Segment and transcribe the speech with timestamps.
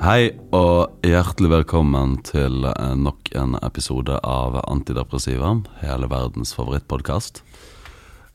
[0.00, 5.50] Hei og hjertelig velkommen til eh, nok en episode av Antidepressiva,
[5.82, 7.42] hele verdens favorittpodkast.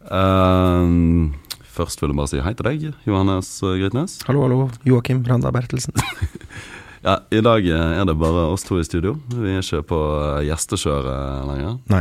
[0.06, 1.34] Uh,
[1.74, 4.20] først vil jeg bare si hei til deg, Johannes Grytnes.
[4.28, 4.60] Hallo, hallo.
[4.86, 5.98] Joakim Randa Bertelsen.
[7.06, 9.12] Ja, I dag er det bare oss to i studio.
[9.30, 9.98] Vi er ikke på
[10.48, 11.76] gjestekjøret lenger.
[11.94, 12.00] Nei.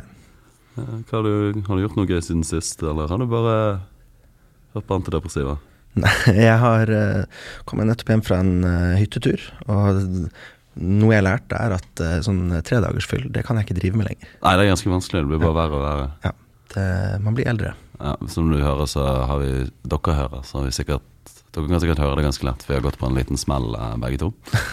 [0.81, 3.57] Eh, Hva har, du, har du gjort noe gøy siden sist, eller har du bare
[4.73, 5.59] hørt på antidepressiva?
[5.95, 10.01] Nei, jeg har uh, kommet nettopp hjem fra en uh, hyttetur, og
[10.75, 14.09] noe jeg har lært, er at uh, sånn tredagersfyll, det kan jeg ikke drive med
[14.11, 14.33] lenger.
[14.43, 15.23] Nei, det er ganske vanskelig.
[15.23, 16.09] Det blir bare verre og verre.
[16.27, 16.33] Ja,
[16.75, 16.87] det,
[17.23, 17.75] Man blir eldre.
[18.01, 19.51] Ja, som du hører, så har vi
[19.87, 21.11] Dere hører, så har vi sikkert
[21.55, 23.77] Dere kan sikkert høre det ganske lett, for vi har gått på en liten smell
[23.79, 24.33] eh, begge to.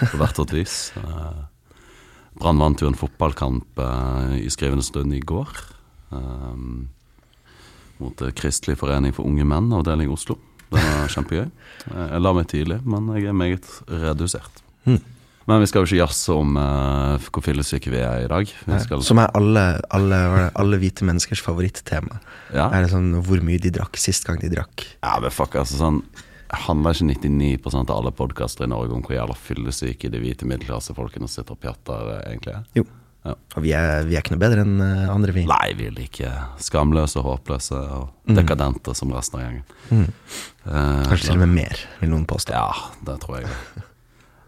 [0.09, 0.77] På hvert vårt vis.
[1.01, 5.51] Eh, Brann vant jo en fotballkamp eh, i skrivende stund i går.
[6.15, 6.55] eh,
[8.01, 10.39] mot eh, Kristelig forening for unge menn, avdeling Oslo.
[10.71, 11.47] Det var kjempegøy.
[11.91, 14.61] Jeg la meg tidlig, men jeg er meget redusert.
[14.85, 15.01] Mm.
[15.49, 18.49] Men vi skal jo ikke jazze om uh, hvor fyllesyke vi er i dag.
[18.67, 20.19] Vi skal, Som er alle, alle,
[20.55, 22.21] alle hvite menneskers favorittema.
[22.53, 22.69] ja.
[22.69, 24.85] Er det sånn hvor mye de drakk sist gang de drakk?
[25.01, 26.03] Ja, men fuck, altså sånn
[26.51, 31.29] Handler ikke 99% av alle podkaster i Norge om hvor jævla fyllesyke de hvite middelklassefolkene
[31.31, 32.57] sitter og pjatter eh, egentlig?
[32.75, 32.83] Jo.
[33.21, 33.35] Ja.
[33.55, 35.43] Og vi er, vi er ikke noe bedre enn eh, andre, vi.
[35.49, 36.31] Nei, vi er like
[36.63, 38.35] skamløse håpløse og Mm.
[38.37, 39.63] dekadente som resten av gjengen.
[39.89, 40.07] Mm.
[40.63, 42.53] Uh, Kanskje til og med mer, vil noen påstå.
[42.53, 43.49] Ja, det tror jeg.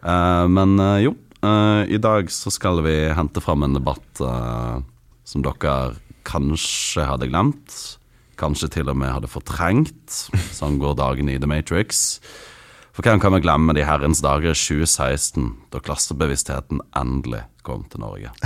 [0.06, 4.22] uh, men uh, jo, i dag så skal vi hente fram en debatt
[5.28, 5.74] som dere
[6.24, 7.76] kanskje hadde glemt.
[8.40, 10.22] Kanskje til og med hadde fortrengt.
[10.56, 12.22] Sånn går dagene i The Matrix.
[12.94, 18.03] For hvem kan vi glemme de herrens dager i 2016, da klassebevisstheten endelig kom til
[18.05, 18.33] Norge?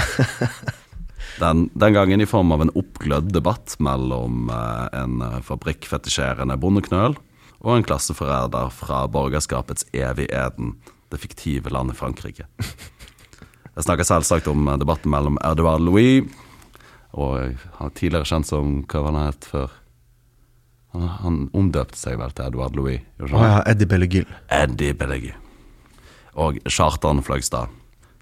[1.41, 7.17] Den, den gangen i form av en oppglødd debatt mellom eh, en fabrikkfetisjerende bondeknøl
[7.59, 10.75] og en klasseforræder fra borgerskapets evigeden,
[11.11, 12.47] det fiktive landet Frankrike.
[12.57, 16.25] Jeg snakker selvsagt om eh, debatten mellom Edouard Louis
[17.17, 19.75] og han er tidligere kjent som Hva var han het før?
[20.97, 23.03] Han, han omdøpte seg vel til Edouard Louis.
[23.21, 24.25] Å oh, ja, Eddie Bellegil.
[24.53, 25.35] Eddie Bellegil.
[26.37, 27.69] Og Kjartan Fløgstad,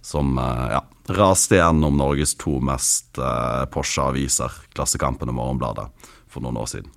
[0.03, 0.81] som eh, ja,
[1.16, 5.88] raste gjennom Norges to mest eh, Porsche-aviser, Klassekampen og Morgenbladet,
[6.31, 6.91] for noen år siden.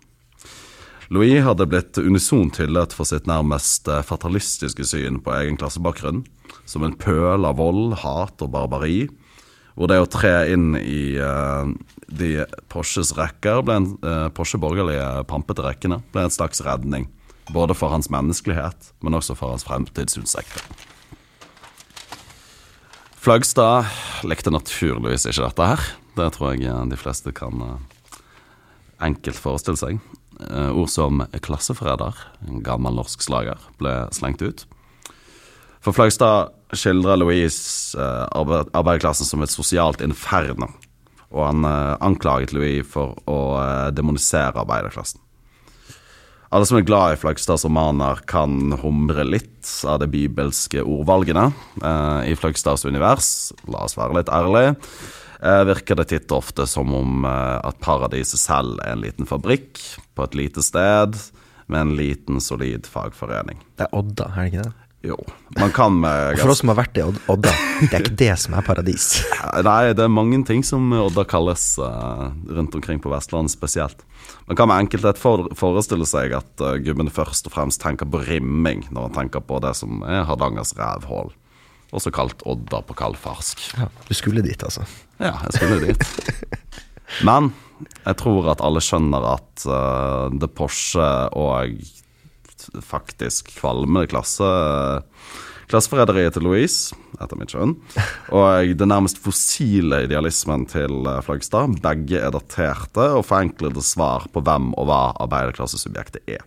[1.14, 6.24] Louis hadde blitt unisont hyllet for sitt nærmest eh, fatalistiske syn på egen klassebakgrunn,
[6.68, 9.06] som en pøl av vold, hat og barbari,
[9.78, 11.70] hvor det å tre inn i uh,
[12.10, 17.06] de Porsches rekker, ble en, uh, Porsche borgerlige pampete rekkene, ble en slags redning.
[17.54, 20.66] Både for hans menneskelighet, men også for hans fremtidsutsikter.
[23.22, 23.86] Flagstad
[24.26, 25.86] likte naturligvis ikke dette her.
[26.18, 28.18] Det tror jeg eh, de fleste kan uh,
[29.04, 30.02] enkelt forestille seg.
[30.38, 32.14] Ord som klasseforræder,
[32.62, 34.62] gammel norsk slager, ble slengt ut.
[35.84, 40.70] For Flagstad skildrer Louise eh, arbeid, arbeiderklassen som et sosialt inferno,
[41.30, 45.22] og han eh, anklaget Louis for å eh, demonisere arbeiderklassen.
[46.48, 51.50] Alle som er glad i Flagstads romaner, kan humre litt av de bibelske ordvalgene.
[51.82, 54.74] Eh, I Flagstads univers, la oss være litt ærlige,
[55.42, 59.28] eh, virker det titt og ofte som om eh, at paradiset selv er en liten
[59.28, 59.76] fabrikk
[60.16, 61.20] på et lite sted
[61.68, 63.60] med en liten, solid fagforening.
[63.76, 64.87] Det er Odda, er det ikke det?
[65.08, 65.16] Jo,
[65.56, 68.34] man kan med Og for oss som har vært i Odda, det er ikke det
[68.42, 69.06] som er paradis.
[69.68, 74.04] Nei, det er mange ting som Odda kalles uh, rundt omkring på Vestlandet spesielt.
[74.50, 78.20] Man kan med enkelthet for, forestille seg at uh, gubben først og fremst tenker på
[78.28, 81.32] rimming når han tenker på det som er Hardangers rævhull.
[81.96, 83.62] Også kalt Odda på kaldfarsk.
[83.78, 84.84] Ja, du skulle dit, altså.
[85.16, 86.04] Ja, jeg skulle dit.
[87.28, 87.54] Men
[88.04, 91.78] jeg tror at alle skjønner at uh, det Porsche og
[92.84, 94.48] faktisk kvalme klasse
[95.68, 97.74] klasseforræderiet til Louise, etter mitt skjønn,
[98.34, 104.42] og den nærmest fossile idealismen til eh, Flagstad, begge er daterte og forenklede svar på
[104.44, 106.46] hvem og hva arbeiderklassesubjektet er.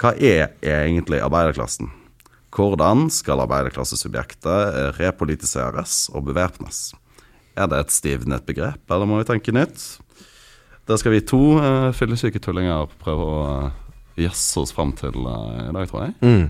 [0.00, 1.90] Hva er egentlig arbeiderklassen?
[2.50, 6.90] Hvordan skal arbeiderklassesubjektet repolitiseres og bevæpnes?
[7.56, 10.00] Er det et stivnet begrep, eller må vi tenke nytt?
[10.88, 13.89] Der skal vi to uh, fyllesyke tullinger prøve å uh,
[14.26, 16.16] jazze oss fram til uh, i dag, tror jeg.
[16.20, 16.48] Mm.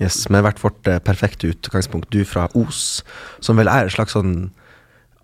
[0.00, 2.08] Yes, Med hvert vårt eh, perfekte utgangspunkt.
[2.14, 3.02] Du fra Os,
[3.44, 4.50] som vel er et slags sånn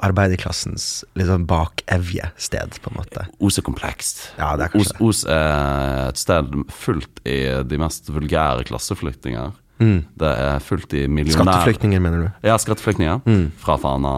[0.04, 3.24] arbeiderklassens litt sånn bakevje-sted, på en måte.
[3.42, 4.20] Os er komplekst.
[4.38, 4.92] Ja, det er Os.
[5.02, 9.56] Os er et sted fullt i de mest vulgære klasseflyktninger.
[9.82, 9.98] Mm.
[10.18, 12.46] Det er fullt i millionærer Skatteflyktninger, mener du?
[12.46, 13.20] Ja, skatteflyktninger.
[13.26, 13.44] Mm.
[13.62, 14.14] Fra Fana,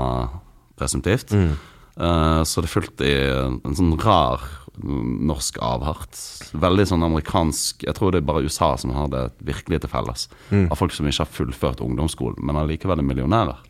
[0.81, 1.32] presumptivt.
[1.37, 1.56] Mm.
[2.00, 4.44] Uh, så det er fullt i en sånn rar
[4.82, 6.19] norsk avhart.
[6.61, 10.27] Veldig sånn amerikansk Jeg tror det er bare USA som har det virkelig til felles.
[10.50, 13.62] Av folk som ikke har fullført ungdomsskolen, men allikevel er millionærer.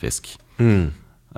[0.00, 0.34] Fisk.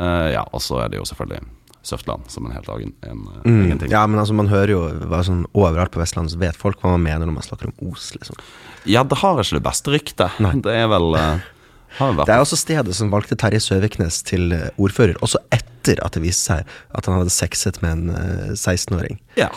[0.00, 1.44] Eh, ja, og så er det jo selvfølgelig
[1.82, 3.60] Søftland som en helt egen, en, mm.
[3.64, 3.92] egen ting.
[3.92, 6.92] Ja, men altså, man hører jo hva sånn overalt på Vestlandet, så vet folk hva
[6.94, 8.36] man mener når man snakker om Os, liksom.
[8.88, 10.36] Ja, det har ikke det beste ryktet.
[10.64, 11.16] Det er vel
[11.98, 16.12] eh, Det er også stedet som valgte Terje Søviknes til eh, ordfører, også etter at
[16.12, 19.18] det viste seg at han hadde sexet med en eh, 16-åring.
[19.40, 19.48] Ja.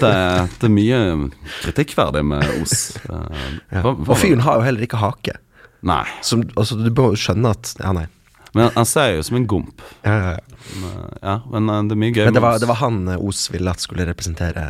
[0.00, 0.12] Det,
[0.60, 1.00] det er mye
[1.62, 2.96] kritikkverdig med Os.
[3.10, 3.82] Eh, Ja.
[3.84, 5.34] Og fyren har jo heller ikke hake.
[5.84, 6.04] Nei.
[6.24, 8.06] Som, altså, du må skjønne at Ja, nei.
[8.54, 9.82] Men han ser jo ut som en gomp.
[10.06, 10.58] Ja, ja, ja.
[10.78, 13.00] Men, eh, ja, men eh, det er mye gøy Men det var, det var han
[13.10, 14.62] eh, Os ville at skulle representere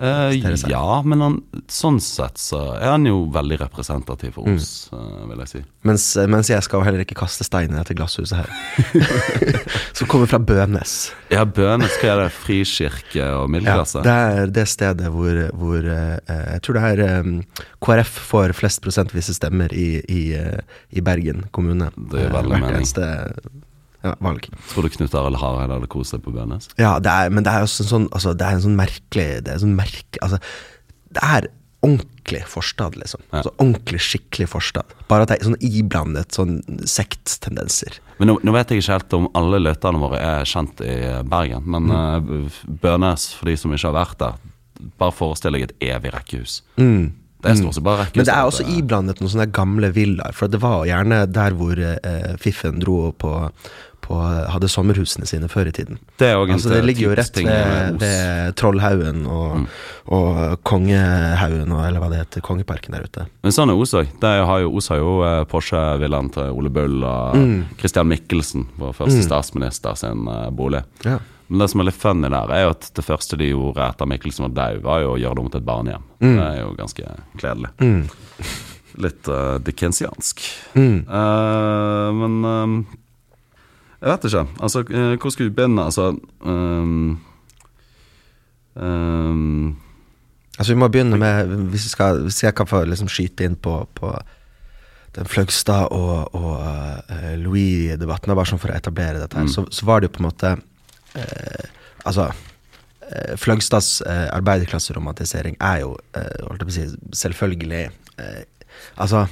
[0.00, 0.32] Eh,
[0.70, 1.36] ja, men han,
[1.70, 4.56] sånn sett så er han jo veldig representativ for Mm.
[4.58, 5.60] Os, eh, vil jeg si.
[5.84, 8.50] mens, eh, mens jeg skal heller ikke kaste steiner til glasshuset her.
[9.96, 11.12] Som kommer fra Bønes.
[11.30, 12.32] Ja, Bønes, hva er det?
[12.32, 17.32] Frikirke og Ja, det er det stedet hvor, hvor eh, Jeg tror det er eh,
[17.82, 20.22] KrF får flest prosentvise stemmer i, i,
[20.90, 21.90] i Bergen kommune.
[21.96, 22.80] Det gir veldig mening.
[22.80, 23.10] eneste
[24.02, 24.48] ja, valg.
[24.72, 26.68] Tror du Knut Arild Hareide hadde kost seg på Bjørnes?
[26.80, 29.26] Ja, det er, men det er også en sånn altså, Det er en sånn merkelig
[29.46, 30.38] Det er sånn merke, altså,
[31.14, 31.48] Det er
[31.82, 33.22] ordentlig forstad, liksom.
[33.32, 33.40] Ja.
[33.40, 34.92] Altså, ordentlig, skikkelig forstad.
[35.10, 37.96] Bare at det er sånn iblandet sånn sekttendenser.
[38.20, 40.94] Men nå, nå vet jeg ikke helt om alle løterne våre er kjent i
[41.28, 41.64] Bergen.
[41.66, 42.28] Men Mm.
[42.46, 44.38] uh, Bønes, for de som ikke har vært der,
[44.98, 46.60] bare forestill deg et evig rekkehus.
[46.78, 47.12] Mm.
[47.42, 48.20] Det er stort sett bare rekkehus.
[48.22, 50.32] Men det er også eh, iblandet noen sånne gamle villaer.
[50.38, 53.32] For det var gjerne der hvor uh, Fiffen dro på,
[54.12, 54.20] på
[54.52, 55.98] Hadde sommerhusene sine før i tiden.
[56.20, 59.66] Det er Altså Det ligger jo rett ved, ved Trollhaugen og,
[60.12, 63.26] og Kongehaugen, og, eller hva det heter, Kongeparken der ute.
[63.44, 64.12] Men sånn er Os òg.
[64.22, 67.62] Os har jo eh, Porsche-villaen til Ole Bull og Mm.
[67.78, 70.82] Christian Michelsen, vår første statsminister sin eh, bolig.
[71.06, 71.18] Ja.
[71.48, 74.08] Men det som er litt funny der, er jo at det første de gjorde etter
[74.08, 76.04] Michelsen var død, var jo å gjøre det om til et barnehjem.
[76.22, 76.36] Mm.
[76.38, 77.72] Det er jo ganske kledelig.
[79.02, 80.42] Litt uh, dickensiansk.
[80.76, 80.96] Mm.
[81.08, 82.74] Uh, men eh,
[84.02, 84.46] jeg vet ikke.
[84.58, 85.84] Altså, eh, hvor skal vi begynne?
[85.84, 86.08] Altså
[86.40, 87.20] um,
[88.74, 89.76] um,
[90.58, 93.56] Altså Vi må begynne med Hvis, vi skal, hvis jeg kan få liksom skyte inn
[93.56, 94.12] på, på
[95.14, 99.84] den Fløgstad og, og uh, Louis-debatten, bare sånn for å etablere dette her, så, så
[99.84, 101.66] var det jo på en måte uh,
[102.02, 105.92] Altså eh, Fløgstads uh, arbeiderklasseromantisering er jo
[106.48, 106.86] holdt jeg på å si,
[107.20, 107.84] selvfølgelig
[108.96, 109.26] Altså,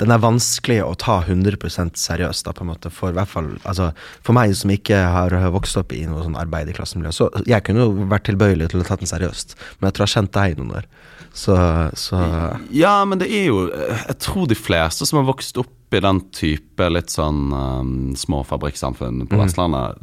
[0.00, 1.56] den er vanskelig å ta 100
[1.96, 3.90] seriøst, da, på en måte, for hvert fall Altså,
[4.24, 8.08] for meg som ikke har vokst opp i noe sånn arbeiderklassemiljø, så jeg kunne jo
[8.10, 10.58] vært tilbøyelig til å ta den seriøst, men jeg tror jeg har kjent deg i
[10.60, 10.90] noen år.
[11.36, 11.56] Så,
[12.00, 12.18] så
[12.72, 16.20] Ja, men det er jo Jeg tror de fleste som har vokst opp i den
[16.34, 19.28] type litt sånn um, små fabrikksamfunn Mm.
[19.28, 19.98] på Vestlandet,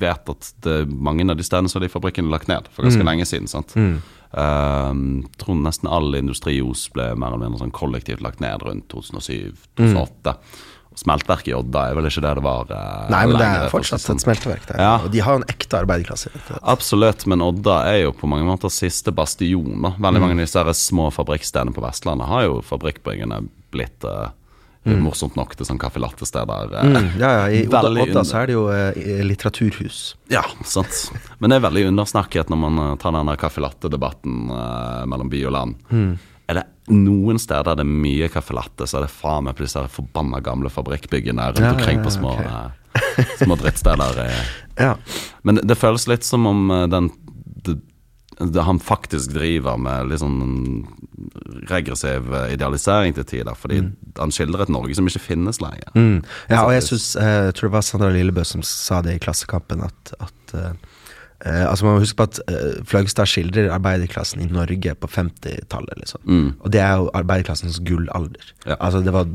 [0.00, 2.82] vet at det er mange av de stedene så har de fabrikkene lagt ned for
[2.84, 3.06] ganske Mm.
[3.06, 3.46] lenge siden.
[3.48, 3.74] sant?
[4.34, 8.60] Um, tror nesten all industri i Os ble mer eller mindre sånn kollektivt lagt ned
[8.66, 10.34] rundt 2007-2008.
[10.34, 10.36] Mm.
[10.96, 13.80] Smeltverket i Odda er vel ikke det det var uh, Nei, men det er for
[13.80, 14.14] fortsatt sånn.
[14.20, 14.78] et smelteverk der.
[14.78, 14.92] Ja.
[15.02, 16.30] Og de har jo en ekte arbeiderklasse.
[16.62, 19.82] Absolutt, men Odda er jo på mange måter siste bastion.
[19.82, 19.90] da.
[19.98, 20.22] Veldig Mm.
[20.22, 24.28] mange av disse små fabrikkstedene på Vestlandet har jo fabrikkbyggene blitt eh,
[24.84, 26.74] morsomt nok til sånn caffè latte-steder.
[26.76, 26.84] eh.
[26.90, 30.02] Mm, ja, ja, I Odda, Odda så er det jo eh, litteraturhus.
[30.32, 31.10] Ja, sant.
[31.40, 35.42] Men det er veldig undersnakket når man eh, tar den caffè latte-debatten eh, mellom by
[35.48, 35.74] og land.
[35.90, 36.14] Mm.
[36.52, 39.64] Er det noen steder det er mye caffè latte, så er det faen meg på
[39.64, 42.44] her forbanna gamle fabrikkbyggene rundt Ja, omkring på små, ok.
[43.00, 44.20] eh, små drittsteder.
[44.74, 44.96] Ja.
[45.46, 47.06] Men det føles litt som om den
[48.38, 50.40] han faktisk driver med litt sånn
[51.70, 53.54] regressiv eh, idealisering til tider.
[53.58, 53.80] Fordi
[54.18, 55.92] han skildrer et Norge som ikke finnes lenger.
[55.94, 56.18] Mm.
[56.50, 59.84] ja, og jeg synes, eh, tror det var Sandra Lillebø som sa det i Klassekampen,
[59.86, 60.74] at, at eh,
[61.46, 65.98] eh, Altså Man må huske på at eh, Fløgstad skildrer arbeiderklassen i Norge på 50-tallet.
[66.02, 66.24] Liksom.
[66.26, 66.48] Mm.
[66.60, 68.54] Og det er jo arbeiderklassens gullalder.
[68.66, 68.78] Ja.
[68.80, 69.28] Altså det var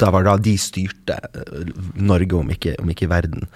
[0.00, 3.48] Da var da de styrte eh, Norge, om ikke, om ikke verden.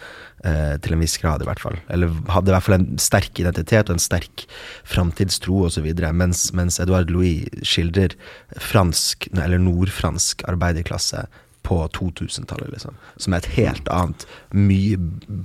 [0.47, 1.79] Eh, til en viss grad, i hvert fall.
[1.93, 4.45] Eller hadde i hvert fall en sterk identitet og en sterk
[4.89, 5.89] framtidstro osv.
[6.13, 8.17] Mens, mens Edouard Louis skildrer
[8.61, 11.27] fransk, eller nordfransk arbeiderklasse
[11.65, 12.97] på 2000-tallet, liksom.
[13.17, 14.99] Som er et helt annet, mye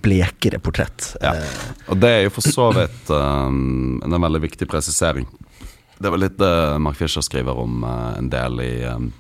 [0.04, 1.14] blekere portrett.
[1.24, 1.32] Ja.
[1.40, 5.30] Eh, Og det er jo for så vidt um, en veldig viktig presisering.
[6.00, 6.52] Det var litt det
[6.84, 9.14] Mark Fisher skriver om uh, en del i um,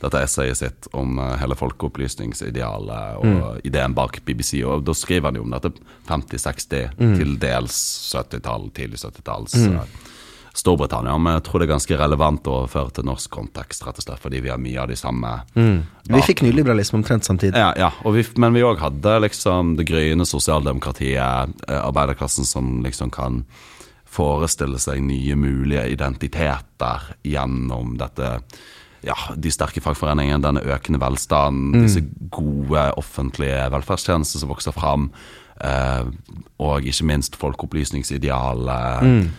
[0.00, 4.60] dette essayet sitt om eh, hele folkeopplysningsidealet og ideen bak BBC.
[4.66, 5.72] Og da skriver han jo om dette
[6.08, 7.78] 50-60, til dels
[8.12, 9.80] 70-tall, tidlig 70-talls mm.
[10.56, 11.16] Storbritannia.
[11.20, 14.22] Men jeg tror det er ganske relevant å overføre til norsk kontekst, rett og slett
[14.22, 17.60] fordi vi har mye av de samme Vi fikk nyliberalisme omtrent samtidig.
[17.60, 23.12] ja, ja vi, men vi òg hadde liksom det gryende sosialdemokratiet, eh, arbeiderklassen som liksom
[23.12, 23.44] kan
[24.16, 28.38] forestille seg nye mulige identiteter gjennom dette
[29.06, 32.02] ja, de sterke fagforeningene, denne økende velstanden, disse
[32.34, 35.10] gode offentlige velferdstjenester som vokser fram,
[35.64, 36.04] eh,
[36.58, 39.30] og ikke minst folkeopplysningsidealet.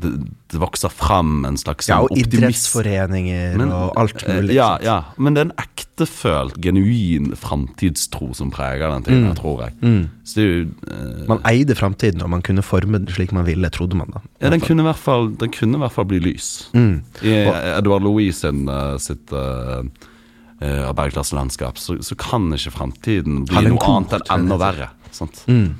[0.00, 0.10] Det,
[0.52, 2.38] det vokser fram en slags Ja, sånn og optimisme.
[2.38, 4.56] idrettsforeninger Men, og alt eh, mulig.
[4.56, 9.76] Ja, ja, men det er en ektefølt, genuin framtidstro som preger den tiden, tror jeg.
[10.24, 10.62] Så det er jo
[10.94, 14.24] eh, Man eide framtiden, og man kunne forme den slik man ville, trodde man da.
[14.40, 16.70] ja, den kunne, fall, den kunne i hvert fall bli lys.
[16.76, 17.02] Mm.
[17.22, 17.36] I
[17.76, 19.84] Edvard Louis sin, uh, sitt uh,
[20.60, 24.90] arbeiderklasselandskap, så, så kan ikke framtiden bli noe annet enn enda verre.
[25.14, 25.44] Sant?
[25.50, 25.70] Mm.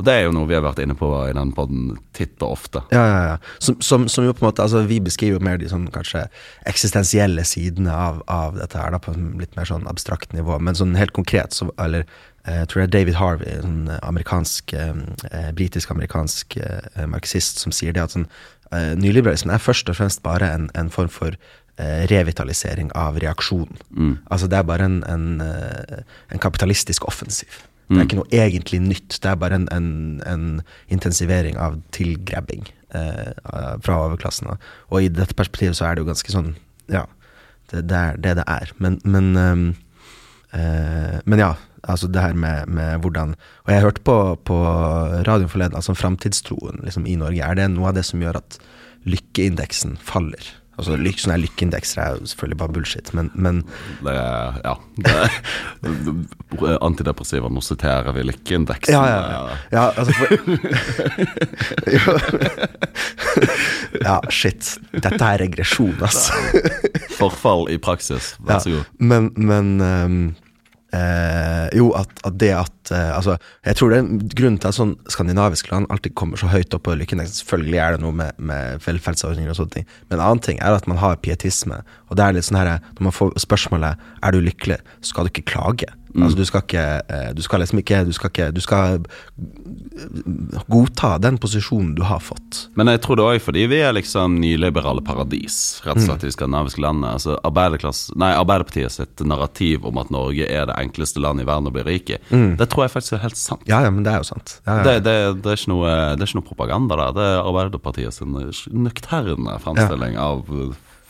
[0.00, 2.54] Og det er jo noe vi har vært inne på i den podden titt og
[2.54, 2.80] ofte.
[2.94, 3.36] Ja, ja, ja.
[3.60, 6.24] Som, som, som jo på en måte Altså, vi beskriver jo mer de sånn kanskje
[6.70, 10.56] eksistensielle sidene av, av dette her, da, på en litt mer sånn abstrakt nivå.
[10.64, 12.06] Men sånn helt konkret, så Eller
[12.46, 17.60] eh, jeg tror det er David Harvey, en sånn amerikansk eh, eh, britisk-amerikansk eh, marxist,
[17.60, 18.28] som sier det at sånn
[18.72, 24.16] eh, nyliberalismen er først og fremst bare en, en form for eh, revitalisering av reaksjonen.
[24.32, 26.00] Altså det er bare en, en, eh,
[26.32, 27.66] en kapitalistisk offensiv.
[27.90, 29.88] Det er ikke noe egentlig nytt, det er bare en, en,
[30.30, 30.44] en
[30.94, 33.32] intensivering av tilgrabbing eh,
[33.82, 34.52] fra overklassen.
[34.90, 36.52] Og i dette perspektivet så er det jo ganske sånn
[36.90, 37.08] Ja,
[37.72, 38.70] det, det er det det er.
[38.78, 39.66] Men, men, ehm,
[40.54, 44.16] eh, men ja, altså det her med, med hvordan Og jeg hørte på,
[44.46, 44.60] på
[45.26, 48.60] radioen forleden, altså framtidstroen liksom, i Norge, er det noe av det som gjør at
[49.08, 50.54] lykkeindeksen faller?
[50.80, 53.60] Altså lyk, Sånne lykkeindekser er jo selvfølgelig bare bullshit, men, men
[54.00, 55.12] Det ja det,
[56.86, 58.94] Antidepressiva, nå siterer vi lykkeindeksen.
[58.94, 59.42] Ja, ja, ja.
[59.74, 60.26] ja altså for,
[64.08, 64.74] ja, shit.
[64.96, 66.32] Dette er regresjon, altså.
[67.18, 68.84] Forfall i praksis, vær så Ja, god.
[69.12, 70.20] Men, men ehm,
[70.96, 74.78] eh, Jo, at, at det at eh, Altså, jeg tror det er grunnen til at
[74.78, 77.42] sånn skandinaviske land alltid kommer så høyt opp på lykkeindeksen.
[77.42, 80.76] Selvfølgelig er det noe med, med velferdsordninger og sånne ting, men en annen ting er
[80.76, 81.82] at man har pietisme.
[82.08, 85.26] Og det er litt sånn her Når man får spørsmålet Er du lykkelig, så skal
[85.26, 85.90] du ikke klage.
[86.10, 89.04] Altså, du skal ikke eh, Du skal liksom ikke Du skal ikke Du skal
[90.68, 92.64] godta den posisjonen du har fått.
[92.78, 96.06] Men jeg tror det òg fordi vi er liksom nyliberale paradis, rett og Mm.
[96.08, 97.12] slett i de skandinaviske landene.
[97.14, 97.36] Altså
[98.16, 101.82] nei, Arbeiderpartiet sitt narrativ om at Norge er det enkleste landet i verden å bli
[101.86, 102.18] rik i,
[102.56, 103.62] det tror jeg faktisk er helt sant.
[103.68, 104.60] Ja, ja, men det er jo sant.
[104.66, 104.82] Ja, ja.
[104.82, 107.12] Det, det, det, er noe, det er ikke noe propaganda der.
[107.12, 108.32] Det er Arbeiderpartiet sin
[108.72, 110.44] nøkterne fremstilling av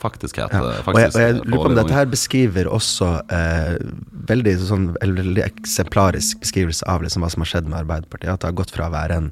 [0.00, 0.52] faktiskhet.
[0.52, 0.60] Ja.
[0.84, 3.74] Og, jeg, og jeg lurer på om dette her beskriver også eh,
[4.30, 8.32] veldig, sånn, veldig eksemplarisk beskrivelse av liksom hva som har skjedd med Arbeiderpartiet.
[8.32, 9.30] At det har gått fra å være en,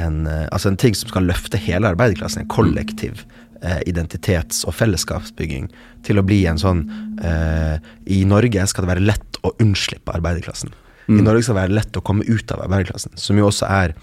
[0.00, 3.24] en, eh, altså en ting som skal løfte hele arbeiderklassen, en kollektiv
[3.62, 5.70] eh, identitets- og fellesskapsbygging,
[6.06, 6.86] til å bli en sånn
[7.24, 7.76] eh,
[8.12, 10.72] I Norge skal det være lett å unnslippe arbeiderklassen.
[11.10, 13.94] I Norge skal det være lett å komme ut av arbeiderklassen, som jo også er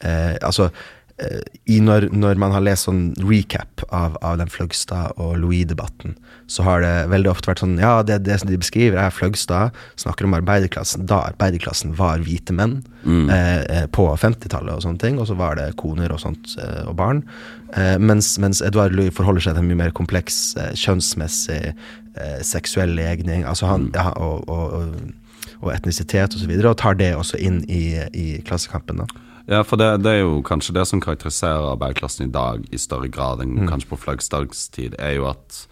[0.00, 0.84] eh, Altså eh,
[1.16, 6.12] når, når man har lest sånn recap av, av den Fløgstad og Louis-debatten,
[6.46, 9.74] så har det veldig ofte vært sånn Ja, det, det som de beskriver, er Fløgstad
[9.96, 13.32] snakker om arbeiderklassen da arbeiderklassen var hvite menn mm.
[13.32, 16.98] eh, på 50-tallet og sånne ting, og så var det koner og sånt eh, og
[17.00, 17.24] barn.
[17.72, 22.40] Eh, mens, mens Edvard Louis forholder seg til en mye mer kompleks eh, kjønnsmessig eh,
[22.44, 26.82] seksuell legning altså han, ja, og, og, og, og etnisitet osv., og, så videre, og
[26.84, 29.00] tar det også inn i, i Klassekampen.
[29.00, 29.25] da.
[29.48, 33.08] Ja, for det, det er jo kanskje det som karakteriserer arbeiderklassen i dag i større
[33.08, 33.68] grad enn Mm.
[33.70, 35.66] kanskje på Fløgstads tid, er jo at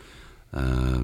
[0.55, 1.01] eh,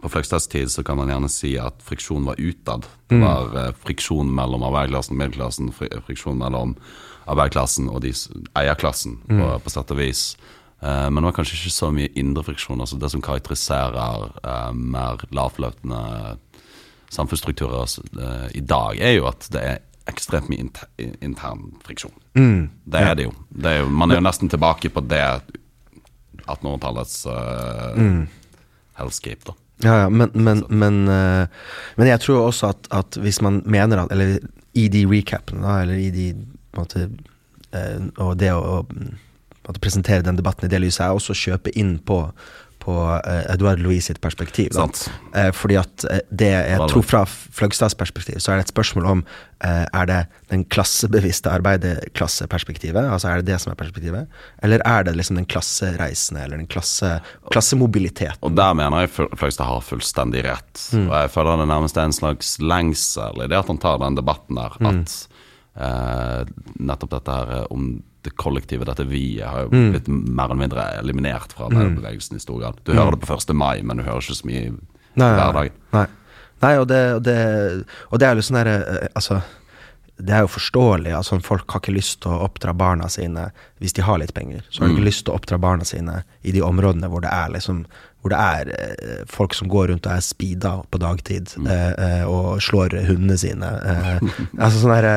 [0.00, 2.86] på Fløgstads tid så kan man gjerne si at friksjon var utad.
[3.10, 3.12] Mm.
[3.12, 6.76] Det var eh, friksjon mellom arbeiderklassen og middelklassen, fri, friksjon mellom
[7.26, 8.12] arbeiderklassen og de,
[8.56, 9.40] eierklassen, Mm.
[9.42, 10.36] på, på sett og vis.
[10.80, 12.80] Eh, men det var kanskje ikke så mye indre friksjon.
[12.80, 16.38] altså Det som karakteriserer eh, mer lavfløtende
[17.10, 17.84] samfunnsstrukturer
[18.18, 19.78] eh, i dag, er jo at det er
[20.10, 20.88] ekstremt mye inter,
[21.24, 22.14] intern friksjon.
[22.38, 22.68] Mm.
[22.84, 23.34] Det er det jo.
[23.50, 23.90] Det er jo.
[23.90, 25.22] Man er jo nesten tilbake på det
[26.46, 28.26] 1800-tallets uh,
[29.00, 29.56] hellscape, da.
[29.84, 31.48] Ja, ja, men, men, men, uh,
[31.98, 34.38] men jeg tror også at, at hvis man mener at Eller
[34.72, 36.30] i de recapene, da, eller i de
[36.76, 37.10] måte,
[37.74, 41.74] uh, Og det å, å presentere den debatten i det lyset, er også å kjøpe
[41.76, 42.22] inn på,
[42.86, 44.70] på eh, Edouard Louis sitt perspektiv.
[44.76, 45.08] Sant.
[45.34, 49.08] Eh, fordi at eh, det jeg tror fra Fløgstads perspektiv, så er det et spørsmål
[49.16, 49.24] om
[49.64, 50.18] Er det
[50.52, 54.26] den klassebevisste arbeiderklasseperspektivet, altså er det det som er perspektivet,
[54.62, 57.14] eller er det liksom den klassereisende, eller den klasse,
[57.52, 58.42] klassemobiliteten?
[58.44, 60.82] Og der mener jeg Fl- Fløgstad har fullstendig rett.
[60.92, 64.18] Og jeg føler det nærmest er en slags lengsel i det at han tar den
[64.20, 64.76] debatten der.
[64.92, 65.16] At
[65.76, 67.88] eh, nettopp dette her om
[68.26, 72.60] det kollektivet, dette vi-et, har jo blitt mer eller mindre eliminert fra bevegelsen i stor
[72.62, 72.80] grad.
[72.84, 73.52] Du hører det på 1.
[73.56, 74.72] mai, men du hører ikke så mye i
[75.16, 75.76] hverdagen.
[75.96, 76.06] Nei.
[76.64, 77.38] nei og, det, og, det,
[78.10, 79.40] og det er jo sånn derre eh, Altså
[80.16, 81.12] det er jo forståelig.
[81.12, 83.50] altså Folk har ikke lyst til å oppdra barna sine
[83.82, 84.64] hvis de har litt penger.
[84.70, 87.32] Så har de ikke lyst til å oppdra barna sine i de områdene hvor det
[87.32, 87.84] er liksom
[88.26, 91.68] hvor det er eh, folk som går rundt og er speeda på dagtid mm.
[91.70, 93.70] eh, og slår hundene sine.
[93.86, 94.26] Eh,
[94.64, 95.08] altså sånn der,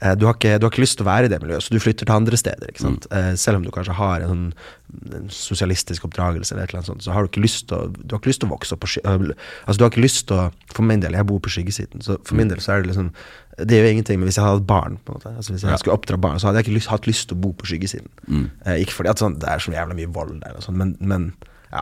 [0.00, 1.76] eh, du, har ikke, du har ikke lyst til å være i det miljøet, så
[1.76, 2.72] du flytter til andre steder.
[2.72, 3.08] ikke sant?
[3.14, 6.92] Eh, selv om du kanskje har en, sånn, en sosialistisk oppdragelse, eller et eller annet
[6.92, 8.76] sånt, så har du ikke lyst til å, du har ikke lyst til å vokse
[8.76, 8.92] opp på.
[9.06, 12.18] Altså, du har ikke lyst til å For min del, jeg bor på skyggesiden, så
[12.26, 13.08] for min del så er det liksom
[13.56, 15.70] det gjør ingenting, men hvis jeg hadde hatt barn, på en måte Altså hvis jeg
[15.70, 15.76] Ja.
[15.80, 18.10] skulle oppdra barn, så hadde jeg ikke lyst, hatt lyst til å bo på skyggesiden.
[18.28, 18.50] Mm.
[18.66, 20.96] Eh, ikke fordi at sånn, det er så jævla mye vold der, og sånn, men,
[21.00, 21.32] men
[21.72, 21.80] ja.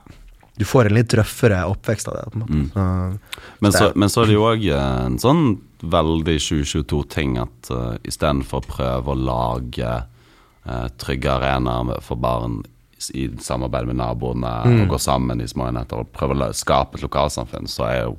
[0.57, 2.43] Du får en litt røffere oppvekst av det.
[2.47, 2.67] Mm.
[2.73, 2.85] Så,
[3.59, 5.43] Men så, men så er det jo òg en sånn
[5.83, 12.63] veldig 2022-ting at uh, istedenfor å prøve å lage uh, trygge arenaer for barn
[13.13, 17.05] i samarbeid med naboene og gå sammen i små enheter og prøve å skape et
[17.05, 18.15] lokalsamfunn, så er jo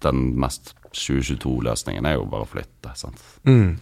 [0.00, 2.94] den mest 2022-løsningen er jo bare å flytte.
[2.96, 3.20] sant?
[3.44, 3.74] mm.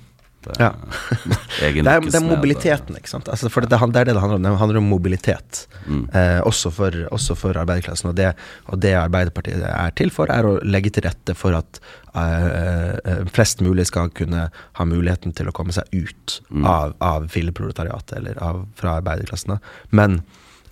[0.46, 0.70] Det, Ja.
[1.66, 3.28] egen Det er, det er mobiliteten, ikke sant.
[3.32, 4.46] Altså, for det, det, det er det det handler om.
[4.46, 5.66] Det handler om mobilitet.
[5.86, 6.04] Mm.
[6.12, 8.10] Eh, også, for, også for arbeiderklassen.
[8.12, 8.32] Og det,
[8.70, 11.80] og det Arbeiderpartiet er til for, er å legge til rette for at
[12.14, 16.64] eh, eh, flest mulig skal kunne ha muligheten til å komme seg ut Mm.
[16.66, 19.58] av, av filleproletariatet, eller av, fra arbeiderklassen.
[19.90, 20.20] Men,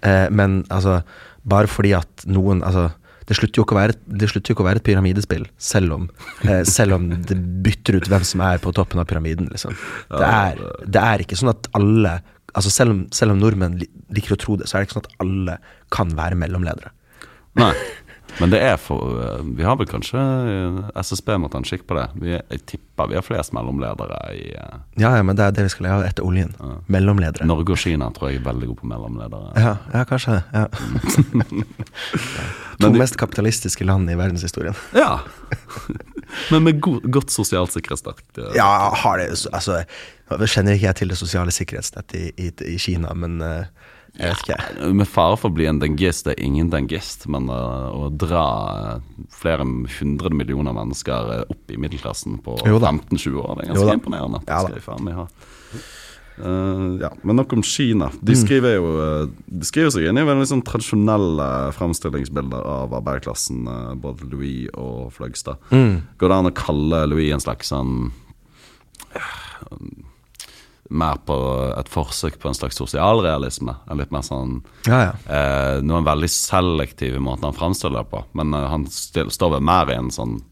[0.02, 1.00] eh, men altså,
[1.42, 2.90] bare fordi at noen altså,
[3.24, 3.96] det slutter, jo ikke å være,
[4.40, 6.06] ikke å være et pyramidespill, selv om,
[6.44, 9.48] eh, selv om det bytter ut hvem som er på toppen av pyramiden.
[9.52, 9.76] Liksom.
[10.12, 12.18] Det, er, det er ikke sånn at alle
[12.54, 13.80] altså selv, om, selv om nordmenn
[14.14, 15.56] liker å tro det, så er det ikke sånn at alle
[15.94, 16.92] kan være mellomledere.
[17.58, 17.72] Nei,
[18.40, 21.84] men det er for uh, Vi har vel kanskje uh, SSB må ta en kikk
[21.88, 22.06] på det.
[22.20, 25.66] Vi, jeg tipper vi har flest mellomledere i uh, Ja, ja, men det er det
[25.68, 26.52] vi skal leve etter oljen.
[26.92, 27.46] Mellomledere.
[27.48, 29.52] Norge og Kina tror jeg er veldig gode på mellomledere.
[29.60, 30.40] Ja, ja, kanskje.
[30.54, 30.66] Ja.
[32.80, 34.76] to de- mest kapitalistiske land i verdenshistorien.
[34.94, 35.20] Ja.
[36.50, 38.22] Men med god, godt sosialt sikkerhetsnett.
[38.38, 38.66] uh, Ja,
[39.04, 39.82] har det Altså,
[40.48, 43.66] kjenner ikke jeg til det sosiale sikkerhetsnettet i, i, i Kina, men eh,
[44.14, 44.90] jeg vet ikke.
[44.94, 48.44] Med fare for å bli en dengist, det er ingen dengist, men uh, å dra
[48.94, 53.98] uh, flere hundre millioner mennesker uh, opp i middelklassen på 15-20 år, det er ganske
[53.98, 54.40] imponerende.
[54.46, 55.26] Ja skal jeg faen meg ha.
[56.34, 58.12] Uh, ja, men nok om Kina.
[58.14, 58.22] Mm.
[58.30, 58.88] De skriver jo
[59.46, 63.66] De skriver seg inn i veldig sånn tradisjonelle fremstillingsbilder av arbeiderklassen,
[64.02, 65.58] både Louis og Fløgstad.
[65.74, 66.04] Mm.
[66.22, 68.12] Går det an å kalle Louis en slags sånn
[69.18, 70.03] uh,
[70.90, 71.34] Mer på
[71.78, 73.72] et forsøk på en slags sosialrealisme?
[73.90, 75.12] En litt mer sånn Ja, ja.
[75.26, 78.24] eh, noen veldig selektive måter han framstiller det på.
[78.36, 80.42] Men eh, han stil, står vel mer i en sånn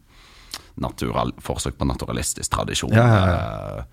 [0.81, 2.95] natural, forsøk på naturalistisk tradisjon.
[2.97, 3.85] Ja, Eh,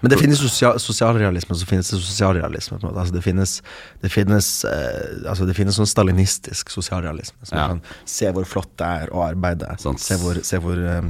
[0.00, 2.76] Men det finnes sosial, sosialrealisme, så finnes det sosialrealisme.
[2.86, 3.56] Altså, det finnes,
[4.00, 7.34] det finnes, eh, altså, det finnes sånn stalinistisk sosialrealisme.
[7.42, 7.66] Som Ja.
[7.66, 9.74] kan se hvor flott det er å arbeide.
[9.80, 9.98] Sant.
[9.98, 11.02] Se hvor, se hvor eh,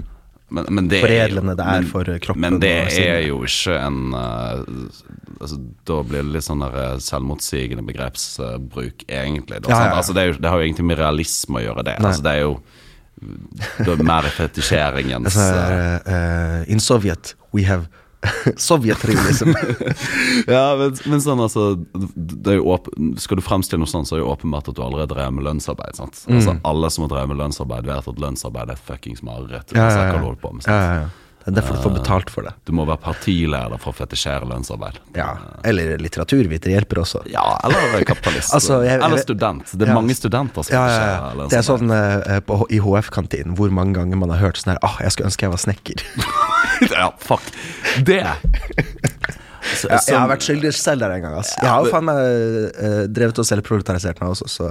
[0.49, 4.15] men, men det Foredlende det er men, for kroppen Men det er jo ikke en
[4.17, 4.63] uh,
[5.41, 5.59] altså,
[5.89, 9.61] Da blir det litt sånn der eh, selvmotsigende begrepsbruk, egentlig.
[9.63, 9.97] Da, Ja, ja, ja.
[10.01, 11.97] Altså, det, jo, det har jo ingenting med realisme å gjøre, det.
[12.01, 12.59] Altså, det er jo
[13.19, 17.89] det er mer fetisjeringens uh, In Soviet we have
[18.69, 19.53] Sovjetrealism.
[20.49, 21.65] Ja, men, men sånn altså
[23.21, 25.47] Skal du fremstille noe sånt, så er det jo åpenbart at du allerede drev med
[25.47, 25.97] lønnsarbeid.
[25.99, 26.21] sant?
[26.29, 26.39] Mm.
[26.41, 29.75] Altså Alle som har drevet med lønnsarbeid, vet at lønnsarbeid er fuckings mareritt.
[29.77, 30.35] Ja, ja, ja.
[30.43, 31.09] på med, ja, ja, ja.
[31.49, 32.51] Det er derfor du får betalt for det.
[32.69, 34.99] Du må være partileder for å fetisjere lønnsarbeid.
[35.17, 35.31] Ja.
[35.65, 37.23] Eller litteraturviter hjelper også.
[37.33, 38.53] Ja, eller kapitalist.
[38.59, 39.73] Altså, jeg- jeg eller student.
[39.73, 39.97] Det er Ja.
[39.97, 41.51] mange studenter som Ja, fetisjerer lønnsarbeid.
[41.55, 41.95] Det er sånn
[42.35, 45.31] uh, på, i HF-kantinen hvor mange ganger man har hørt sånn her ah, jeg skulle
[45.31, 46.05] ønske jeg var snekker.
[46.91, 47.43] ja, fuck.
[47.99, 48.27] Det
[49.75, 51.35] Så- Jeg, jeg har vært skyldig selv der en gang.
[51.39, 51.53] ass.
[51.61, 54.69] Jeg har jo faen meg uh, drevet og selvproletarisert meg også, så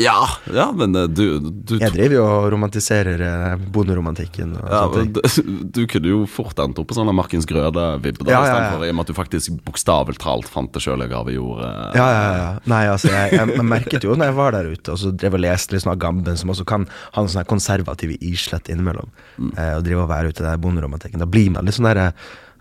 [0.00, 0.16] Ja,
[0.52, 4.56] ja, men eh, du, du jeg driver jo og romantiserer uh, bonderomantikken.
[4.58, 8.26] Og Ja, sånne men du, du kunne jo fort endt opp på sånn Markens Grøde-vibbe,
[8.28, 8.84] Ja, ja, ja.
[8.84, 11.70] i og med at du faktisk bokstavelig talt fant det sjøl i gavejordet.
[11.98, 12.50] Ja, ja, ja.
[12.70, 15.38] Nei, altså, jeg, jeg, jeg merket jo når jeg var der ute, og så drev
[15.38, 19.10] og leste litt sånn av Gamben, som også kan ha en sånn konservativ islett innimellom,
[19.40, 19.52] Mm.
[19.56, 21.20] eh, og drive og være ute i bonderomantikken.
[21.22, 22.12] Da blir man litt sånn der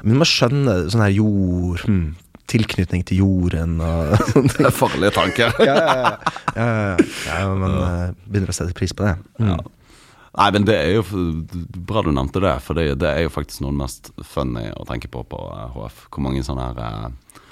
[0.04, 2.16] Men man skjønner sånn her jord hmm,
[2.50, 4.64] Tilknytning til jorden og sånne ting.
[4.64, 5.52] Det er farlige tanker.
[5.62, 6.08] Ja, ja,
[6.56, 6.96] ja.
[7.28, 9.12] ja, man eh, begynner å sette pris på det.
[9.38, 9.52] Mm.
[9.52, 9.58] Ja.
[10.40, 11.04] Nei, men det er jo
[11.90, 14.66] bra du nevnte det, for det, det er jo faktisk noe av det mest funny
[14.78, 16.00] å tenke på på eh, HF.
[16.10, 17.44] Hvor mange sånne her eh,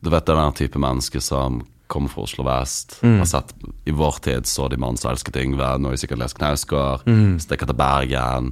[0.00, 3.18] Du vet er den type mennesker som kommer fra Oslo vest, Mm.
[3.22, 3.52] har sett
[3.88, 7.04] I vår tid så de Mannen som elsket Yngve, nå har de sikkert lest Knausgård,
[7.08, 7.36] Mm.
[7.40, 8.50] stikker til Bergen.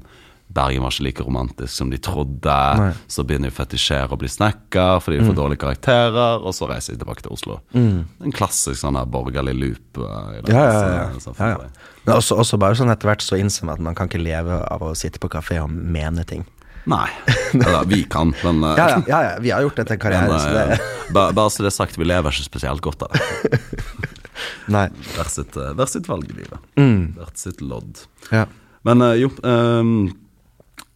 [0.49, 2.55] Bergen var ikke like romantisk som de trodde.
[2.81, 2.93] Nei.
[3.13, 6.69] Så begynner de å fetisjere og bli snekker fordi de får dårlige karakterer, og så
[6.71, 7.59] reiser de tilbake til Oslo.
[7.77, 10.01] En klassisk sånn her borgerlig loop.
[10.07, 10.55] eh, det Mm.
[10.55, 11.21] Ja, ja, ja.
[11.21, 11.39] samfunnet.
[11.39, 11.95] ja, ja.
[12.07, 14.61] Men også, også bare sånn etter hvert så innser man at man kan ikke leve
[14.71, 16.45] av å sitte på kafé og mene ting.
[16.87, 17.09] Nei.
[17.53, 20.05] Eller vi kan, men eh, Ja, ja, ja, ja, vi har gjort det til en
[20.05, 23.03] karriere, men, så det bare, Bare så det er sagt, vi lever ikke spesielt godt
[23.03, 23.61] av det.
[24.77, 24.87] Nei.
[25.17, 26.63] Hvert sitt, hvert sitt valg i livet.
[26.79, 27.17] Mm.
[27.19, 28.05] Hvert sitt lodd.
[28.31, 28.47] Ja.
[28.87, 30.13] Men jo ehm,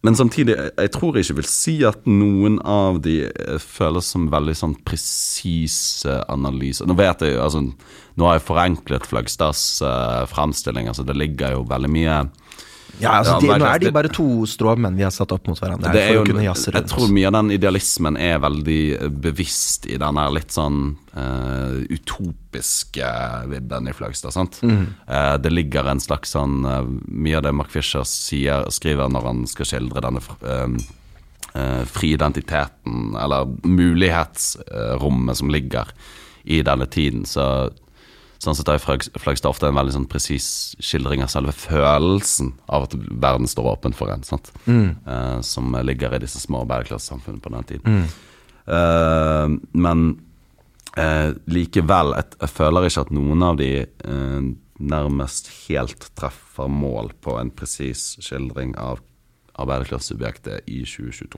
[0.01, 4.31] Men samtidig, jeg, tror jeg ikke vil si at noen av de eh, føles som
[4.33, 6.89] veldig sånn presise analyser.
[6.89, 7.65] Nå vet jeg jo, altså
[8.19, 10.89] Nå har jeg forenklet Fløgstads uh, fremstilling.
[10.91, 12.17] Altså det ligger jo veldig mye
[12.99, 15.89] Ja, altså, de, nå er de bare to stråmenn vi har satt opp mot hverandre.
[15.89, 19.97] her det er jo, jeg tror mye av den idealismen er veldig eh, bevisst i
[20.01, 20.81] den litt sånn
[21.15, 23.11] uh, utopiske
[23.51, 24.35] vibben i Fløgstad.
[24.35, 24.59] sant?
[24.61, 24.85] Mm.
[25.07, 29.29] Uh, det ligger en slags sånn uh, Mye av det Mark Fisher sier, skriver når
[29.31, 30.43] han skal skildre denne fr-
[31.53, 35.87] eh, friidentiteten, eller mulighetsrommet som ligger
[36.43, 37.69] i denne tiden, så
[38.41, 40.45] Sånn sett er Fløgstad ofte en veldig sånn presis
[40.81, 44.25] skildring av selve følelsen av at verden står åpen for en.
[44.25, 44.49] sant?
[45.05, 47.99] Eh, som ligger i disse små bærekraftssamfunnene på den tiden.
[48.65, 49.53] Eh,
[49.85, 50.03] men
[50.97, 53.71] eh, likevel, jeg, jeg føler ikke at noen av de
[54.81, 59.03] nærmest helt treffer mål på en presis skildring av
[59.61, 61.37] arbeiderklassesubjektet i 2022.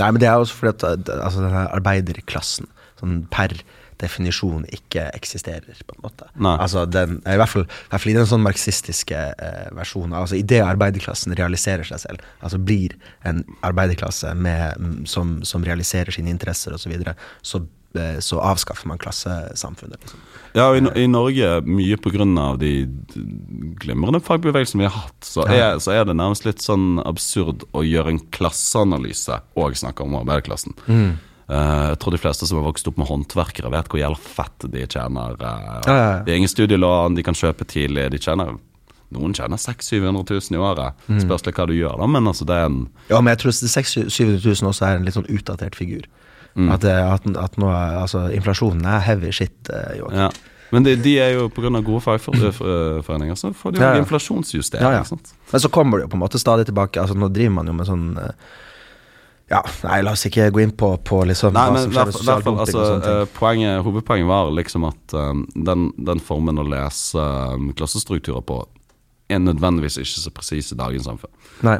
[0.00, 3.54] Nei, men det er også fordi at eh, altså, denne arbeiderklassen sånn per
[4.02, 6.26] definisjon ikke eksisterer, på en måte.
[6.50, 10.16] Altså, den, I hvert fall, i hvert fall i den sånn marxistiske eh, versjonen.
[10.18, 12.96] Altså, Idet arbeiderklassen realiserer seg selv, altså blir
[13.28, 17.70] en arbeiderklasse med, mm, som, som realiserer sine interesser osv., så, videre, så, eh,
[18.20, 20.00] så avskaffer man klassesamfunnet.
[20.02, 20.22] Liksom.
[20.54, 22.24] Ja, og i, i Norge, mye pga.
[22.60, 22.72] de
[23.82, 27.82] glimrende fagbevegelsene vi har hatt, så er, så er det nærmest litt sånn absurd å
[27.86, 30.76] gjøre en klasseanalyse og snakke om arbeiderklassen.
[31.44, 34.68] Eh, jeg tror de fleste som har vokst opp med håndverkere, vet hvor jævla fett
[34.72, 35.34] de tjener.
[35.40, 36.22] eh, Ja, ja.
[36.24, 38.10] Det er ingen studielån, de kan kjøpe tidlig.
[38.14, 38.54] De tjener
[39.14, 41.02] Noen tjener 600 000-700 000 i året.
[41.22, 42.78] Spørs litt hva du gjør, da, men altså det er en
[43.12, 46.08] Ja, men jeg tror 600 000 også er en litt sånn utdatert figur.
[46.54, 50.28] At, at, at nå, altså, inflasjonen er heavy shit, eh, ja.
[50.74, 51.70] Men de, de er jo pga.
[51.86, 54.02] gode fagforeninger, så får de jo Ja, ja.
[54.02, 55.18] inflasjonsjustering.
[55.52, 57.00] Men så kommer det jo på en måte stadig tilbake.
[57.00, 58.32] Altså Nå driver man jo med sånn eh,
[59.52, 62.84] Ja, nei, la oss ikke gå inn på, på liksom Nei, men hvert dumping altså,
[62.98, 65.32] eh, poenget, Hovedpoenget var liksom at eh,
[65.68, 67.22] den, den formen å lese
[67.54, 68.64] um, klassestrukturer på
[69.30, 71.30] er nødvendigvis ikke så presis i dagens samfunn.
[71.64, 71.78] Nei.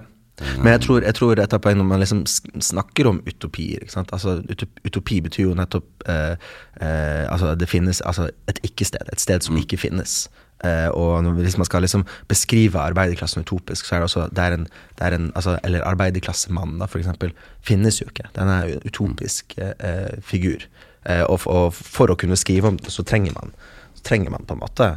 [0.58, 3.84] Men jeg tror, jeg tror et av poengene når man liksom snakker om utopier?
[4.02, 4.40] Altså,
[4.82, 6.34] Utopi betyr jo nettopp eh,
[6.82, 10.24] eh, Altså det finnes altså, et ikke-sted, et sted som ikke finnes.
[10.64, 14.42] Eh, og når, hvis man skal liksom beskrive arbeiderklassen utopisk, så er det også det
[14.42, 14.66] er en,
[14.98, 18.26] det er en altså, Eller arbeiderklassemannen, da, for eksempel, finnes jo ikke.
[18.34, 20.66] Den er en utopisk eh, figur.
[21.06, 23.54] Eh, og, og for å kunne skrive om det, så trenger man,
[23.94, 24.96] så trenger man på en måte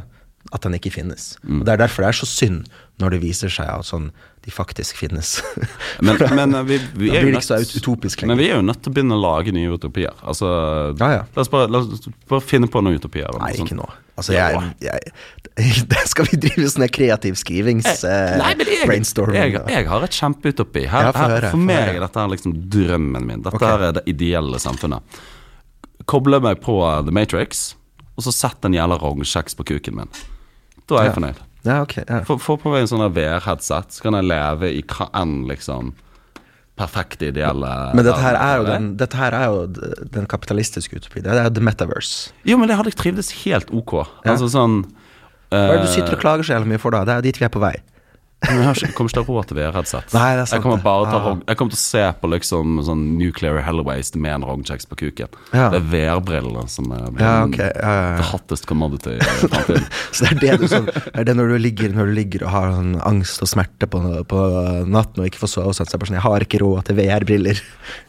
[0.54, 1.34] at den ikke finnes.
[1.44, 4.10] Og Det er derfor det er så synd når det viser seg at sånn,
[4.48, 5.42] de faktisk finnes.
[6.00, 8.30] Men, men eh, vi, vi Da blir det ikke så utopisk lenger.
[8.30, 10.14] Men vi er jo nødt til å begynne å lage nye utopier.
[10.22, 10.48] Altså,
[10.96, 11.24] Ja, ja.
[11.34, 13.28] La, oss bare, la oss bare finne på noen utopier.
[13.42, 13.68] Nei, sånn.
[13.68, 13.88] ikke nå.
[14.18, 15.12] Altså, jeg, jeg,
[15.92, 17.88] jeg, skal vi drive sånn kreativ skrivings...
[18.08, 19.38] eh, Nei, men jeg, brainstorming.
[19.38, 20.86] jeg, jeg har et kjempeutopi.
[20.88, 23.44] Her, Ja, for, her, for meg er dette liksom drømmen min.
[23.44, 23.90] Dette okay.
[23.90, 25.20] er det ideelle samfunnet.
[26.08, 27.68] Koble meg på The Matrix,
[28.16, 30.16] og så sett en jævla rognkjeks på kuken min.
[30.88, 31.44] Da er jeg fornøyd.
[31.66, 31.96] Ja, ok.
[32.04, 32.20] Ja.
[32.26, 35.40] Få få på meg en sånn der VR-headset, så kan jeg leve i hva enn
[35.50, 35.94] liksom
[36.78, 39.64] perfekte, ideelle Men dette her er jo den, er jo
[40.14, 41.26] den kapitalistiske utopien.
[41.26, 42.30] Det er the metaverse.
[42.46, 43.98] Jo, men det hadde jeg trivdes helt ok.
[44.22, 44.34] Ja.
[44.36, 44.84] Altså sånn
[45.50, 47.02] Hva er det du eh, sitter og klager så jævlig mye for, da?
[47.08, 47.74] Det er jo dit vi er på vei.
[48.46, 50.12] Men jeg kommer ikke til å ha råd til VR-headset.
[50.12, 50.20] Det
[50.52, 51.38] Jeg kommer bare til Ah.
[51.48, 55.32] Jeg kommer til å se på liksom sånn Nuclear Hellwaste med en rognkjeks på kuken.
[55.50, 55.68] Ja.
[55.74, 57.72] Det er VR-brillene som er Ja, okay.
[57.74, 59.88] Ja, ja, the hottest commodity i fremtiden.
[60.14, 62.54] Så det er det sånn Det er det når du ligger, når du ligger og
[62.54, 64.44] har sånn angst og smerte på, på
[64.86, 66.88] natten og ikke får sove, og sånn, så er bare sånn Jeg har ikke råd
[66.88, 67.62] til VR-briller.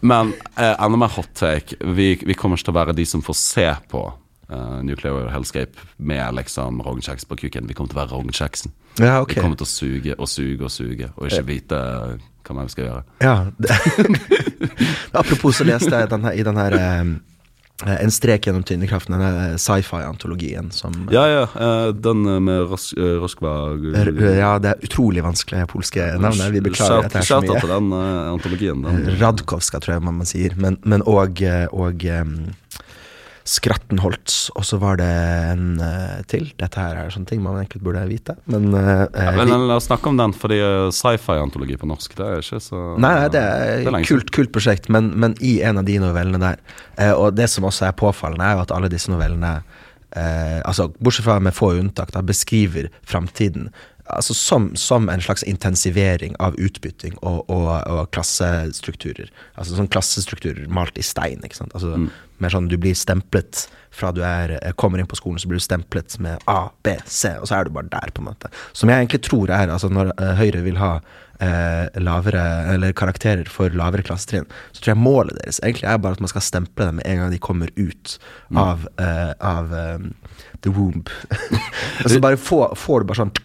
[0.06, 1.80] Men eh, enda mer hot take.
[1.82, 4.06] Vi, vi kommer ikke til å være de som får se på
[4.50, 7.68] eh, Nuclear Hellscape med liksom rognkjeks på kuken.
[7.70, 8.74] Vi kommer til å være rognkjeksen.
[9.00, 9.38] Ja, okay.
[9.38, 11.80] Vi kommer til å suge og suge og suge, og ikke vite
[12.50, 13.02] hva vi skal gjøre.
[13.22, 13.34] Ja.
[13.62, 13.76] Det,
[15.22, 17.18] apropos så leste jeg den her, i den her um,
[17.80, 21.44] En strek gjennom tyngdekraften, denne sci-fi-antologien som Ja, ja.
[21.48, 23.54] eh, den eh, med Ros eh, Roskva
[24.36, 26.42] Ja, det er utrolig vanskelig polske navn.
[26.58, 27.56] Vi beklager at det er så mye.
[27.62, 28.84] til den eh, antologien.
[28.84, 29.08] Den.
[29.22, 30.58] Radkowska, tror jeg man sier.
[30.60, 32.04] Men, òg og, eh, og
[33.50, 34.50] Skrattenholtz.
[34.54, 36.52] Og så var det en uh, til.
[36.60, 38.36] Dette her er sånne ting man egentlig burde vite.
[38.52, 40.60] Men, uh, Ja, eh, men La oss snakke om den, fordi
[40.96, 44.90] sci-fi-antologi på norsk, det er ikke så Nei, nei, det er et kult, kult prosjekt,
[44.94, 48.58] men, men i en av de novellene der Og det som også er påfallende, er
[48.58, 53.70] jo at alle disse novellene eh, Altså, Bortsett fra med få unntak, da, beskriver framtiden
[54.10, 59.30] altså som, som en slags intensivering av utbytting og, og, og klassestrukturer.
[59.56, 61.44] Altså sånn klassestrukturer malt i stein.
[61.46, 61.76] ikke sant?
[61.78, 65.50] Altså Mer sånn du blir stemplet fra du er, eh, kommer inn på skolen, så
[65.50, 68.30] blir du stemplet med A, B, C, og så er du bare der, på en
[68.30, 68.52] måte.
[68.72, 70.92] Som jeg egentlig tror er altså Når eh, Høyre vil ha
[71.40, 76.18] eh, lavere, eller karakterer for lavere klassetrinn, så tror jeg målet deres egentlig er bare
[76.18, 78.16] at man skal stemple dem med en gang de kommer ut
[78.56, 79.98] av, eh, av eh,
[80.66, 81.10] the womb.
[82.04, 83.36] og så bare får, får du bare sånn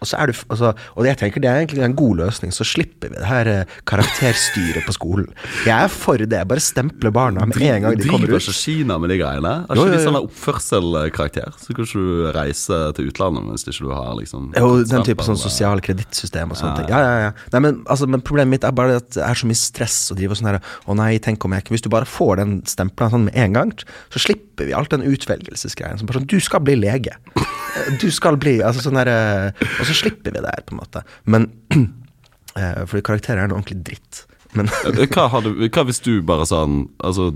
[0.00, 2.64] og så er du, så, og jeg tenker det er egentlig en god løsning, så
[2.64, 5.28] slipper vi det her eh, karakterstyret på skolen.
[5.66, 6.40] Jeg er for det.
[6.48, 8.32] Bare stemple barna med en gang de kommer ut.
[8.32, 9.52] Driver ikke Kina med de greiene?
[9.68, 10.06] Har Jo, ikke jo, de jo.
[10.06, 11.52] sånn oppførselkarakter?
[11.60, 15.26] Så kan ikke du reise til utlandet hvis ikke du har liksom Jo, den type
[15.26, 16.92] sånn sosial kredittsystem og sånne ting.
[16.94, 17.32] Ja, ja, ja.
[17.52, 20.16] Nei, men, altså, men problemet mitt er bare at det er så mye stress å
[20.16, 22.56] drive og sånn her Å nei, tenk om jeg ikke Hvis du bare får den
[22.68, 23.74] stempla sånn med en gang,
[24.12, 26.00] så slipper vi alt den utvelgelsesgreien.
[26.00, 27.16] Som bare sånn Du skal bli lege.
[28.02, 30.80] Du skal bli Altså sånn der eh, Og så slipper vi det her, på en
[30.82, 31.04] måte.
[31.30, 31.48] Men
[32.58, 34.24] eh, Fordi karakterer er noe ordentlig dritt.
[34.58, 34.66] Men
[35.14, 37.28] Hva, hadde, hva hvis du bare sånn Altså,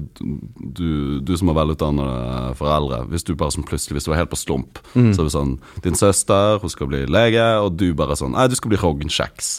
[0.75, 4.33] du, du som har velutdannede foreldre Hvis du bare sånn plutselig Hvis du var helt
[4.33, 5.13] på slump Mm.
[5.15, 5.53] Så er det sånn
[5.85, 9.53] Din søster, hun skal bli lege Og du bare sånn Nei, du skal bli rognkjeks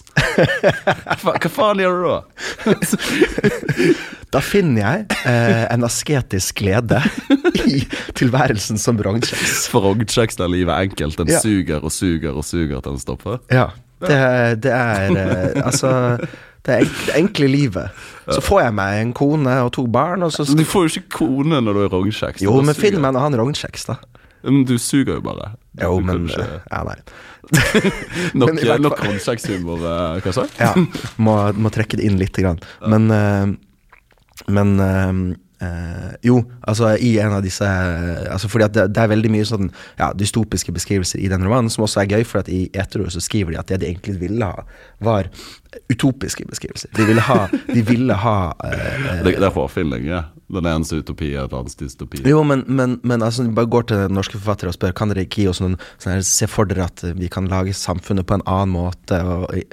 [1.23, 2.19] hva, hva faen gjør du da?
[4.35, 6.99] da finner jeg eh, en asketisk glede
[7.65, 7.81] i
[8.17, 9.67] tilværelsen som rognkjeks.
[9.71, 11.39] For rognkjeks er livet enkelt Den Ja.
[11.43, 13.69] suger og suger og suger til den stopper Ja.
[14.03, 14.17] Det,
[14.65, 15.91] det er eh, Altså
[16.65, 16.79] det,
[17.15, 18.03] enkle livet.
[18.25, 21.17] Så får jeg meg en kone og to barn, og så Du får jo ikke
[21.19, 23.99] kone når du er rognkjeks Jo, men finn meg en annen rognkjeks, da.
[24.45, 25.51] Men du suger jo bare
[25.81, 26.97] Jo, Du kan men ikke- eh, Ja, nei.
[28.41, 30.55] Nok, men nok rognkjekshumor, eh, hva sa du?
[30.59, 30.73] Ja,
[31.21, 32.57] må, må trekke det inn lite grann.
[32.89, 33.45] Men eh,
[34.49, 34.79] Men
[35.63, 39.31] eh, jo, altså i en av disse eh, Altså fordi at det, det er veldig
[39.33, 42.65] mye sånn ja, dystopiske beskrivelser i den romanen, som også er gøy, for at i
[42.73, 44.65] Etero så skriver de at det de egentlig ville ha,
[45.03, 45.29] var
[45.91, 46.91] utopiske beskrivelser.
[46.95, 50.23] De ville ha, de ville ha uh, Det, det er hårfylling, ja.
[50.47, 52.19] Den enes utopi er et annens dystopi.
[52.29, 55.41] Jo, men, men, men altså, bare går til norske forfattere og spør Kan dere ikke
[55.41, 58.43] gi oss noen sånn her, Se for dere at vi kan lage samfunnet på en
[58.45, 59.65] annen måte, og i-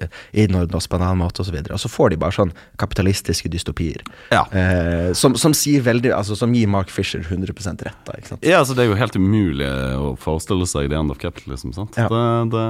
[0.46, 1.58] innordne oss på en annen måte, osv.
[1.60, 4.00] Og, så og så får de bare sånn kapitalistiske dystopier.
[4.32, 4.46] Ja.
[4.48, 7.52] Eh, som, som sier veldig Altså som gir Mark Fisher 100
[7.84, 8.16] rett, da.
[8.16, 8.44] Ikke sant?
[8.46, 11.72] Ja, altså Det er jo helt umulig å forestille seg The End of Capitalism.
[11.76, 11.96] sant?
[12.00, 12.08] Ja.
[12.08, 12.24] Det,
[12.56, 12.66] det,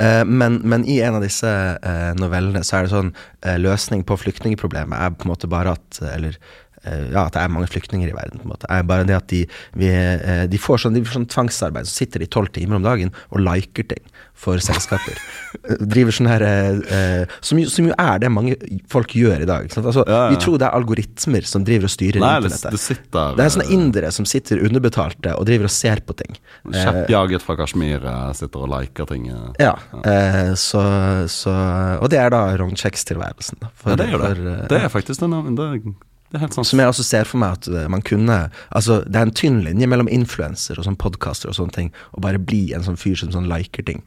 [0.00, 3.10] Eh, men, men i en av disse eh, novellene så er det sånn
[3.44, 6.36] eh, Løsning på flyktningproblemet er på en måte bare at Eller
[6.84, 8.40] ja, at det er mange flyktninger i verden.
[8.40, 9.42] på en måte er bare det at de,
[9.76, 11.84] vi, eh, de, får sånn, de får sånn tvangsarbeid.
[11.86, 14.00] Så sitter de tolv timer om dagen og liker ting
[14.40, 15.18] for selskaper.
[15.68, 18.56] Eh, Driver sånn her eh, eh, som, jo- som jo er det mange
[18.88, 19.68] folk gjør i dag.
[19.68, 20.30] Altså, Ja, ja.
[20.32, 22.70] Vi tror det er algoritmer som driver og styrer nei, internettet.
[22.72, 26.38] det sitter Det er sånne indere som sitter underbetalte og driver og ser på ting.
[26.72, 29.26] eh, Kjeppjaget fra Kashmir eh, sitter og liker ting.
[29.28, 29.52] Ja.
[29.60, 30.80] Ja, eh, så,
[31.28, 31.52] så
[32.00, 33.60] Og det er da Rognkjeks-tilværelsen.
[33.84, 34.30] Ja, det er jo det.
[34.36, 35.68] for, eh, Det er faktisk den, det,
[36.30, 38.36] Som jeg også ser for meg at eh, man kunne
[38.70, 42.22] Altså, det er en tynn linje mellom influenser og sånn podkaster og sånne ting, og
[42.22, 44.04] bare bli en sånn fyr som sånn liker ting.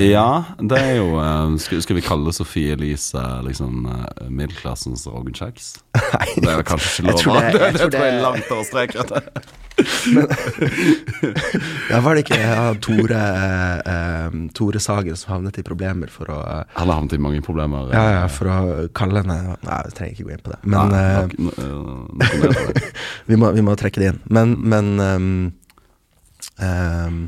[0.00, 5.74] Ja, det er jo um, skal, skal vi kalle Sofie Elise liksom uh, middelklassens rognkjeks?
[6.14, 7.12] Nei, Det er vel kanskje ikke lov?
[7.12, 9.04] Jeg tror det- jeg tror tror jeg det- er langt over streken.
[11.90, 16.26] ja, var det ikke ja, Tore, eh, eh, Tore Sagen som havnet i problemer for
[16.30, 17.90] å eh, Han har havnet i mange problemer.
[17.94, 18.58] Ja, ja, for å
[18.96, 20.60] kalle henne Nei, jeg trenger ikke gå inn på det.
[20.64, 21.74] Men Nei, eh, nok- eh,
[22.22, 22.28] det.
[23.32, 24.20] vi, må, vi må trekke det inn.
[24.38, 25.34] Men, men um,
[26.62, 27.18] ehm,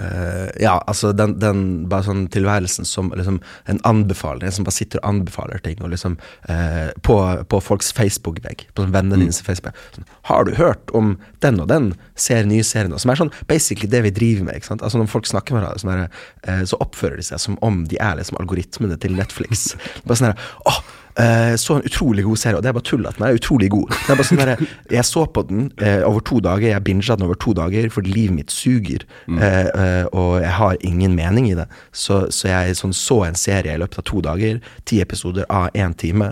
[0.00, 4.78] eh, Ja, altså den, den bare sånn tilværelsen som liksom en anbefaler, en som bare
[4.78, 6.16] sitter og anbefaler ting, og liksom
[6.48, 7.16] uh, på,
[7.50, 11.68] på folks Facebook-vegg, på sånn vennene dine Facebook sånn, Har du hørt om den og
[11.70, 12.94] den ser nye serien?
[12.98, 14.58] Som er sånn basically det vi driver med.
[14.58, 14.84] ikke sant?
[14.84, 18.00] Altså Når folk snakker med hverandre, sånn eh, så oppfører de seg som om de
[18.02, 19.72] er liksom algoritmene til Netflix.
[20.06, 20.80] Bare sånn her, åh,
[21.18, 23.70] Eh, så en utrolig god serie, og det er bare tull at den er utrolig
[23.74, 23.90] god.
[23.90, 24.60] Det er bare sånn der,
[24.98, 28.12] Jeg så på den uh, over to dager, jeg binga den over to dager fordi
[28.14, 29.06] livet mitt suger.
[29.28, 31.66] Eh, Uh, og jeg har ingen mening i det.
[31.92, 34.60] Så, så jeg sånn, så en serie i løpet av to dager.
[34.88, 36.30] Ti episoder av én time.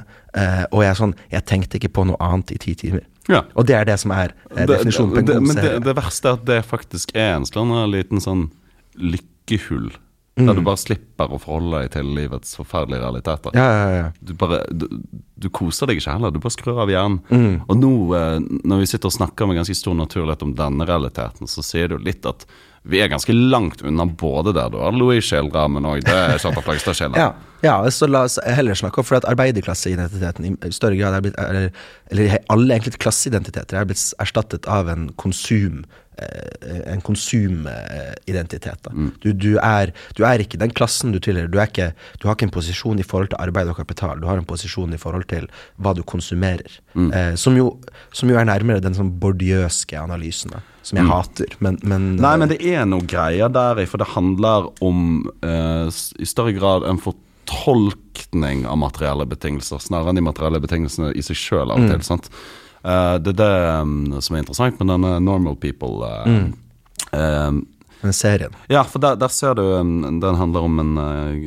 [0.70, 3.04] Og jeg, sånn, jeg tenkte ikke på noe annet i ti timer.
[3.30, 3.42] Ja.
[3.58, 5.46] Og det er det som er definisjonen på en det, serie.
[5.48, 8.46] men det, det verste er at det faktisk er en slags liten sånn
[8.96, 9.90] lykkehull.
[10.36, 10.56] Der Mm.
[10.56, 13.54] du bare slipper å forholde deg til livets forferdelige realiteter.
[13.56, 14.10] Ja, ja, ja.
[14.20, 14.84] Du bare du,
[15.40, 16.30] du koser deg ikke heller.
[16.30, 17.22] Du bare skrur av hjernen.
[17.30, 17.62] Mm.
[17.66, 21.48] Og nå, eh, når vi sitter og snakker med ganske stor naturlighet om denne realiteten,
[21.48, 22.44] så sier det jo litt at
[22.84, 26.62] vi er ganske langt unna både der du har Louis skildrer, men òg det Kjartan
[26.62, 27.16] Flagstad-skildrer.
[27.64, 31.22] Ja, ja, så la oss heller snakke om For at arbeiderklasseidentiteten i større grad er
[31.24, 31.70] blitt Eller,
[32.12, 35.84] eller alle egentlig klasseidentiteter er blitt erstattet av en konsum
[36.86, 38.78] en konsumidentitet.
[38.82, 38.92] da.
[39.20, 41.50] Du, du, er, du er ikke den klassen du tilhører.
[41.52, 44.20] Du, ikke, du har ikke en posisjon i forhold til arbeid og kapital.
[44.22, 45.48] Du har en posisjon i forhold til
[45.82, 46.78] hva du konsumerer.
[46.96, 47.74] Eh, som, jo,
[48.16, 51.56] som jo er nærmere den sånn bordiøske analysen, som jeg hater.
[51.64, 55.88] Men, men Nei, men det er noe greier der i, for det handler om eh,
[55.92, 61.38] i større grad en fortolkning av materielle betingelser, snarere enn de materielle betingelsene i seg
[61.38, 62.06] sjøl av og til.
[62.06, 62.32] sant?
[62.86, 66.06] Eh, det er det um, som er interessant med denne Normal People.
[66.06, 66.44] eh,
[67.12, 67.50] eh,
[68.02, 68.52] den serien.
[68.70, 70.98] ja, for der, der ser du um, Den handler om en,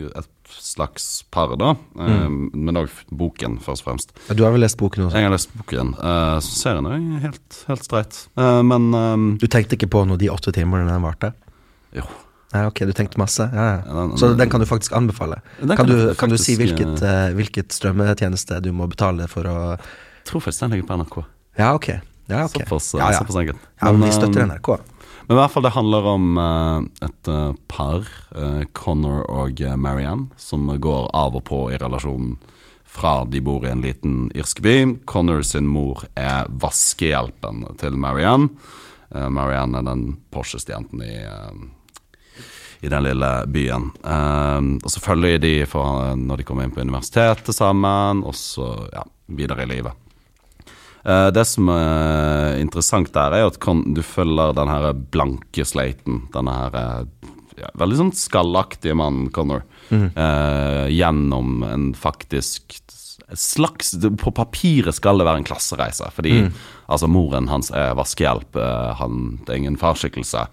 [0.10, 0.28] et
[0.60, 1.75] slags par, da.
[1.99, 4.12] eh, Men òg boken, først og fremst.
[4.28, 5.15] Ja, Du har vel lest boken også?
[5.15, 5.93] Jeg har lest boken.
[5.99, 8.17] Uh, så serien er helt, helt streit.
[8.38, 11.34] Uh, men um, Du tenkte ikke på noe de åtte timene den varte?
[11.95, 12.04] jo.
[12.49, 13.45] Nei, ok, du tenkte masse?
[13.54, 13.93] Ja, ja.
[13.93, 15.36] Den- Så den kan du faktisk anbefale?
[15.60, 19.45] Kan, kan du, faktisk, kan du si hvilket, uh, hvilket strømmetjeneste du må betale for
[19.45, 19.58] å
[20.29, 21.19] tror faktisk den ligger på NRK.
[21.59, 21.89] Ja, ok.
[22.29, 22.51] Ja, ok.
[22.51, 23.17] Såpass, ja, ja.
[23.17, 23.67] såpass enkelt.
[23.81, 24.69] ja, men vi støtter NRK.
[25.29, 30.31] Men i hvert fall det handler om eh, et eh, par, eh, Connor og Marianne,
[30.41, 32.39] som går av og på i relasjonen
[32.89, 34.77] fra de bor i en liten irsk by.
[35.05, 38.49] Connor sin mor er vaskehjelpen til Marianne.
[39.09, 40.01] Marianne er den
[40.33, 41.13] Porsche-stjenten i,
[42.81, 43.91] i den lille byen.
[44.01, 49.05] Og så følger de for, når de kommer inn på universitetet sammen, og så ja,
[49.37, 50.09] videre i livet.
[51.05, 56.23] Eh, det som er interessant der, er at du følger den her blanke sleiten.
[56.33, 62.79] Denne her eh, ja, veldig sånn skallaktige mannen, Connor, eh, gjennom en faktisk
[63.38, 66.47] slags På papiret skal det være en klassereise, fordi
[66.89, 68.57] altså moren hans er vaskehjelp.
[68.57, 70.47] eh, han, det er ingen farskikkelse.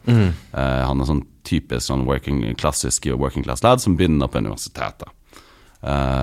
[0.52, 5.08] Eh, han er sånn typisk sånn working, klassisk working class lad som begynner på universitetet.
[5.86, 6.15] Eh,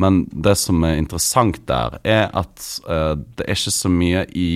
[0.00, 4.50] men det som er interessant der, er at uh, det er ikke så mye i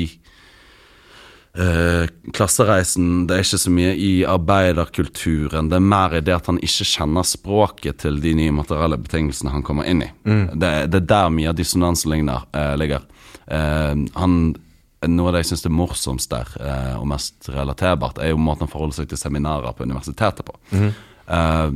[1.60, 2.04] uh,
[2.34, 5.70] klassereisen, det er ikke så mye i arbeiderkulturen.
[5.72, 9.52] Det er mer i det at han ikke kjenner språket til de nye materielle betingelsene
[9.54, 10.10] han kommer inn i.
[10.24, 12.46] Det, det er der mye av dissonansen ligger.
[12.56, 13.10] uh, ligger.
[13.44, 14.54] Han,
[15.04, 16.48] noe av det jeg syns er morsomst der,
[16.96, 20.54] og mest relaterbart, er jo måten han forholder seg til seminarer på universitetet på.
[21.26, 21.70] Eh,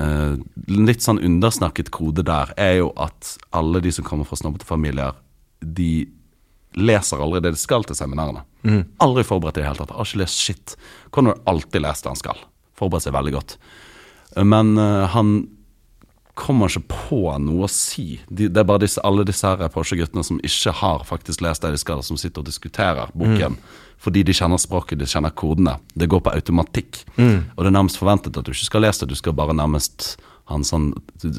[0.00, 0.38] eh,
[0.72, 5.18] litt sånn undersnakket kode der er jo at alle de som kommer fra snobbete familier,
[5.60, 6.08] de
[6.78, 8.44] leser aldri det de skal til seminarene.
[9.02, 9.94] Aldri forberedt i det hele tatt.
[9.96, 10.76] Har ikke lest shit.
[11.14, 12.42] Connor har alltid lest det han skal.
[12.78, 13.56] Forberedt seg veldig godt.
[14.46, 15.32] Men uh, han
[16.40, 18.18] kommer ikke på noe å si.
[18.28, 21.74] De, det er bare disse, alle disse her Porsche-guttene som ikke har faktisk lest det
[21.76, 23.60] de skal, som sitter og diskuterer boken.
[24.00, 25.76] Fordi de kjenner språket, de kjenner kodene.
[25.92, 27.02] Det går på automatikk.
[27.20, 30.14] Og det er nærmest forventet at du ikke skal lese det, du skal bare nærmest
[30.50, 30.88] ha en sånn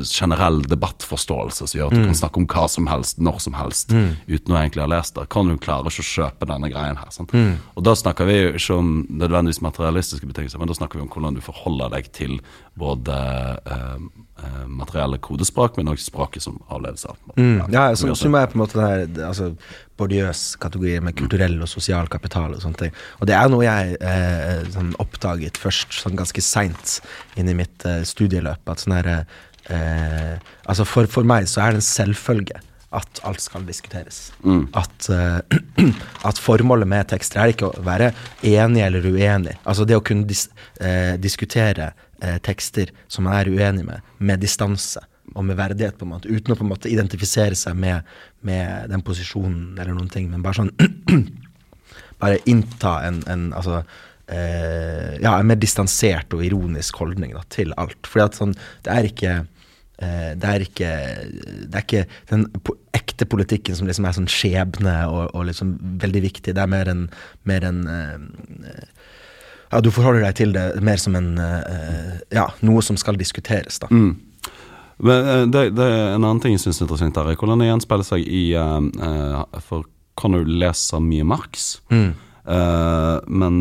[0.07, 3.91] generell debattforståelse som gjør at du kan snakke om hva som helst, når som helst,
[4.29, 5.25] uten å egentlig ha lest det.
[5.33, 7.09] Kan du klare ikke å kjøpe denne greien her.
[7.11, 7.33] Sant?
[7.75, 11.11] Og da snakker vi jo ikke om nødvendigvis materialistiske betingelser, men da snakker vi om
[11.11, 12.37] hvordan du forholder deg til
[12.79, 13.17] både
[13.67, 13.97] eh,
[14.43, 17.19] eh, materielle kodespråk, men også språket som avledes av.
[17.71, 19.51] Ja, så, som er på en måte den her altså,
[20.01, 22.97] bordiøs kategori med kulturell og sosial kapital og sånne ting.
[23.19, 26.99] Og det er noe jeg eh, sånn oppdaget først sånn ganske seint
[27.39, 28.65] inn i mitt eh, studieløp.
[28.71, 30.35] At sånn her eh,
[30.67, 32.59] Altså for, for meg så er det en selvfølge
[32.91, 34.19] at alt skal diskuteres.
[34.75, 35.39] At, uh,
[36.27, 38.11] at formålet med tekster er ikke å være
[38.43, 39.55] enig eller uenig.
[39.63, 40.49] Altså det å kunne dis,
[40.83, 46.05] eh, diskutere eh, tekster som man er uenig med, med distanse og med verdighet, på
[46.05, 48.07] en måte, uten å på en måte identifisere seg med,
[48.47, 50.73] med den posisjonen eller noen ting, men bare sånn
[52.21, 53.79] Bare innta en, en altså
[54.29, 57.97] eh, Ja, en mer distansert og ironisk holdning da, til alt.
[58.05, 58.53] Fordi at sånn
[58.85, 60.91] Det er ikke eh, det er ikke
[61.31, 62.45] Det er ikke den
[62.97, 66.53] ekte politikken som liksom er sånn skjebne og, og liksom veldig viktig.
[66.53, 67.07] Det er mer en,
[67.49, 68.85] mer en eh,
[69.71, 73.79] Ja, du forholder deg til det mer som en uh, Ja, noe som skal diskuteres,
[73.79, 73.87] da.
[73.91, 77.63] Men eh, det, det er en annen ting jeg syns er interessant, der, er hvordan
[77.63, 79.87] det gjenspeiler seg i uh, For
[80.19, 82.11] Connor leser mye Marx, Mm.
[82.45, 83.55] uh, men,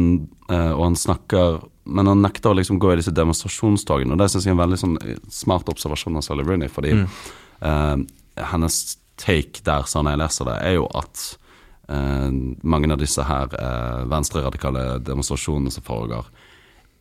[0.51, 4.47] og han snakker men han nekter å liksom gå i disse demonstrasjonstogene, og det syns
[4.47, 4.97] jeg er en veldig sånn
[5.33, 7.97] smart observasjon av Sally Rooney, fordi eh,
[8.53, 8.77] hennes
[9.21, 11.25] take der, sånn jeg leser det, er jo at
[11.91, 16.29] mange av disse her eh, venstreradikale demonstrasjonene som foregår,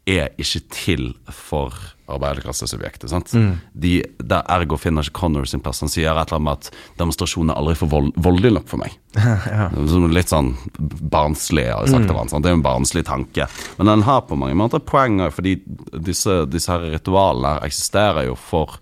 [0.10, 1.76] er ikke til for
[2.10, 3.12] arbeiderklassesubjektet.
[3.12, 3.30] sant?
[3.38, 3.60] Mm.
[3.78, 3.92] De,
[4.26, 5.84] der Ergo finner ikke Connor sin plass.
[5.84, 8.96] Han sier et eller annet at demonstrasjonen er aldri for vold, voldelig nok for meg.
[9.20, 9.68] ja.
[10.10, 12.08] Litt sånn barnslig, har jeg sagt Mm.
[12.10, 12.30] til han.
[12.32, 12.44] sant?
[12.48, 13.46] Det er en barnslig tanke.
[13.78, 15.60] Men den har på mange måter poeng, fordi
[15.94, 18.80] disse, disse her ritualene eksisterer jo for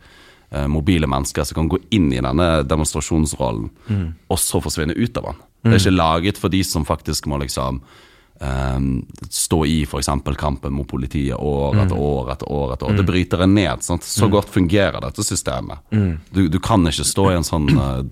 [0.52, 4.14] eh, mobile mennesker som kan gå inn i denne demonstrasjonsrollen, Mm.
[4.32, 5.44] og så forsvinne ut av den.
[5.64, 7.82] Det er ikke laget for de som faktisk må liksom
[8.40, 9.00] Um,
[9.34, 10.10] stå i f.eks.
[10.38, 11.80] kampen mot politiet år Mm.
[11.88, 12.74] etter år etter år.
[12.74, 12.96] etter år.
[13.00, 13.82] Det bryter en ned.
[13.82, 14.04] Sant?
[14.04, 15.80] Så godt fungerer dette systemet.
[15.92, 16.20] Mm.
[16.32, 18.04] Du, du kan ikke stå i en sånn uh,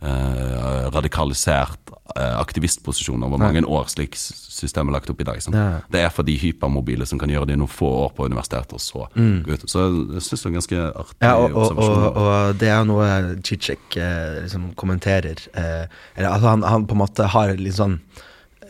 [0.00, 5.40] uh, radikalisert aktivistposisjon over mange år, slik systemet er lagt opp i dag.
[5.42, 5.56] Sant?
[5.58, 5.80] Ja.
[5.92, 8.76] Det er for de hypermobile som kan gjøre det i noen få år på universitetet,
[8.76, 9.66] og så gå ut.
[9.68, 11.26] Så jeg syns det er ganske artig Mm.
[11.26, 12.04] Ja, og, og, observasjon.
[12.04, 13.08] og, og det er noe
[13.44, 15.40] Chichek eh, liksom kommenterer.
[15.56, 15.84] Eh,
[16.16, 17.98] eller altså han, han på en måte har litt sånn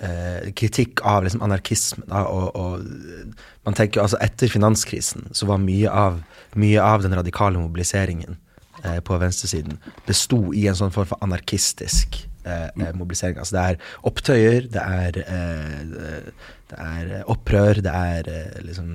[0.00, 2.04] eh, kritikk av liksom anarkisme.
[2.08, 6.22] Da, og, og man tenker altså Etter finanskrisen så var mye av,
[6.54, 8.38] mye av den radikale mobiliseringen
[8.84, 13.38] eh, på venstresiden besto i en sånn form for anarkistisk eh, eh, mobilisering.
[13.42, 18.90] Altså det er opptøyer, det er, eh, det er opprør, det er eh, liksom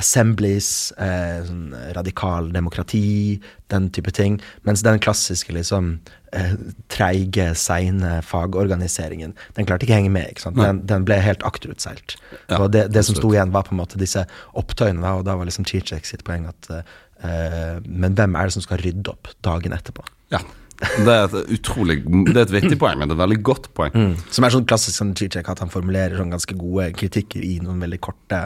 [0.00, 0.68] assemblies,
[0.98, 3.40] eh, sånn radikal demokrati,
[3.70, 4.40] den type ting.
[4.66, 5.94] Mens den klassiske liksom
[6.34, 6.56] eh,
[6.92, 10.32] treige, seine fagorganiseringen, den klarte ikke å henge med.
[10.32, 10.58] ikke sant?
[10.58, 12.16] Den, den ble helt akterutseilt.
[12.48, 14.26] Ja, og det, det som sto igjen, var på en måte disse
[14.58, 18.56] opptøyene, da, og da var liksom Chichek sitt poeng at eh, Men hvem er det
[18.56, 20.02] som skal rydde opp dagen etterpå?
[20.34, 20.42] Ja.
[20.80, 23.68] Det er et utrolig Det er et vittig poeng, men det er et veldig godt
[23.76, 24.14] poeng.
[24.32, 27.82] Som er sånn klassisk sånn Zizek, at han formulerer sånn ganske gode kritikker i noen
[27.84, 28.40] veldig korte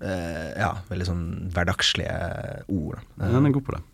[0.00, 2.16] eh, Ja, veldig sånn hverdagslige
[2.72, 3.04] ord.
[3.20, 3.84] Ja, han er god på det.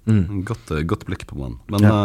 [0.52, 1.58] Godt, eh, godt blikk på mannen.
[1.72, 1.96] Men ja.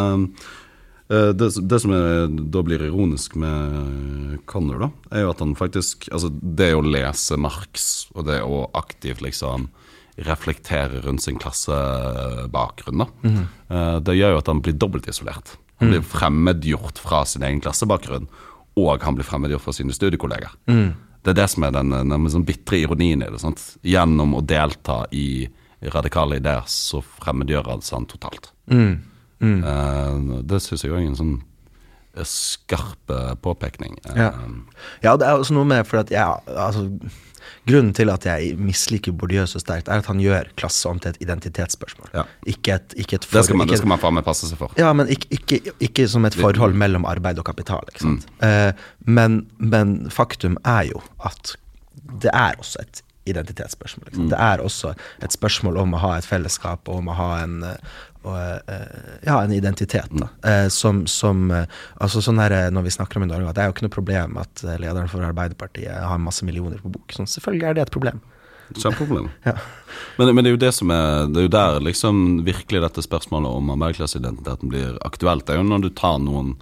[1.12, 5.54] eh, det, det som er, da blir ironisk med Connor, da, er jo at han
[5.58, 9.70] faktisk Altså, det å lese Marx, og det å aktivt liksom
[10.18, 13.06] reflektere rundt sin klassebakgrunn,
[13.70, 15.56] eh, det gjør jo at han blir dobbeltisolert.
[15.80, 18.28] Han blir fremmedgjort fra sin egen klassebakgrunn,
[18.76, 20.52] og han blir fremmedgjort fra sine studiekolleger.
[21.22, 23.40] Det er det som er den, den sånn bitre ironien i det.
[23.40, 23.60] sant?
[23.82, 25.48] Gjennom å delta i
[25.82, 28.52] radikale ideer, så fremmedgjør altså han totalt.
[28.70, 29.00] Mm.
[30.46, 31.42] det syns jeg òg er en sånn
[32.14, 33.98] eh, skarp eh, påpekning.
[34.06, 34.30] Eh, Ja.
[35.02, 36.86] Ja, det er også noe med for at jeg, altså,
[37.68, 41.14] Grunnen til at jeg misliker Bourdieu så sterkt, er at han gjør klasse om til
[41.14, 42.10] et identitetsspørsmål.
[42.16, 42.26] Ja.
[42.48, 44.74] Ikke et, ikke et Det skal man, ikke man faen meg passe seg for.
[44.80, 47.88] Ja, men ikke, ikke, ikke som et forhold mellom arbeid og kapital.
[48.02, 48.20] Mm.
[48.46, 51.56] Eh, men, men faktum er jo at
[52.22, 54.06] det er også et identitetsspørsmål.
[54.06, 54.24] Liksom.
[54.24, 54.30] Mm.
[54.30, 57.62] Det er også et spørsmål om å ha et fellesskap og om å ha en,
[57.68, 57.92] eh,
[58.22, 58.36] og,
[58.70, 60.10] eh, ja, en identitet.
[60.10, 60.28] Da.
[60.42, 60.50] Mm.
[60.52, 63.70] Eh, som, som altså sånn her, Når vi snakker om i Norge, at det er
[63.70, 67.14] jo ikke noe problem at lederen for Arbeiderpartiet har masse millioner på bok.
[67.14, 68.20] Sånn, selvfølgelig er det et problem.
[68.72, 69.30] Kjempeproblem.
[69.48, 69.56] Ja.
[70.16, 73.04] Men, men det er jo det som er Det er jo der liksom virkelig dette
[73.04, 75.46] spørsmålet om arbeiderklasseidentiteten blir aktuelt.
[75.46, 76.54] Det er jo når du tar noen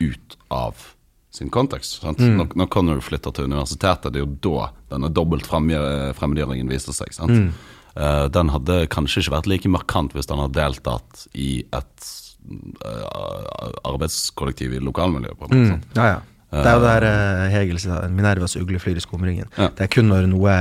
[0.00, 0.94] ut av
[1.30, 2.00] sin kontekst.
[2.02, 2.18] Sant?
[2.18, 6.96] Når, når Connor flytter til universitetet, det er jo da denne dobbelt fremmedgjø- fremmedgjøringen viser
[6.96, 7.12] seg.
[7.12, 7.52] Sant?
[7.98, 12.08] Eh, den hadde kanskje ikke vært like markant hvis den hadde deltatt i et
[12.84, 15.38] uh, arbeidskollektiv i lokalmiljøet.
[15.38, 15.88] På en måte, sant?
[15.98, 16.18] Ja, ja.
[16.48, 19.50] Det er jo der uh, Hegel sier Minervas ugle flyr i skumringen.
[19.60, 19.66] Ja.
[19.76, 20.54] Det er kun når noe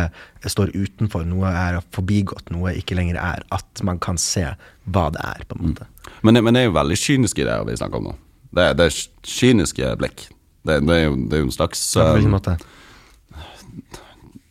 [0.52, 4.44] står utenfor, noe er forbigått, noe ikke lenger er, at man kan se
[4.92, 5.88] hva det er, på en måte.
[6.28, 8.16] Men, det- men det er jo veldig kyniske ideer vi snakker om nå.
[8.58, 9.00] Det det er
[9.38, 10.28] kyniske blikk.
[10.68, 12.66] Det, det, er jo, det er jo en slags eh?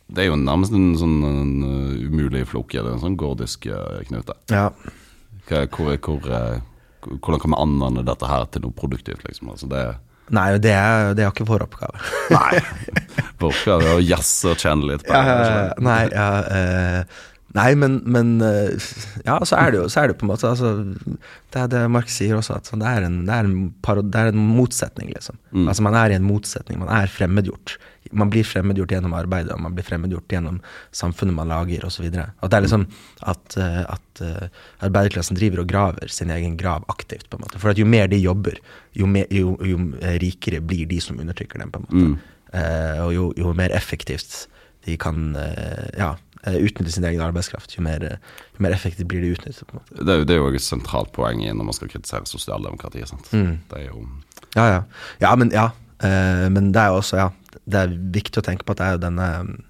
[0.07, 2.79] Det er jo nærmest en sånn en, uh, umulig floke.
[2.79, 4.33] Det er en sånn gordisk uh, knute.
[4.49, 4.71] Ja.
[5.47, 6.57] Hvor, hvor, uh,
[7.21, 9.53] hvordan kan vi anvende dette her til noe produktivt, liksom?
[9.53, 9.85] Altså det
[10.35, 12.01] Nei, det er, det er ikke vår oppgave.
[12.33, 12.59] Nei.
[13.39, 17.21] Vår oppgave er å jazze og kjenne litt på Ja, nei, ja, eh,
[17.55, 18.87] nei, men, men eh,
[19.25, 20.73] Ja, så er det jo så er det på en måte altså,
[21.53, 24.19] Det er det Marx sier også, at det, er en, det, er en paro, det
[24.19, 25.39] er en motsetning, liksom.
[25.63, 26.79] Altså Man er i en motsetning.
[26.81, 27.77] Man er fremmedgjort.
[28.15, 30.59] Man blir fremmedgjort gjennom arbeidet, og man blir fremmedgjort gjennom
[30.95, 32.07] samfunnet man lager, osv.
[32.07, 32.85] At det er liksom
[33.33, 37.59] at, eh, at eh, arbeiderklassen driver og graver sin egen grav aktivt, på en måte.
[37.63, 38.59] For at jo mer de jobber,
[38.97, 39.81] jo, mer, jo, jo
[40.23, 42.35] rikere blir de som undertrykker dem, på en måte.
[42.55, 44.45] Eh, og jo, jo mer effektivt
[44.87, 46.13] de kan uh, ja,
[46.45, 48.17] utnytte sin egen arbeidskraft, jo mer, eh,
[48.57, 49.63] jo mer effektivt blir de utnyttet.
[49.95, 53.07] Det er jo- det er jo et sentralt poeng når man skal kritisere sosialdemokratiet.
[53.07, 53.29] Sant?
[53.31, 54.07] Det er jo
[54.55, 54.83] Ja, ja.
[55.21, 55.71] Ja, men, ja.
[56.03, 57.29] Uh, men det er jo også, ja,
[57.67, 59.63] det er viktig å tenke på at det er jo denne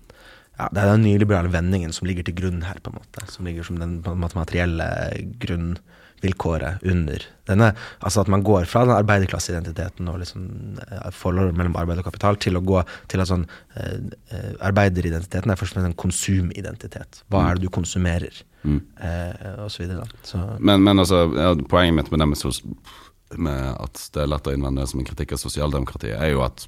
[0.60, 3.30] ja, Det er den nyliberale vendingen som ligger til grunn her, på en måte.
[3.32, 5.78] Som ligger som den materielle grunn,
[6.24, 7.72] vilkåret under denne.
[8.00, 10.46] Altså at man går fra den arbeiderklasseidentiteten og liksom
[10.88, 13.46] eh, forholdet mellom arbeid og kapital til å gå til at sånn
[13.78, 13.98] eh,
[14.34, 17.22] eh arbeideridentiteten er først og fremst en konsumidentitet.
[17.30, 18.42] Hva er det du konsumerer?
[18.64, 18.82] Mm.
[19.00, 20.04] Eh, og så videre.
[20.08, 20.24] Da.
[20.28, 20.42] Så.
[20.60, 22.90] Men, men altså, ja, poenget mitt med det med,
[23.38, 26.68] med, at det er lett å innvende som en kritikk av sosialdemokratiet, er jo at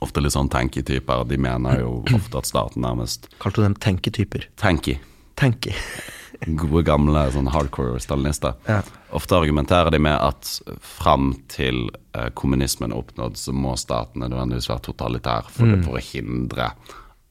[0.00, 4.48] ofte litt sånn tenketyper, de mener jo ofte at staten nærmest Kalte du dem tenketyper?
[4.60, 5.00] Tenki.
[5.40, 5.74] Tenky
[6.46, 8.56] gode, gamle sånn hardcore stalinister.
[8.68, 8.80] Ja.
[9.16, 10.50] Ofte argumenterer de med at
[10.84, 15.84] fram til eh, kommunismen er oppnådd, så må staten nødvendigvis være totalitær for, mm.
[15.86, 16.70] for å hindre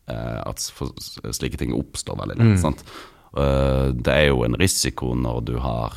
[0.09, 0.93] eh, at for,
[1.35, 2.65] slike ting oppstår veldig lett.
[2.65, 2.83] Mm.
[3.29, 5.93] Uh, det er jo en risiko når du har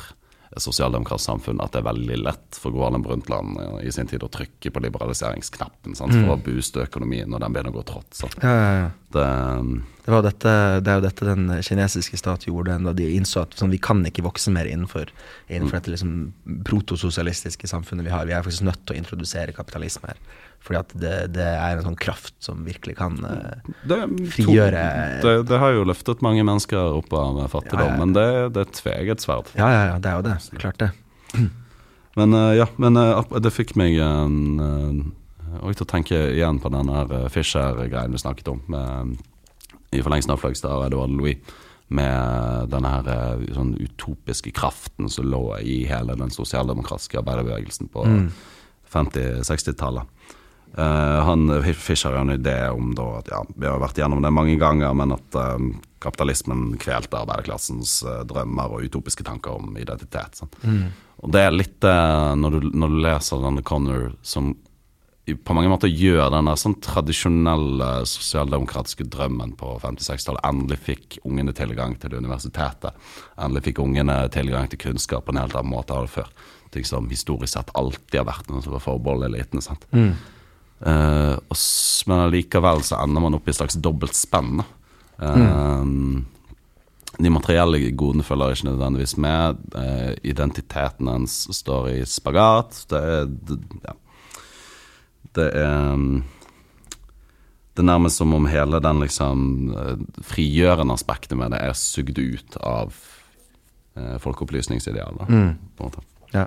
[0.61, 4.29] sosialdemokratisk samfunn at det er veldig lett for Gro Harlem Brundtland i sin tid å
[4.31, 6.33] trykke på liberaliseringsknappen sant, for mm.
[6.35, 8.21] å booste økonomien når den begynner å gå trått.
[8.43, 8.91] Ja, ja, ja.
[9.13, 9.25] Det,
[10.05, 13.73] det, dette, det, er jo dette den kinesiske stat gjorde da de innså at sånn,
[13.73, 15.11] vi kan ikke vokse mer innenfor,
[15.47, 15.79] innenfor mm.
[15.79, 16.15] dette liksom,
[16.65, 18.25] protososialistiske samfunnet vi har.
[18.29, 20.23] Vi er faktisk nødt til å introdusere kapitalisme her.
[20.63, 23.97] Fordi at det, det, er en sånn kraft som virkelig kan uh, det,
[24.31, 24.83] frigjøre
[25.23, 27.99] det, det, har jo løftet mange mennesker opp av fattigdom, ja, ja.
[27.99, 29.51] men det, det er et tveget sverd.
[29.59, 30.37] Ja, ja, ja, det er jo det.
[30.63, 30.93] Klart det.
[32.13, 36.91] Men uh, ja, men uh, det fikk meg uh, til å tenke igjen på den
[37.33, 38.59] Fischer-greien vi snakket om.
[38.69, 39.15] Med,
[39.89, 41.41] I forlengelsen av Flagstad og Edvard Louis.
[41.93, 48.27] Med denne her sånn utopiske kraften som lå i hele den sosialdemokratiske arbeiderbevegelsen på mm.
[48.93, 50.12] 50-60-tallet.
[50.73, 51.47] Uh, han
[51.77, 54.95] Fischer har en idé om da, at ja, vi har vært gjennom det mange ganger,
[54.97, 60.41] men at um, kapitalismen kvelte arbeiderklassens uh, drømmer og utopiske tanker om identitet.
[60.65, 60.87] Mm.
[61.23, 61.97] Og det er litt det
[62.41, 64.55] når, når, du leser denne Connor som
[65.23, 70.43] på mange måter gjør denne sånn tradisjonelle sosialdemokratiske drømmen på 50-60-tallet.
[70.43, 72.97] Endelig fikk ungene tilgang til universitetet.
[73.37, 76.27] Endelig fikk ungene tilgang til kunnskap på en helt annen måte enn før.
[76.75, 79.63] Ting som historisk sett alltid har vært noe som var forbeholdt elitene.
[79.63, 79.87] sant?
[79.95, 80.11] Mm.
[80.83, 81.57] Uh, og,
[82.09, 84.59] men allikevel så ender man opp i et slags dobbelt spenn.
[85.15, 86.25] Uh, mm.
[87.23, 89.61] De materielle godene følger ikke nødvendigvis med.
[89.75, 92.83] Uh, identiteten hans står i spagat.
[92.91, 93.97] Det er det, ja.
[95.39, 96.23] det er um,
[97.73, 99.39] det er nærmest som om hele den liksom
[100.21, 102.93] frigjørende aspektet med det er sugd ut av
[104.21, 105.25] folkeopplysningsidealet.
[105.25, 105.95] Mm.
[106.35, 106.43] Ja.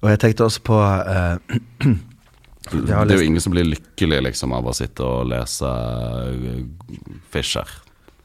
[0.00, 0.78] Og jeg tenkte også på
[2.72, 5.68] Det er jo ingen som blir lykkelig liksom, av å sitte og lese
[7.34, 7.68] Fischer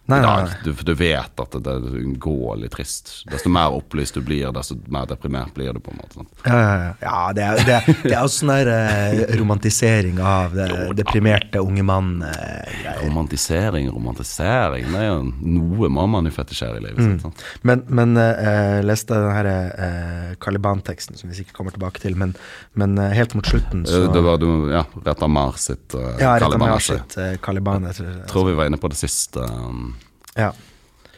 [0.10, 0.54] nei, i dag.
[0.64, 1.76] Du, du, vet at det,
[2.22, 3.12] går litt trist.
[3.30, 5.82] Desto mer opplyst du blir, desto mer deprimert blir du.
[5.84, 6.26] på en måte?
[6.46, 7.18] Ja, ja, ja.
[7.36, 13.00] det er, det, det er også sånn der uh, romantisering av det deprimerte unge mann-greier.
[13.00, 14.90] Uh, romantisering, romantisering.
[14.90, 15.20] Det er jo
[15.60, 17.18] noe må man jo fetisjere i livet mm.
[17.24, 17.46] sitt.
[17.68, 22.36] Men, men uh, leste den her uh, Caliban-teksten, som vi sikkert kommer tilbake til, men,
[22.80, 26.80] men helt mot slutten så Det var du, ja, Retta Mar sitt uh, ja, Caliban.
[26.80, 29.40] Sitt, sitt, Caliban jeg tror, tror vi var inne på det siste.
[29.40, 29.96] Um,
[30.38, 30.54] ja.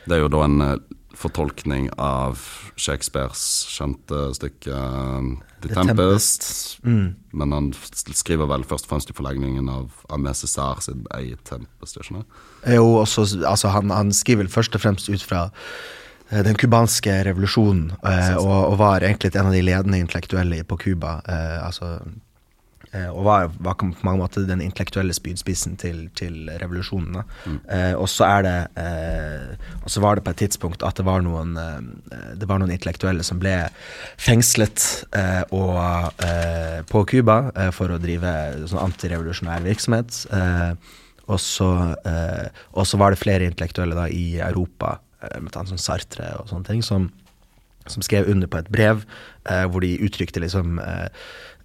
[0.05, 0.75] Det er jo da en uh,
[1.17, 2.41] fortolkning av
[2.79, 5.91] Shakespeares kjente stykke uh, The, The Tempest.
[5.91, 6.85] Tempest.
[6.85, 7.13] Mm.
[7.37, 7.69] Men han
[8.17, 12.23] skriver vel først og fremst i forlegningen av Amé César sin eget Tempest, ikke?
[12.73, 17.13] Jo, også, altså han, han, skriver vel først og fremst ut fra uh, den cubanske
[17.29, 21.19] revolusjonen, og, og, var egentlig en av de ledende intellektuelle på Cuba.
[21.61, 22.30] altså Eh,
[22.91, 27.21] og var, var, på mange måter den intellektuelle spydspissen til, til revolusjonen.
[27.45, 27.59] Mm.
[27.71, 31.05] Eh, og så er det eh, Og så var det på et tidspunkt at det
[31.07, 33.55] var noen eh, Det var noen intellektuelle som ble
[34.19, 35.77] fengslet eh, og,
[36.25, 37.37] eh, på Cuba
[37.75, 38.31] for å drive
[38.67, 40.25] sånn antirevolusjonær virksomhet.
[41.31, 44.97] og så var det flere intellektuelle da i Europa,
[45.39, 47.09] med sånn Sartre og sånne ting, som,
[47.87, 49.05] som skrev under på et brev
[49.43, 51.09] hvor de uttrykte liksom eh, eh,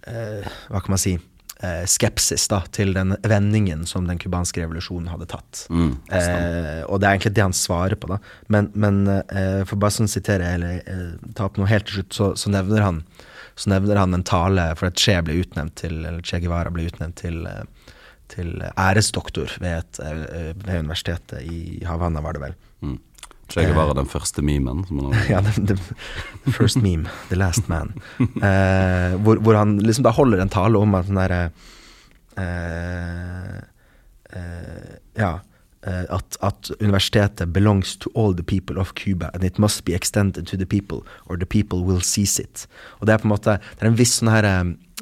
[0.05, 1.15] Hva kan man si?
[1.59, 5.63] Eh, skepsis da, til den vendingen som den cubanske revolusjonen hadde tatt.
[5.73, 8.11] Mm, eh, og det er egentlig det han svarer på.
[8.11, 8.19] da.
[8.53, 12.13] Men, men eh, for bare sånn sitere, eller eh, ta opp noe helt til slutt,
[12.13, 13.01] så, så, nevner han
[13.57, 16.85] så nevner han en tale for at Che ble utnevnt til, eller Che Guevara ble
[16.91, 17.95] utnevnt til, eh,
[18.29, 22.57] til æresdoktor ved, et, eh, ved universitetet i Havanna, var det vel.
[22.85, 22.99] Mm.
[23.47, 24.83] Che Guevara den første memen?
[25.29, 25.75] ja, the, the,
[26.45, 27.07] the, first meme.
[27.29, 27.93] The last man.
[28.19, 31.43] Eh, hvor, hvor, han liksom da holder en tale om at den derre
[32.37, 33.59] eh,
[34.35, 35.37] eh, Ja.
[35.87, 39.93] Eh, at, at, universitetet belongs to all the people of Cuba, and it must be
[39.93, 42.67] extended to the people, or the people will seize it.
[42.99, 44.55] Og det er på en måte Det er en viss sånn herre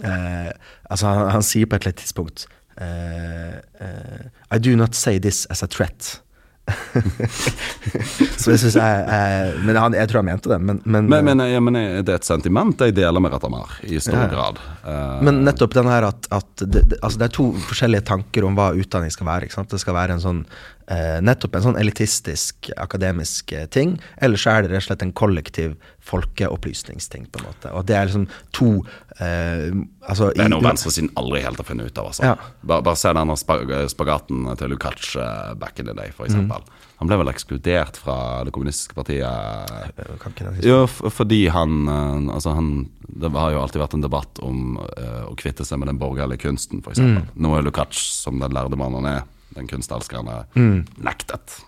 [0.04, 0.52] eh,
[0.92, 2.46] Altså, han, han, sier på et eller annet tidspunkt
[2.78, 6.22] eh, I do not say this as a threat.
[8.42, 10.58] så det syns jeg eh, Men han, jeg tror han mente det.
[10.62, 14.00] Men, men, Men, men, ja, men det er et sentiment jeg deler med Retamar, i
[14.02, 14.28] stor Ja.
[14.32, 14.62] grad.
[14.86, 18.48] Eh, Men nettopp den her at, at det, det, altså det er to forskjellige tanker
[18.48, 19.52] om hva utdanning skal være.
[19.76, 20.42] Det skal være en sånn
[20.92, 25.06] eh, nettopp en sånn elitistisk akademisk eh, ting, eller så er det rett og slett
[25.06, 25.76] en kollektiv
[26.06, 27.28] folkeopplysningsting.
[27.32, 27.74] på en måte.
[27.74, 28.72] Og det er liksom to
[29.18, 29.74] eh,
[30.06, 32.10] altså, det er noe venstresiden aldri helt har funnet ut av.
[32.12, 32.32] Altså.
[32.32, 32.36] Ja.
[32.62, 36.38] Bare, bare se denne spag spagaten til Lukács eh, back in the day, f.eks.
[36.38, 36.52] Mm.
[36.96, 38.18] Han ble vel ekskludert fra
[38.48, 43.82] det kommunistiske partiet Eh, den Jo, fordi han eh, Altså, han Det har jo alltid
[43.82, 47.00] vært en debatt om uh, å kvitte seg med den borgerlige kunsten, f.eks.
[47.00, 47.30] Mm.
[47.40, 49.22] Nå er Lukács, som den lærde mannen han er,
[49.56, 50.86] den kunstelskeren, er Mm.
[51.04, 51.60] nektet.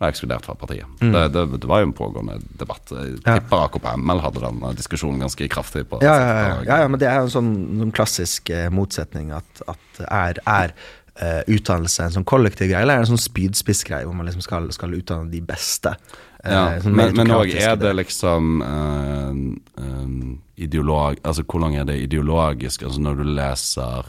[0.00, 0.86] Og ekskludert fra partiet.
[1.00, 2.88] Det, det, det var jo en pågående debatt.
[2.90, 3.34] Jeg Ja.
[3.38, 7.08] tipper AKP-ML hadde den diskusjonen ganske kraftig på Ja, ja, ja, ja, ja, men det
[7.08, 7.50] er jo en sånn,
[7.82, 10.72] sånn klassisk eh, motsetning at, at er, er
[11.20, 14.40] uh, utdannelse en sånn kollektiv greie, eller er det en sånn spydspissgreie hvor man liksom
[14.40, 15.92] skal, skal utdanne de beste?
[16.40, 21.20] Uh, Ja, sånn men, òg er det liksom uh, um, ideolog...
[21.22, 22.82] Altså hvor lang er det ideologisk?
[22.88, 24.08] Altså når du leser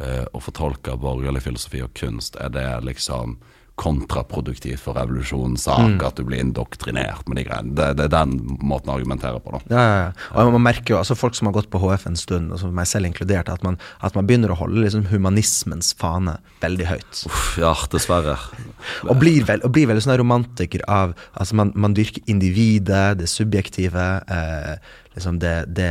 [0.00, 3.36] eh, fortolke borgerlig filosofi og kunst, er det liksom
[3.74, 6.06] kontraproduktivt for revolusjonens sak Mm.
[6.06, 7.74] at du blir indoktrinert med de greiene?
[7.74, 9.60] Det, det er den måten å argumentere på, da.
[9.66, 10.44] Ja, ja, ja.
[10.44, 12.70] Og man merker jo, altså Folk som har gått på HF en stund, og som
[12.74, 17.24] meg selv inkludert, at man, at man begynner å holde liksom humanismens fane veldig høyt.
[17.26, 18.36] Uff, ja, dessverre.
[19.10, 23.26] Og blir, vel, og blir veldig sånn romantiker av altså man, man dyrker individet, det
[23.32, 24.76] subjektive, eh,
[25.16, 25.90] liksom det, det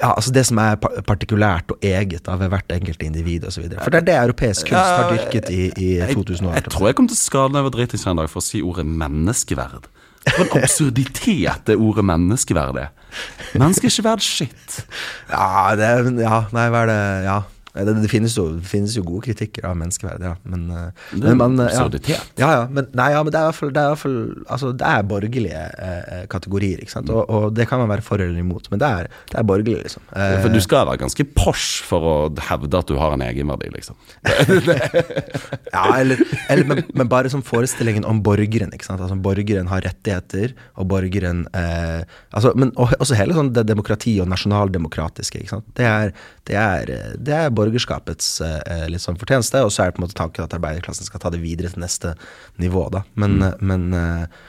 [0.00, 0.76] ja, altså det som er
[1.06, 3.66] partikulært og eget av hvert enkelt individ osv.
[3.80, 6.58] For det er det europeisk kunst har dyrket i, i 2000 år.
[6.58, 8.62] Jeg tror jeg kom til skade da jeg var dritings en dag for å si
[8.64, 9.90] ordet menneskeverd.
[10.24, 12.92] For en absurditet det ordet menneskeverd er.
[13.60, 14.78] Mennesker er ikke verdt shit.
[15.30, 15.90] Ja, det,
[16.22, 17.40] ja, nei, hva er det Ja.
[17.74, 20.34] Det, det, finnes jo, det finnes jo gode kritikker av menneskeverd, ja.
[20.46, 21.82] Men, eh, Det er men eh, ja.
[21.82, 22.28] absurditet.
[22.38, 24.18] Ja, ja, men, nei, ja, men det er i hvert fall, det er, hvert fall
[24.54, 27.10] altså, det er borgerlige eh, kategorier, ikke sant.
[27.10, 29.80] Og, og det kan man være for eller imot, men det er, det er borgerlig,
[29.88, 30.04] liksom.
[30.14, 32.14] Eh, For du skal være ganske posh for å
[32.50, 33.98] hevde at du har en egenverdi, liksom.
[35.74, 36.22] ja, eller,
[36.52, 39.02] eller men, men bare som forestillingen om borgeren, ikke sant.
[39.02, 44.16] Altså, borgeren har rettigheter, og borgeren eh, altså, Men og, også hele sånn det demokrati
[44.22, 45.68] og nasjonaldemokratiske, ikke sant.
[45.74, 46.14] Det er,
[46.48, 50.06] det er, eh, det er borgerskapets eh, sånn fortjeneste, og så er det på en
[50.06, 52.14] måte tanken at arbeiderklassen skal ta det videre til neste
[52.62, 53.04] nivå, da.
[53.18, 53.64] Men, mm.
[53.64, 54.42] men eh, eh,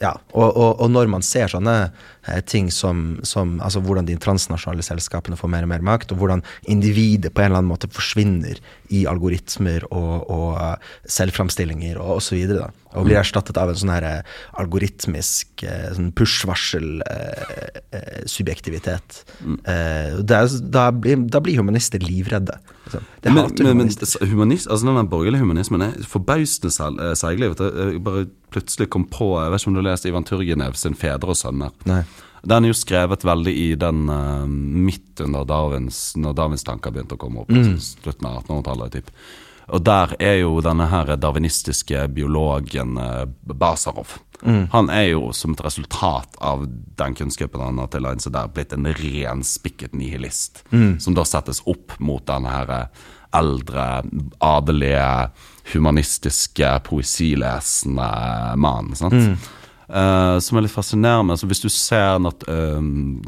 [0.00, 4.16] ja, og, og, og når man ser sånne eh, ting som, som altså hvordan de
[4.20, 7.92] transnasjonale selskapene får mer og mer makt, og hvordan individet på en eller annen måte
[7.94, 8.56] forsvinner
[8.94, 10.76] i algoritmer og, og eh,
[11.18, 12.66] selvframstillinger og osv., da,
[12.98, 14.26] og blir erstattet av en sånn her eh,
[14.62, 19.08] algoritmisk eh, sånn push-varsel-subjektivitet.
[19.40, 19.56] mm.
[20.26, 20.40] da,
[20.90, 22.56] blir, da blir humanister livredde.
[22.90, 23.10] Liksom.
[23.22, 26.72] De Men, men, men humanist, altså den borgerlige humanismen er forbausende
[27.18, 27.52] seiglig.
[27.52, 27.92] eh, du.
[27.94, 30.98] Jeg bare plutselig kom på Jeg vet ikke om du har lest Ivan Turgenev sin
[30.98, 31.86] 'Fedre og sønner'.
[31.86, 32.02] Nei.
[32.42, 37.18] Den er jo skrevet veldig i den uh, midt under Darwins Når Darwins tanker begynte
[37.18, 37.52] å komme opp.
[37.52, 37.74] Mm.
[37.74, 38.92] altså Slutten av 1800-tallet.
[38.96, 39.10] typ.
[39.70, 44.18] Og der er jo denne her darwinistiske biologen uh, Basarov.
[44.42, 44.66] Mm.
[44.72, 46.64] Han er jo som et resultat av
[47.00, 50.64] den kunnskapen han har tilegnet seg der, blitt en ren spikket nihilist.
[50.72, 50.98] Mm.
[51.02, 52.74] Som da settes opp mot denne her
[53.36, 54.02] eldre,
[54.42, 55.30] adelige,
[55.72, 58.10] humanistiske, poesilesende
[58.56, 58.96] mannen.
[58.98, 59.14] sant?
[59.14, 59.56] Mm.
[59.90, 61.36] Uh, som er litt fascinerende.
[61.38, 62.82] Så hvis du ser at eh,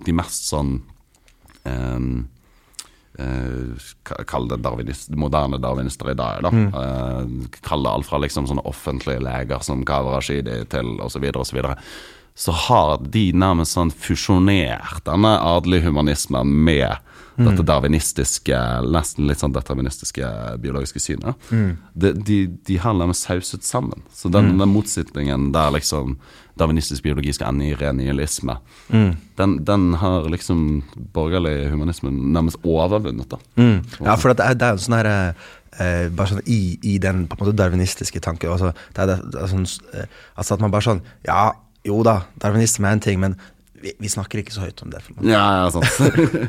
[0.07, 0.77] de mest sånn
[1.67, 2.13] um,
[4.27, 6.43] Kall det darwinist, moderne darwinister i dag.
[6.43, 7.27] da Eh,
[7.61, 11.29] Kall det alt fra liksom sånne offentlige leger som Kawa Rashidi til osv.
[11.35, 11.75] Og så,
[12.35, 16.97] så har de nærmest sånn fusjonert denne adelige humanismen med
[17.37, 18.59] dette darwinistiske,
[18.93, 20.29] nesten litt sånn deterministiske
[20.63, 21.51] biologiske synet.
[21.51, 24.05] De, de, de har nærmest sauset sammen.
[24.13, 26.19] Så den, den motsetningen der liksom
[26.61, 28.59] darwinistisk biologi skal ende i ren nihilisme,
[29.39, 30.83] den, den har liksom
[31.15, 33.31] borgerlig humanisme nærmest overvunnet.
[33.31, 33.41] da.
[33.57, 33.81] Mm.
[34.05, 35.17] Ja, for det er, det er en sånn herre
[35.81, 39.33] eh, Bare sånn i, i den på en måte darwinistiske tanken altså, det er, det,
[39.33, 41.53] det er sånn, eh, altså at man bare sånn Ja,
[41.89, 43.39] jo da, darwinisme er en ting, men
[43.83, 45.01] vi, vi snakker ikke så høyt om det.
[45.27, 45.87] Ja, ja, sant.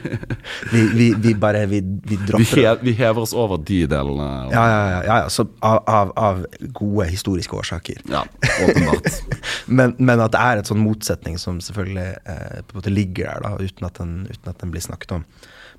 [0.73, 1.79] Vi, vi, vi bare Vi,
[2.27, 2.73] dropper det.
[2.85, 4.27] vi hever oss over de delene.
[4.45, 5.29] og- Ja, ja, ja, ja, ja.
[5.33, 8.01] Så av, av, av gode historiske årsaker.
[8.09, 8.23] ja
[8.63, 9.07] åpenbart.
[9.67, 13.29] Men, men at det er et sånn motsetning som selvfølgelig eh, på en måte ligger
[13.29, 15.23] der, da, uten at den, uten at den blir snakket om.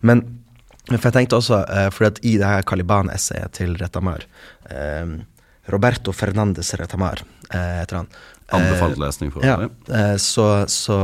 [0.00, 0.22] Men
[0.88, 4.24] for jeg tenkte også, eh, fordi at i det her Caliban-essayet til Retamar
[4.72, 5.14] eh,
[5.72, 8.08] Roberto Fernandes Retamar eh, heter han.
[8.48, 9.70] Eh, Anbefalt lesning for ja, øvrig.
[9.88, 10.98] eh, så, så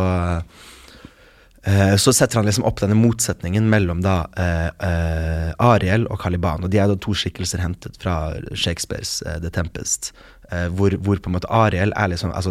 [1.62, 6.64] Eh, så setter han liksom opp denne motsetningen mellom da eh, eh, Ariel og Caliban.
[6.64, 10.14] Og de er da to skikkelser hentet fra Shakespeares eh, The Tempest.
[10.50, 12.50] hvor, hvor på en måte Ariel er liksom altså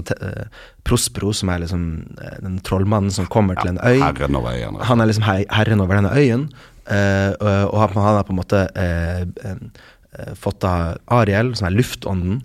[0.88, 1.82] Prospero, som er liksom
[2.40, 4.00] den trollmannen som kommer til en øy.
[4.00, 4.78] Herren over øyen.
[4.88, 6.46] Han er liksom her, herren over denne øyen,
[6.88, 8.62] og, han, har på en måte
[10.40, 12.40] fått av Ariel, som er luftånden,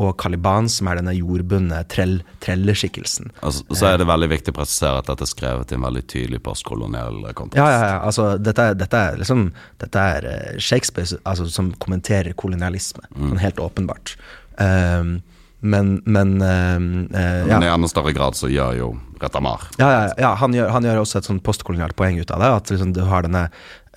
[0.00, 3.32] og Caliban, som er denne jordbundne trell, trelleskikkelsen.
[3.44, 6.04] Altså, så er det veldig viktig å presisere at dette er skrevet i en veldig
[6.08, 7.60] tydelig postkolonial kontekst.
[7.60, 7.98] Ja, ja, ja.
[8.08, 9.48] Altså, dette, dette er liksom
[9.82, 14.16] Dette er eh, Shakespeare altså, som kommenterer kolonialisme, sånn helt åpenbart.
[14.56, 15.18] Um,
[15.60, 17.58] men men uh, uh, ja.
[17.58, 18.90] Men i enda større grad så gjør jo
[19.22, 22.40] Retamar Ja, ja, ja han, gjør, han gjør også et sånn postkolonialt poeng ut av
[22.42, 22.48] det.
[22.62, 23.48] At liksom du har denne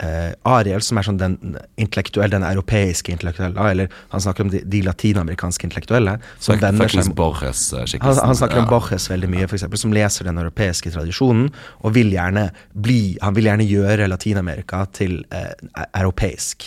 [0.02, 1.36] eh, Ariel, som er sånn den
[1.82, 6.90] intellektuelle, den europeiske intellektuelle, eller han snakker om de, de latinamerikanske intellektuelle, som Fuck- vender
[6.90, 8.02] seg Borges-skikkelsen.
[8.22, 8.72] han, han snakker om Ja.
[8.72, 11.52] Borges veldig mye, for eksempel, som leser den europeiske tradisjonen,
[11.82, 15.52] og vil gjerne bli Han vil gjerne gjøre Latin-Amerika til eh,
[15.98, 16.66] europeisk, europeisk.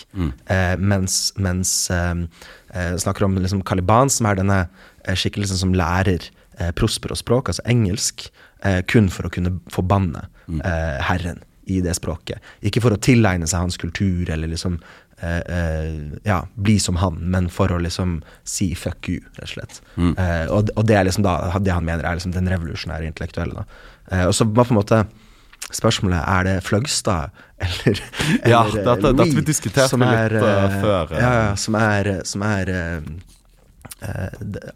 [0.50, 2.14] Eh, mens mens eh,
[2.74, 4.58] eh, snakker om liksom Caliban, som er denne
[5.04, 8.28] eh, skikkelsen som lærer eh, Prospero-språk, altså engelsk,
[8.64, 10.26] eh, kun for å kunne forbanne
[10.60, 12.38] eh, Herren i det språket.
[12.60, 14.74] Ikke for å tilegne seg hans kultur eller liksom
[15.22, 19.52] eh, eh, ja, bli som han, men for å liksom si fuck you, rett og
[19.54, 19.78] slett.
[19.96, 23.62] Eh, og, og det er liksom da det han mener er liksom den revolusjonære intellektuelle.
[23.64, 23.64] Da.
[24.12, 25.04] Eh, og så var på en måte
[25.74, 27.30] spørsmålet er det Fløgstad
[27.64, 28.00] eller,
[28.44, 29.30] Ja, eller, eh, dette- dette
[29.80, 31.14] vi som er, eh, før.
[31.16, 32.74] Ja, ja, som er, som er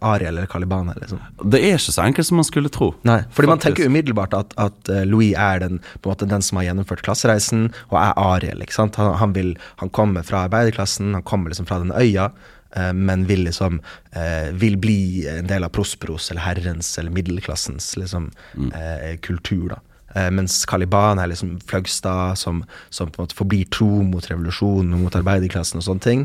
[0.00, 1.20] Ariel eller Caliban, liksom.
[1.44, 2.90] Det er ikke så enkelt som man skulle tro.
[3.08, 6.68] Nei, fordi man tenker umiddelbart at, at eh, Louis er den, måte den som har
[6.70, 8.62] gjennomført klassereisen, og er Ariel.
[8.64, 9.00] ikke sant?
[9.00, 12.30] Han, han, vil, han kommer fra arbeiderklassen, han kommer liksom fra den øya,
[12.76, 15.00] eh, men vil liksom eh, vil bli
[15.30, 18.30] en del av Prosperos eller herrens eller middelklassens liksom,
[18.72, 19.76] eh, kultur.
[19.76, 19.82] da.
[20.14, 24.94] Eh, mens Caliban er liksom Fløgstad, som, som på en måte forblir tro mot revolusjonen
[24.96, 26.24] og mot arbeiderklassen og sånne ting.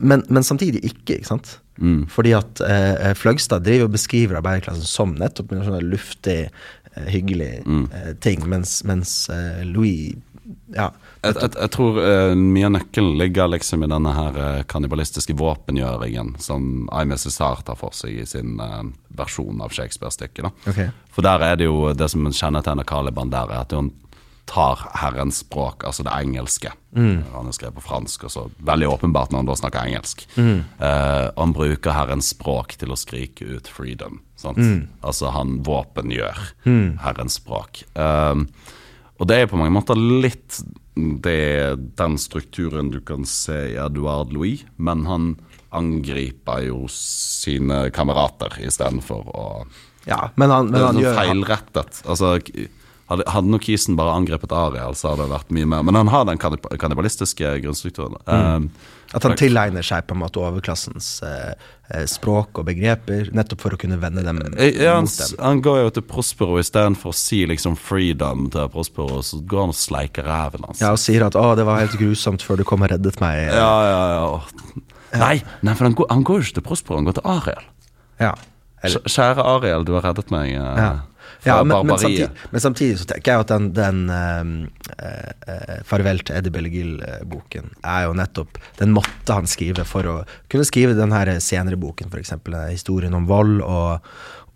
[0.00, 1.58] Men, men samtidig ikke, ikke sant?
[2.10, 6.48] Fordi at eh, Fløgstad driver og beskriver arbeiderklassen som nettopp en sånn luftig,
[6.94, 10.16] eh, hyggelig eh, ting, mens, mens eh, Louis
[10.72, 10.88] ja,
[11.22, 15.36] Jeg, jeg, jeg tror eh, mye av nøkkelen ligger liksom i denne her eh, kannibalistiske
[15.38, 18.82] våpengjøringen som Aimé César tar for seg i sin eh,
[19.18, 20.50] versjon av Shakespeare-stykket.
[20.70, 20.90] Okay.
[21.14, 23.92] For der er det jo det som kjennetegner Caliban der, er at hun
[24.48, 26.72] tar herrens språk, altså det engelske.
[26.96, 30.24] Han har skrevet på fransk, og så veldig åpenbart når han da snakker engelsk.
[30.40, 34.22] Eh, han bruker herrens språk til å skrike ut 'freedom'.
[34.40, 34.58] Sant?
[35.02, 36.40] Altså han våpengjør
[37.04, 37.82] herrens språk.
[37.98, 38.46] Uh,
[39.18, 40.60] og det er på mange måter litt
[40.96, 45.36] det, den strukturen du kan se i Edouard Louis, men han
[45.74, 49.44] angriper jo sine kamerater istedenfor å
[50.08, 51.98] ja men han, men han sånn gjør feilrettet.
[52.08, 52.30] Altså,
[53.08, 55.82] hadde, hadde nok Kisen bare angrepet Ariel, så hadde det vært mye mer.
[55.88, 58.16] Men han har den kannib- kannibalistiske grunnstrukturen.
[58.26, 58.68] Mm.
[58.68, 61.54] Eh, At han tilegner seg på en måte overklassens eh,
[61.94, 65.38] eh, språk og begreper, nettopp for å kunne vende dem ja, han, mot dem.
[65.40, 69.72] han går jo til Prospero istedenfor å si liksom 'freedom' til Prospero, så går han
[69.72, 70.80] og sleiker ræven hans.
[70.84, 73.48] Ja, og sier at 'å, det var helt grusomt før du kom og reddet meg'.
[73.48, 74.04] ja, ja.
[74.20, 74.84] ja.
[75.16, 77.64] Nei, nei, for han går, han går jo ikke til Prospero, han går til Ariel.
[78.20, 78.34] Ja.
[78.84, 80.90] Eller, Kjære Ariel, du har reddet meg eh, ja.
[81.38, 85.78] Fra Ja, men, men, samtidig, men samtidig så tenker jeg at den, den eh, eh,
[85.86, 90.16] 'Farvel til Eddie Bellegill'-boken er jo nettopp Den måtte han skrive for å
[90.50, 92.34] kunne skrive den her senere boken, f.eks.
[92.70, 94.06] historien om vold og,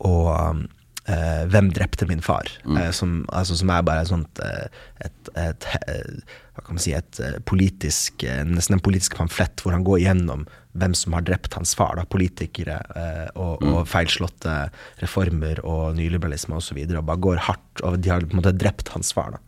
[0.03, 0.65] og um,
[1.13, 2.49] eh, 'Hvem drepte min far',
[2.79, 4.67] eh, som, altså, som er bare et sånt eh,
[5.05, 9.73] et, et, eh, kan man si Et eh, politisk eh, Nesten en politisk pamflett hvor
[9.73, 10.45] han går gjennom
[10.79, 11.97] hvem som har drept hans far.
[11.97, 14.71] da, Politikere eh, og, og feilslåtte
[15.03, 16.61] reformer og nyliberalisme osv.
[16.61, 19.13] Og, så videre, og bare går hardt og De har på en måte drept hans
[19.13, 19.37] far.
[19.37, 19.43] da,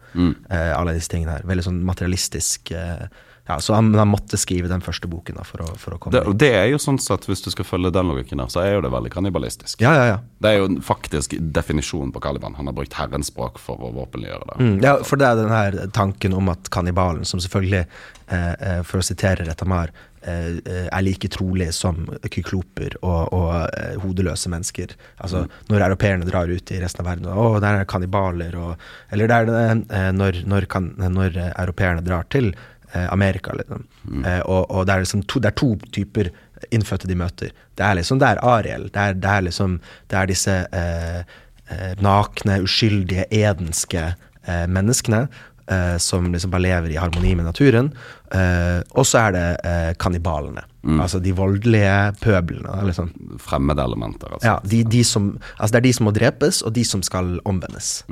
[0.50, 1.46] eh, Alle disse tingene her.
[1.48, 2.72] Veldig sånn materialistisk.
[2.72, 3.06] Eh,
[3.46, 6.16] ja, Så han, han måtte skrive den første boken da, for å, for å komme
[6.16, 6.38] Det, inn.
[6.40, 8.80] det er jo sånn sett, hvis du skal følge den logikken der, så er jo
[8.86, 9.84] det veldig kannibalistisk.
[9.84, 10.18] Ja, ja, ja.
[10.40, 12.56] Det er jo faktisk definisjonen på Caliban.
[12.56, 14.56] Han har brukt herrens språk for å våpenliggjøre det.
[14.64, 17.84] Mm, ja, for det er den her tanken om at kannibalen, som selvfølgelig,
[18.32, 19.92] eh, eh, for å sitere Retamar,
[20.24, 24.96] eh, eh, er like trolig som kykloper og, og hodeløse mennesker.
[25.20, 28.76] Altså når europeerne drar ut i resten av verden, og 'Å, der er kannibaler', og
[29.12, 32.54] Eller er eh, når, når, kan, når europeerne drar til
[33.10, 33.86] Amerika, liksom.
[34.24, 36.30] Eh, og, og det er liksom to, det er to typer
[36.72, 37.54] innfødte de møter.
[37.76, 38.88] Det er liksom Det er Ariel.
[38.92, 39.80] Det er, det er liksom
[40.10, 41.18] Det er disse eh,
[41.68, 44.06] eh, nakne, uskyldige, edenske
[44.46, 45.26] eh, menneskene
[45.70, 47.90] eh, som liksom bare lever i harmoni med naturen.
[48.32, 50.64] Eh, og så er det eh, kannibalene.
[51.00, 52.76] Altså de voldelige pøblene.
[52.88, 53.10] Liksom.
[53.40, 54.46] Fremmede elementer, altså.
[54.48, 57.38] Ja, de, de som, altså det er de som må drepes, og de som skal
[57.48, 58.02] omvendes.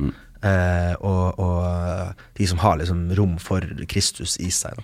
[0.43, 4.79] Eh, og, og de som har liksom rom for Kristus i seg.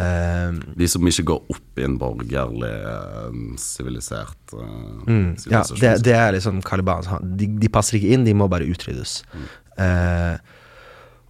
[0.00, 5.92] Eh, De som ikke går opp i en borgerlig, eh, sivilisert eh, Mm, ja, det,
[6.06, 7.04] det er liksom Caliban.
[7.36, 9.18] De, de passer ikke inn, de må bare utryddes.
[9.78, 10.36] Eh,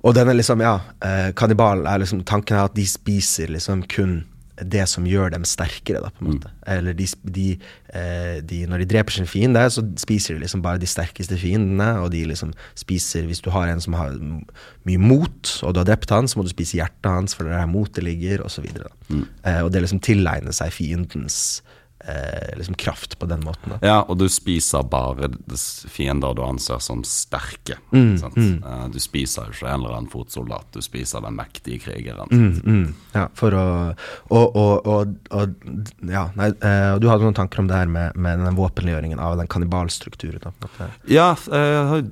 [0.05, 3.83] og den er liksom, ja eh, Kannibal er liksom Tanken er at de spiser liksom
[3.89, 4.18] kun
[4.61, 6.51] det som gjør dem sterkere, da, på en måte.
[6.71, 7.47] Eller de, de,
[7.91, 11.89] eh, de Når de dreper sin fiende, så spiser de liksom bare de sterkeste fiendene,
[12.01, 14.15] og de liksom spiser Hvis du har en som har
[14.85, 17.55] mye mot, og du har drept han, så må du spise hjertet hans, for det
[17.55, 18.93] er der motet ligger, og så videre.
[19.45, 21.63] Eh, og det liksom tilegner seg fiendens
[22.07, 23.75] eh, liksom kraft på den måten.
[23.75, 23.79] Da.
[23.85, 25.31] Ja, og du spiser bare
[25.91, 27.79] fiender du anser som sterke.
[27.93, 28.39] Mm, sant?
[28.39, 32.31] Eh, Du spiser jo ikke en eller annen fotsoldat, du spiser den mektige krigeren.
[32.31, 33.65] Mm, mm, ja, for å
[34.35, 38.17] Og, og, og, og ja, nei, eh, du hadde noen tanker om det her med,
[38.17, 40.55] med den våpenliggjøringen av den kannibalstrukturen.
[41.09, 42.05] Ja, jeg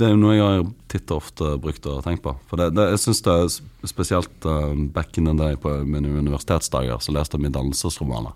[0.00, 2.32] det er jo noe jeg har titt og ofte brukt og tenkt på.
[2.48, 6.08] For det, det, jeg synes det er spesielt uh, back in the day på mine
[6.16, 8.32] universitetsdager, så leste jeg mye dannelsesromaner.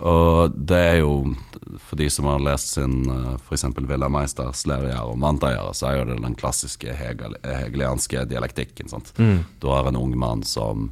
[0.00, 1.34] Og det er jo,
[1.84, 3.66] for de som har lest sin uh, f.eks.
[3.76, 8.88] Villa Meisters Levier og Manteier, så er jo det den klassiske hegel, hegelianske dialektikken.
[8.88, 9.12] sant?
[9.60, 10.90] Du har en ung mann som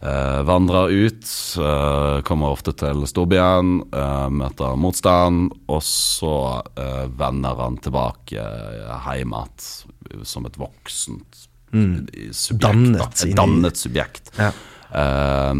[0.00, 1.26] eh, vandrer ut,
[1.58, 6.34] eh, kommer ofte til storbyen, eh, møter motstand, og så
[6.74, 12.64] eh, vender han tilbake hjem igjen som et voksent subjekt.
[12.64, 13.08] Dannet da.
[13.14, 14.32] Et dannet subjekt.
[14.40, 14.50] Ja.
[14.90, 15.54] Eh,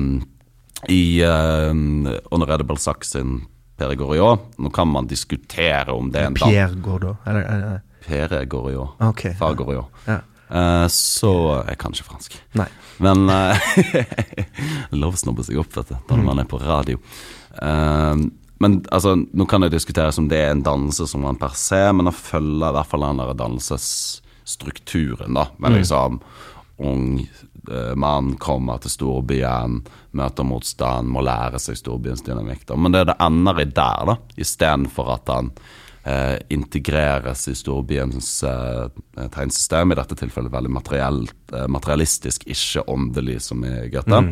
[0.89, 1.75] I uh,
[2.31, 3.43] Honoré Sachs sin
[3.77, 6.49] Pere Goriot Nå kan man diskutere om det er en dan...
[6.49, 8.97] Pierre eller Pere Goriot.
[9.01, 9.35] Okay.
[9.37, 9.87] Far Goriot.
[10.07, 10.21] Ja.
[10.51, 12.35] Uh, så Jeg kan ikke fransk.
[12.59, 12.67] Nei.
[12.99, 13.55] Men uh,
[15.01, 16.99] Lov å snobbe seg opp, vet du, når man er på radio.
[17.61, 18.17] Uh,
[18.61, 21.81] men altså, nå kan det diskuteres om det er en dannelse som man per se,
[21.97, 25.45] men å følge i hvert fall den der dannelsesstrukturen, da.
[25.63, 26.21] Men liksom
[26.81, 27.07] ung
[27.71, 29.81] uh, mann kommer til storbyen,
[30.17, 32.65] møter motstand, må lære seg storbyens dynamikk.
[32.69, 32.79] Da.
[32.79, 35.53] Men det, det ender i der, da, istedenfor at han
[36.05, 43.65] eh, integreres i storbyens eh, tegnsystem, i dette tilfellet veldig eh, materialistisk, ikke åndelig, som
[43.65, 44.25] i Goethe.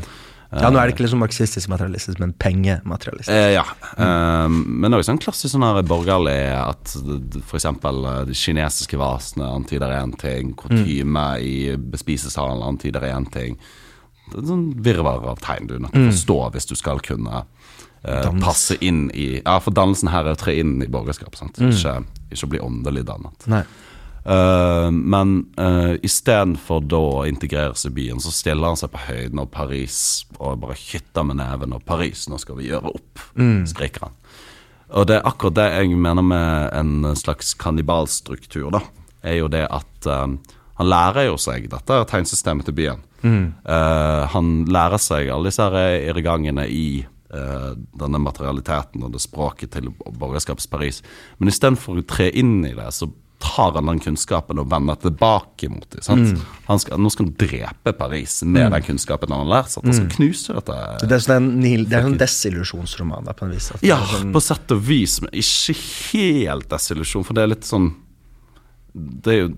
[0.49, 3.35] Ja, nå er det ikke liksom marxistisk materialistisk, men pengematerialistisk.
[3.35, 3.67] Eh, ja.
[4.01, 6.95] Eh, men også sånn klassisk sånn her borgerlig at
[7.43, 7.67] f.eks.
[7.69, 13.61] eh, de kinesiske vasene antyder én ting, kutyme i bespisesalen antyder én ting.
[14.37, 17.43] Er sånn virvar av tegn du er nødt til å forstå hvis du skal kunne
[18.03, 21.61] eh, passe inn i Ja, for dannelsen her er å tre inn i borgerskap, sant?
[21.63, 22.01] Ikke,
[22.33, 23.49] ikke bli åndelig dannet.
[23.51, 23.65] Nei.
[24.29, 29.41] Uh, men uh, istedenfor da å integreres i byen, så stiller han seg på høyden
[29.41, 31.73] av Paris og bare hytter med neven.
[31.73, 33.25] Og Paris, nå skal vi gjøre opp,
[33.71, 34.19] skriker han.
[34.99, 38.83] Og det er akkurat det jeg mener med en slags kannibalstruktur, da.
[39.25, 40.27] Er jo det at uh,
[40.79, 43.05] han lærer jo seg dette tegnsystemet til byen.
[43.25, 45.69] Uh, han lærer seg alle disse
[46.09, 47.05] irrgangene i
[47.35, 51.03] uh, denne materialiteten og det språket til borgerskaps-Paris.
[51.39, 55.69] Men istedenfor å tre inn i det, så tar han den kunnskapen og vender tilbake
[55.71, 56.03] mot det.
[56.03, 56.41] Sant?
[56.67, 59.71] Han skal, nå skal han drepe Paris med den kunnskapen han har lært.
[59.71, 60.79] Så at han skal knuse dette.
[60.99, 63.71] Så det er sånn en, det er en desillusjonsroman, da, på en vis.
[63.77, 67.69] At Ja, sånn, på sett og vis, men ikke helt desillusjon, for det er litt
[67.69, 67.93] sånn
[68.99, 69.49] det er jo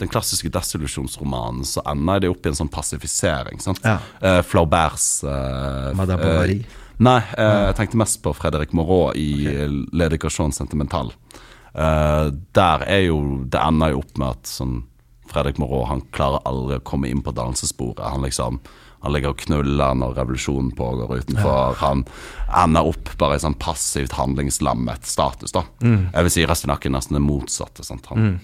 [0.00, 3.60] Den klassiske desillusjonsromanen, så ender det opp i en sånn passifisering.
[3.62, 3.84] Sant?
[3.84, 3.98] Ja.
[4.20, 6.58] Eh, Flauberts eh, Madame eh, Bovary.
[7.06, 9.68] Nei, eh, jeg tenkte mest på Fredrik Moreau i okay.
[9.92, 11.12] L'Education Sentimental.
[11.76, 12.26] Eh,
[12.56, 14.78] der er jo Det ender jo opp med at sånn
[15.26, 18.04] Fredrik Moreau han klarer aldri å komme inn på dansesporet.
[18.14, 18.60] Han liksom
[19.04, 21.76] han ligger og knuller når revolusjonen pågår utenfor.
[21.82, 22.04] Han
[22.48, 25.52] ender opp bare i sånn passivt handlingslammet status.
[25.54, 27.84] da Jeg vil si Rastinac er nesten det motsatte.
[27.86, 28.08] Sant?
[28.10, 28.40] Han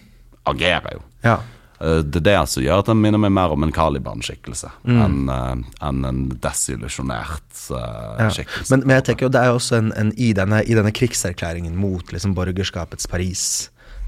[0.50, 1.02] agerer jo.
[1.26, 1.36] ja.
[1.82, 5.28] Eh, Det er det som gjør at han minner meg mer om en Caliban-skikkelse enn
[5.28, 8.30] eh, enn en desillusjonert eh, Ja.
[8.30, 8.70] skikkelse.
[8.70, 11.74] Men, men jeg tenker jo det er også en, en i, denne, i denne krigserklæringen
[11.78, 13.44] mot liksom, borgerskapets Paris,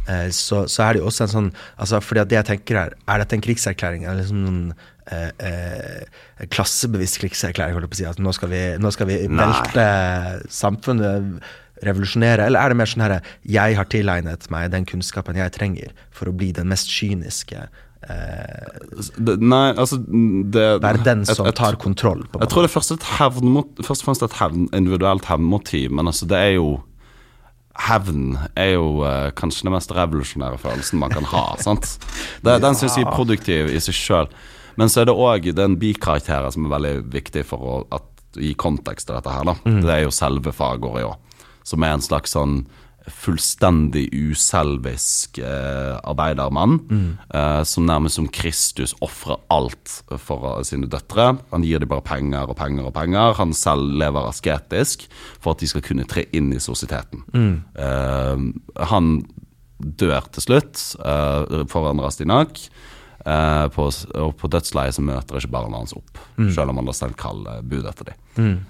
[0.09, 2.81] eh, så, så er det jo også en sånn altså, fordi at det jeg tenker
[2.87, 4.05] er, er dette en krigserklæring?
[4.07, 4.63] Er det liksom noen
[5.11, 7.75] eh, eh, en klassebevisst krigserklæring?
[7.77, 9.89] Holdt jeg på å si, at nå skal vi, nå skal vi velte
[10.63, 11.43] samfunnet,
[11.83, 12.47] revolusjonere?
[12.47, 16.31] Eller er det mer sånn herre Jeg har tilegnet meg den kunnskapen jeg trenger for
[16.31, 17.65] å bli den mest kyniske
[18.09, 22.93] eh, Nei, altså det, Være den som jeg- tar kontroll, Jeg tror det er først,
[22.93, 23.05] et
[23.85, 26.83] først og fremst et hevn, individuelt hevnmotiv, men altså det er jo
[27.75, 31.57] Hevn er jo eh, kanskje den mest revolusjonære følelsen man kan ha.
[31.67, 31.97] sant?
[32.45, 34.29] Det, Den syns jeg er produktiv i seg sjøl.
[34.79, 38.01] Men så er det òg den bikarakteren som er veldig viktig for å
[38.39, 39.43] gi kontekst til dette her.
[39.51, 41.19] da Det er jo selve Fagordet òg,
[41.65, 42.65] som er en slags sånn
[43.05, 46.79] fullstendig uselvisk eh, arbeidermann.
[47.29, 51.35] Eh, som nærmest som Kristus ofrer alt for eh, sine døtre.
[51.53, 53.37] Han gir dem bare penger og penger og penger.
[53.41, 55.05] Han selv lever asketisk
[55.37, 57.27] for at de skal kunne tre inn i sosieteten.
[57.77, 58.47] Eh,
[58.93, 59.13] han
[59.79, 62.63] dør til slutt eh, foran Rastinak.
[63.25, 63.87] Eh, på,
[64.21, 66.19] og på dødsleiet så møter ikke barna hans opp,
[66.53, 68.19] selv om han da selv kaller bud etter dem.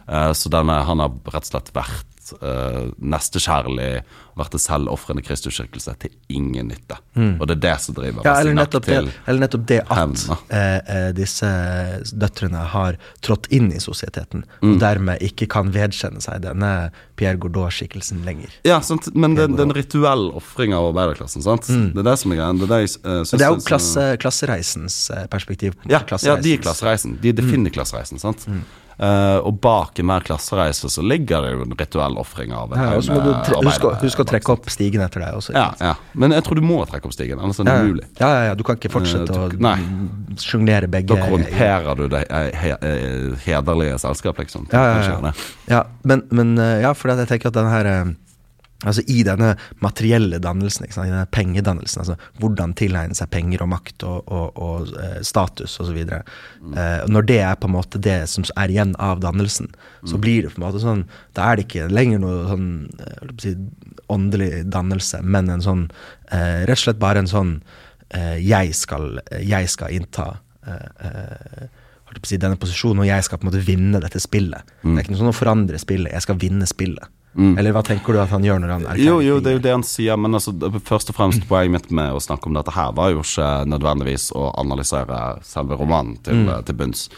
[0.06, 4.02] Eh, så denne, han har rett og slett vært uh, nestekjærlig,
[4.34, 6.96] vært en selvofrende Kristusskikkelse til ingen nytte.
[7.38, 10.24] Og det er det som driver Ja, eller nettopp det, til eller nettopp det at
[10.50, 11.50] eh, eh, disse
[12.18, 14.72] døtrene har trådt inn i sosieteten, Mm.
[14.74, 18.50] og dermed ikke kan vedkjenne seg denne Pierre Gourdot-skikkelsen lenger.
[18.66, 19.06] Ja, sant?
[19.14, 21.42] men det, det er en rituell ofring av arbeiderklassen.
[21.44, 21.68] sant?
[21.68, 22.52] Det er det som er greia.
[22.58, 25.76] Det er, det eh, det er jo klasse, klassereisens eh, perspektiv.
[25.86, 27.18] Ja, ja, de er klassereisen.
[27.22, 28.18] De definerer klassereisen.
[28.22, 28.48] sant?
[28.94, 32.90] Eh, og bak enhver klassereise så ligger det jo en rituell ofring av en Ja,
[32.94, 33.02] du
[33.74, 35.54] skal husk, å, trekke opp stigen etter deg også.
[35.56, 35.94] Ja, ja.
[36.12, 38.06] Men jeg tror du må trekke opp stigen, ellers er det umulig.
[38.20, 41.10] ja, ja, ja, du kan ikke fortsette uh, du- å sjonglere begge.
[41.10, 44.68] Da korrumperer du det he he, eh, hederlige selskapet, liksom.
[44.72, 45.32] Ja, ja, ja.
[45.70, 48.14] ja men, men eh, ja, for jeg tenker at den her eh,
[48.84, 54.02] Altså I denne materielle dannelsen, i denne pengedannelsen, altså hvordan tilegne seg penger og makt
[54.04, 56.00] og, og, og eh, status osv.
[56.04, 56.74] Mm.
[56.76, 59.70] Eh, når det er på en måte det som er igjen av dannelsen,
[60.04, 60.10] Mm.
[60.10, 62.66] så blir det på en måte sånn Da er det ikke lenger noe sånn
[63.00, 63.54] eh, si,
[64.12, 65.86] åndelig dannelse, men en sånn
[66.28, 67.54] eh, Rett og slett bare en sånn
[68.10, 70.26] eh, jeg, skal, jeg skal innta
[70.66, 71.64] eh, eh,
[72.22, 74.60] si, denne posisjonen, og jeg skal på en måte vinne dette spillet.
[74.84, 77.08] Det er ikke noe sånn å forandre spillet, jeg skal vinne spillet.
[77.34, 79.62] Eller hva tenker du at han gjør når han erklærer Jo, jo, det er jo
[79.64, 80.52] det han sier, men altså,
[80.86, 84.28] først og fremst poenget mitt med å snakke om dette her, var jo ikke nødvendigvis
[84.38, 87.08] å analysere selve romanen til, til bunns.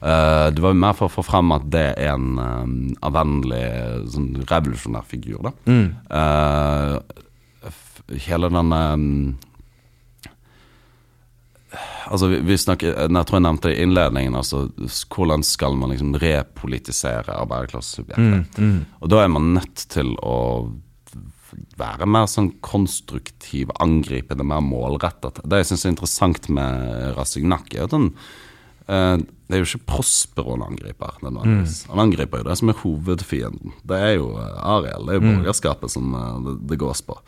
[0.00, 3.62] Uh, det var jo mer for å få frem at det er en um, avvennlig,
[4.10, 5.52] sånn revolusjonær figur, da.
[6.18, 6.96] Eh,
[7.68, 9.36] f- hele denne um,
[12.10, 14.64] Altså, vi, vi snakker, jeg tror jeg nevnte det i innledningen, altså
[15.14, 18.60] hvordan skal man liksom repolitisere arbeiderklassesubjektet?
[19.00, 20.36] Og da er man nødt til å
[21.78, 25.40] være mer sånn konstruktiv, angripende, mer målrettet.
[25.44, 28.10] Det jeg syns er interessant med Rastignac, er at han
[28.86, 29.16] eh,
[29.50, 31.80] Det er jo ikke Prospero han angriper, nødvendigvis.
[31.90, 33.72] Han angriper jo det som er hovedfienden.
[33.82, 37.18] Det er jo eh, Ariel, det er jo borgerskapet som eh, det, det gås på.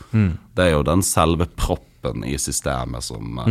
[0.54, 3.48] Det er jo den selve proppen i systemet som eh,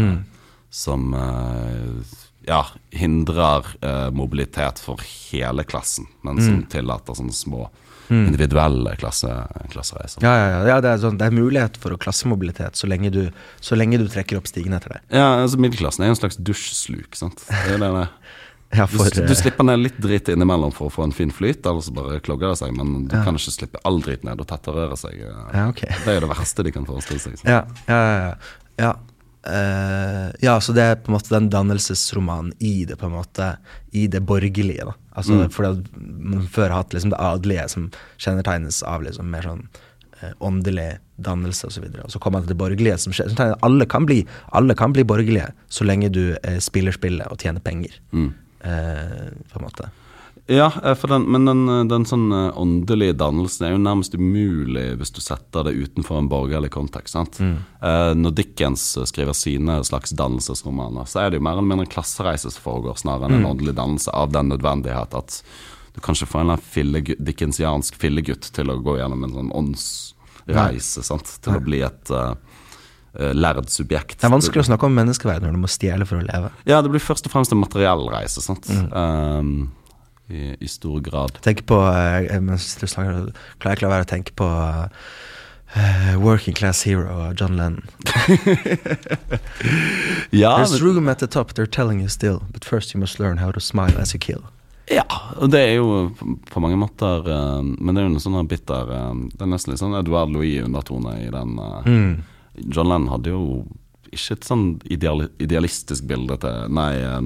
[0.71, 2.17] som eh,
[2.47, 2.63] ja,
[2.95, 7.67] hindrer eh, mobilitet for hele klassen, men som tillater sånne små
[8.11, 9.29] individuelle klasse,
[9.71, 10.23] klassereiser.
[10.23, 13.11] Ja, ja, ja, ja det, er sånn, det er mulighet for å klassemobilitet så lenge
[13.13, 13.21] du,
[13.63, 15.05] så lenge du trekker opp stigen etter deg.
[15.15, 17.15] Ja, altså Middelklassen er jo en slags dusjsluk.
[17.19, 17.45] sant?
[17.47, 18.07] Det det.
[18.71, 21.65] Ja, for, du du, slipper ned litt drit innimellom for å få en fin flyt,
[21.67, 22.71] ellers bare klogger det seg.
[22.71, 25.17] Men du kan ikke slippe all drit ned og tetterøre seg.
[25.19, 25.81] Ja, ok.
[25.89, 27.35] Det er jo det verste de kan forestille seg.
[27.41, 27.51] sant?
[27.51, 28.29] Ja, ja,
[28.79, 28.93] ja.
[29.43, 30.31] Ja.
[30.41, 30.55] ja.
[30.61, 33.55] Så det er på en måte den dannelsesromanen i det på en måte
[33.91, 34.85] I det borgerlige.
[34.85, 35.49] da Altså Mm.
[35.49, 39.65] Fordi man før har hatt liksom det adelige som kjennetegnes av liksom mer sånn
[40.21, 41.71] uh, åndelig dannelse osv.
[41.71, 42.03] Og, så videre.
[42.05, 44.21] og så kommer man til det borgerlige som kjennetegner alle kan bli
[44.51, 47.99] Alle kan bli borgerlige så lenge du uh, spiller spillet og tjener penger.
[48.11, 48.31] Mm.
[48.61, 49.87] På en måte.
[50.51, 54.87] Ja, eh, den, men den, eh, den sånn eh, åndelige dannelsen er jo nærmest umulig
[54.99, 57.15] hvis du setter det utenfor en borgerlig kontekst.
[57.15, 57.39] sant?
[57.39, 61.93] Eh, når Dickens skriver sine slags dannelsesromaner, så er det jo mer eller mindre en
[61.95, 65.41] klassereise som foregår, snarere enn en åndelig dannelse, av den nødvendighet at
[65.95, 71.37] du kanskje får en fillegutt- dickensiansk fillegutt til å gå gjennom en sånn åndsreise, sant?
[71.43, 72.31] til å bli et uh,
[73.35, 74.19] lærd subjekt.
[74.21, 76.53] Det er vanskelig å snakke om menneskeverd når du må stjele for å leve.
[76.63, 78.71] Ja, det blir først og fremst en materiell reise, sant.
[78.71, 79.71] Um,
[80.31, 81.35] i, I stor grad.
[81.45, 83.27] Tenk på Jeg Mens du snakker,
[83.59, 84.47] klarer jeg ikke la være å tenke på
[85.71, 87.85] Uh, Working Class Hero av John Lennon.
[90.31, 93.37] Ja, There's room at the top, they're telling you still, but first you must learn
[93.37, 94.43] how to smile as you kill.
[94.91, 95.05] Ja,
[95.39, 96.11] og det er jo
[96.51, 99.71] på- mange måter uh, Men det er jo noe sånn bitter uh, Det er nesten
[99.71, 101.53] litt sånn Edouard Louis-undertone i den.
[101.85, 102.17] Mm.
[102.67, 103.43] John Lennon hadde jo
[104.11, 107.21] ikke et sånn ideal, idealistisk bilde til Nei, eh,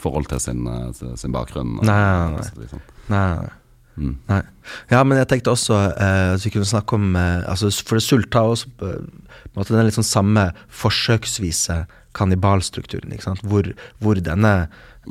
[0.00, 1.78] forhold til sin, eh, sin bakgrunn.
[1.80, 2.50] Nei, nei, nei.
[2.64, 2.84] Liksom.
[3.08, 3.56] Nei, nei, nei.
[4.00, 4.12] Mm.
[4.30, 4.42] nei.
[4.88, 8.04] Ja, men jeg tenkte også eh, at vi kunne snakke om eh, altså, For det
[8.06, 10.44] Sult har også på en måte den sånn samme
[10.82, 11.82] forsøksvise
[12.16, 13.42] kannibalstrukturen, ikke sant?
[13.46, 13.68] Hvor,
[14.02, 14.54] hvor denne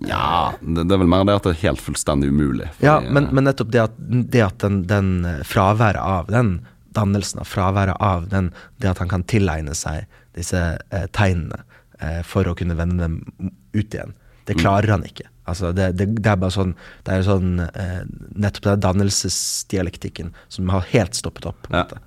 [0.07, 2.67] Ja, det, det er vel mer det at det er helt fullstendig umulig.
[2.75, 6.31] fordi, Ja, men, eh, men nettopp det at, det at den, den eh, fraværet av
[6.31, 6.59] den
[6.97, 11.61] dannelsen, av fraværet av den, det at han kan tilegne seg disse eh, tegnene
[11.99, 14.15] eh, for å kunne vende dem ut igjen,
[14.49, 15.27] det klarer han ikke.
[15.49, 16.75] Altså det, det, det er bare sånn,
[17.07, 18.01] det er sånn eh,
[18.37, 21.61] Nettopp den dannelsesdialektikken som har helt stoppet opp.
[21.63, 21.83] på en Ja.
[21.85, 21.99] måte.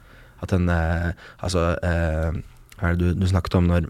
[0.43, 1.13] At den eh,
[1.43, 2.33] Altså, eh,
[2.79, 3.89] hva er det du, du snakket om når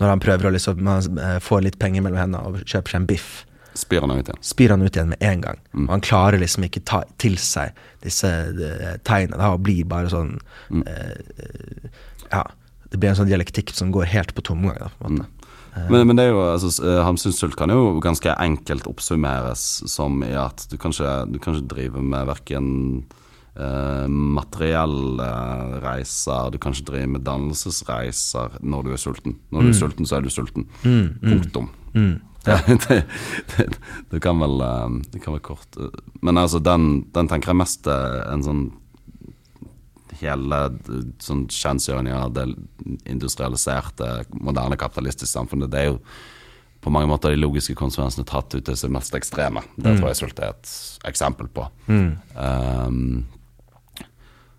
[0.00, 0.88] når han prøver å liksom
[1.20, 3.44] eh, få litt penger mellom hendene og kjøper seg en biff
[3.78, 4.40] Spyr han ut igjen.
[4.44, 5.58] spyr han ut igjen med en gang.
[5.72, 5.84] Mm.
[5.86, 7.70] Og han klarer liksom ikke ta til seg
[8.02, 9.38] disse eh, tegnene.
[9.40, 10.34] Da, og blir bare sånn
[10.70, 10.82] Mm.
[10.86, 11.88] eh,
[12.32, 12.42] Ja.
[12.90, 14.76] Det blir en sånn dialektikk som går helt på tomgang.
[14.98, 15.41] På en måte.
[15.72, 20.20] Men, men det er jo, altså, eh, Hamsuns sult kan jo ganske enkelt oppsummeres som
[20.26, 22.66] i at du kan ikke, du kan ikke drive med verken
[23.56, 25.30] eh, materielle
[25.84, 29.38] reiser, du kan ikke drive med dannelsesreiser når du er sulten.
[29.48, 30.68] Når du er sulten, så er du sulten.
[30.84, 31.72] Punktum.
[32.44, 33.02] det, det,
[33.56, 33.66] det,
[34.10, 35.92] det kan vel eh, Det kan være kort eh,
[36.24, 38.62] Men altså, den, den tenker jeg mest er en sånn
[40.22, 40.60] hele
[41.22, 42.46] sånn kjensgjøringen av det
[43.10, 45.98] industrialiserte, moderne kapitalistiske samfunnet, det er jo
[46.82, 49.62] på mange måter de logiske konsekvensene tatt ut til sitt mest ekstreme.
[49.76, 50.72] Det tror jeg sult er et
[51.06, 51.68] eksempel på.
[52.34, 53.22] Um,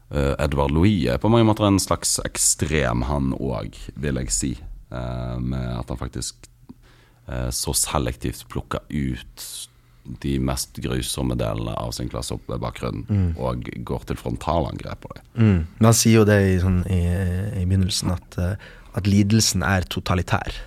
[0.07, 4.53] eh, Edvard Louis er på mange måter en slags ekstrem, han òg, vil jeg si.
[4.93, 6.47] eh, med at han faktisk
[7.28, 9.45] eh, så selektivt plukker ut
[10.04, 13.06] de mest grusomme delene av sin klassebakgrunn
[13.39, 15.28] og går til frontalangrep på dem.
[15.36, 15.60] Mm.
[15.84, 17.01] Man sier jo det i, sånn, i,
[17.62, 20.60] i begynnelsen, at, eh, at lidelsen er totalitær.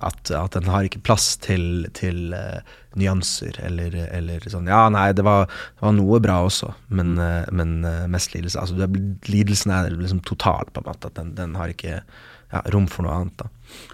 [0.00, 2.64] At, at den har ikke plass til, til uh,
[2.96, 5.44] nyanser eller, eller sånn Ja, nei, det var,
[5.76, 8.58] det var noe bra også, men, uh, men uh, mest lidelse.
[8.62, 8.88] Altså, det,
[9.28, 11.12] lidelsen er liksom total, på en måte.
[11.12, 13.44] At den, den har ikke ja, rom for noe annet.
[13.44, 13.50] da.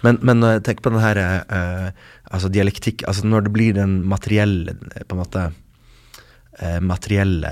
[0.07, 1.19] Men, men når jeg tenker på den her
[2.31, 5.43] altså dialektikk altså Når det blir den materielle på en måte
[6.59, 7.51] eh, materielle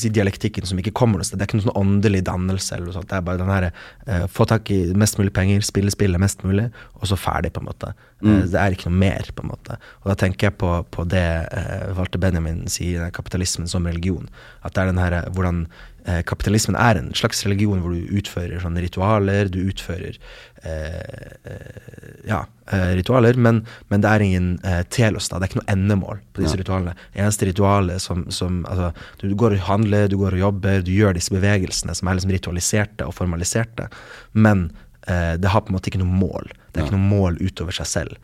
[0.00, 1.38] si dialektikken som ikke kommer noe sted.
[1.38, 2.74] Det er ikke noe sånn åndelig dannelse.
[2.74, 3.08] eller noe sånt.
[3.10, 3.66] Det er bare den her,
[4.08, 7.62] uh, få tak i mest mulig penger, spille spillet mest mulig, og så ferdig, på
[7.62, 7.92] en måte.
[8.22, 9.76] Eh, det er ikke noe mer, på en måte.
[10.02, 14.28] Og da tenker jeg på, på det uh, Walter Benjamin sier, kapitalismen som religion.
[14.62, 15.66] At det er den her, hvordan
[16.10, 20.16] eh, kapitalismen er en slags religion hvor du utfører sånne ritualer, du utfører
[20.64, 20.96] eh,
[21.44, 22.40] eh, ja,
[22.72, 25.38] eh, ritualer, men, men det er ingen eh, telos, da.
[25.38, 26.62] Det er ikke noe endemål på disse Ja.
[26.64, 26.94] ritualene.
[27.14, 28.90] Eneste ritualet som, som altså,
[29.22, 32.34] du går og handler, du går og jobber, du gjør disse bevegelsene som er liksom
[32.34, 33.88] ritualiserte og formaliserte,
[34.34, 34.66] men
[35.06, 36.50] eh, det har på en måte ikke noe mål.
[36.70, 38.18] Det er ikke noe mål utover seg selv.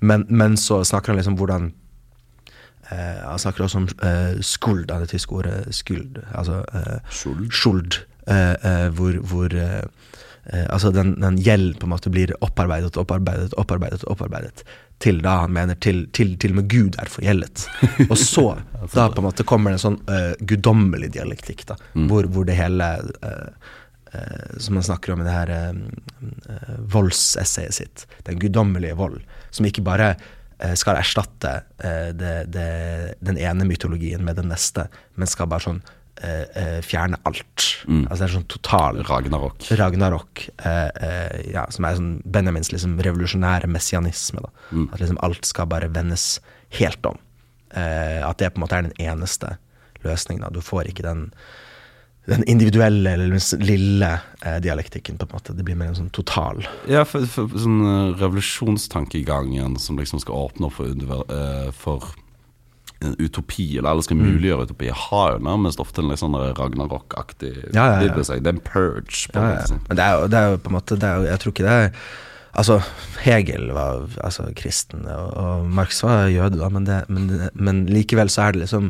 [0.00, 1.70] Men, men så snakker han liksom hvordan
[3.24, 6.18] han snakker også om eh, skuld, det tyske ordet skuld.
[6.32, 7.50] Altså eh, Skuld?
[7.52, 7.98] skuld.
[8.26, 9.82] eh, eh, hvor hvor eh,
[10.52, 14.64] eh, altså den, den gjelden på en måte blir opparbeidet, opparbeidet, opparbeidet, opparbeidet.
[14.98, 17.68] Til da han mener til, til, til og med Gud er forgjeldet.
[18.10, 18.46] Og så
[18.94, 21.76] da på en måte kommer det en sånn eh, guddommelig dialektikk, da,
[22.10, 22.88] hvor, hvor det hele
[23.22, 23.68] eh,
[24.12, 25.70] eh, som han snakker om i det her eh,
[26.50, 29.20] eh, voldsessayet sitt, den guddommelige vold,
[29.54, 30.26] som ikke bare eh,
[30.78, 31.52] skal erstatte
[31.84, 32.66] eh, det, det,
[33.22, 35.78] den ene mytologien med den neste, men skal bare sånn
[36.22, 37.66] eh, eh, fjerne alt.
[38.08, 39.68] Altså det er sånn total Ragnarok.
[39.78, 44.42] Ragnarok, eh, eh, ja, som er sånn Benjamins liksom revolusjonære messianisme.
[44.44, 44.52] Da.
[44.92, 46.40] At liksom alt skal bare vendes
[46.80, 47.18] helt om.
[47.70, 49.56] Eh, at det på en måte er den eneste
[50.04, 50.42] løsningen.
[50.46, 50.50] Da.
[50.54, 51.28] Du får ikke den,
[52.28, 54.12] den individuelle eller den lille
[54.44, 55.18] eh, dialektikken.
[55.18, 56.60] på en måte Det blir mer en sånn total.
[56.90, 62.10] Ja, for, for sånn uh, revolusjonstankegangen som liksom skal åpne opp for, eh, for
[63.00, 67.52] en utopi, eller alle skal muliggjøre utopi, har jo nærmest ofte en litt sånn Ragnarok-aktig
[67.72, 68.14] Ja, ja, ja.
[68.18, 69.28] Det er en purge.
[69.32, 69.84] på Ja, måte, sånn.
[69.88, 71.76] Men det er, jo, det er jo på en måte jo, Jeg tror ikke det
[71.76, 71.92] er
[72.58, 72.80] Altså,
[73.22, 78.32] Hegel var altså, kristen, og, og Marx var jøde, da, men, det, men, men likevel
[78.32, 78.88] så er det liksom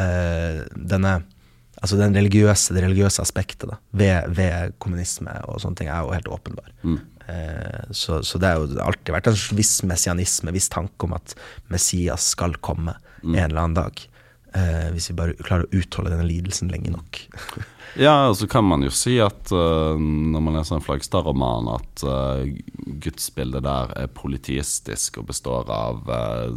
[0.00, 1.18] eh, denne
[1.82, 6.12] Altså den religiøse, det religiøse aspektet da, ved, ved kommunisme og sånne ting er jo
[6.14, 6.68] helt åpenbar.
[6.86, 11.34] Eh, så, så det har jo alltid vært en viss messianisme, viss tanke om at
[11.74, 13.98] Messias skal komme en eller annen dag.
[14.54, 17.22] Eh, hvis vi bare klarer å utholde denne lidelsen lenge nok.
[18.00, 22.04] Ja, og så kan man jo si at uh, når man leser en Flagstad-roman, at
[22.08, 22.40] uh,
[23.04, 26.54] gudsbildet der er politistisk og består av uh,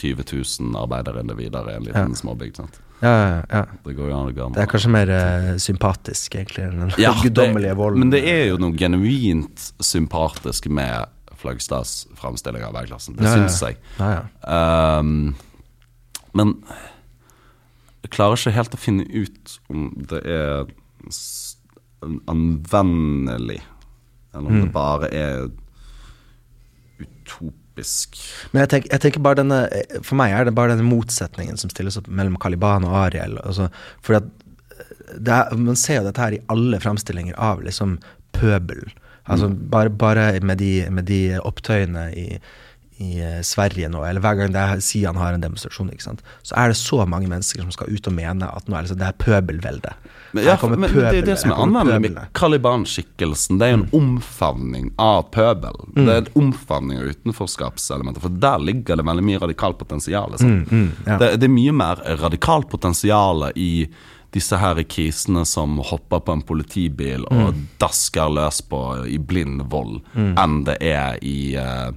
[0.00, 2.20] 20 000 arbeiderindivider i en liten Ja.
[2.22, 2.62] småbygd.
[2.62, 2.80] sant?
[3.02, 3.62] Ja, ja.
[3.84, 4.52] Det går jo an å.
[4.54, 7.98] Det er kanskje mer uh, sympatisk, egentlig, enn den Ja, guddommelige volden.
[8.04, 11.10] Men det er jo noe genuint sympatisk med
[11.42, 13.16] Flagstads framstilling av værklassen.
[13.18, 13.80] Det Ja, syns jeg.
[13.98, 14.22] Ja, ja.
[14.46, 15.34] Ehm,
[16.38, 16.54] men
[18.04, 20.70] jeg klarer ikke helt å finne ut om det er
[22.30, 23.60] anvendelig,
[24.34, 24.62] eller om Mm.
[24.62, 25.50] det bare er
[27.72, 28.20] utopisk.
[28.52, 29.60] Men jeg tenker, jeg tenker bare denne
[30.02, 33.38] For meg er det bare denne motsetningen som stilles opp mellom Caliban og Ariel.
[33.44, 33.70] Altså,
[34.02, 34.24] for at
[35.18, 37.98] det er, Man ser jo dette her i alle framstillinger av liksom
[38.32, 38.92] pøbel.
[39.28, 42.40] Altså bare, bare med, de, med de opptøyene i,
[43.02, 46.56] i eh, Sverige nå, eller hver gang det er, sier han har en demonstrasjon, så
[46.58, 49.00] er det så mange mennesker som skal ut og mene at nå er det, sånn,
[49.02, 49.94] det er pøbelvelde.
[50.32, 52.30] Men, ja, men pøbel, det er det som er anvendelig med.
[52.38, 53.58] Caliban-skikkelsen.
[53.60, 55.82] Det er jo en omfavning av pøbel.
[55.98, 60.38] Det er en omfavning av utenforskapselementer, for der ligger det veldig mye radikalt potensial.
[60.40, 60.72] sant?
[61.06, 61.18] ja.
[61.20, 63.72] det, det er mye mer radikalt potensial i
[64.32, 70.00] disse her krisene som hopper på en politibil og dasker løs på i blind vold,
[70.16, 71.90] enn det er i eh,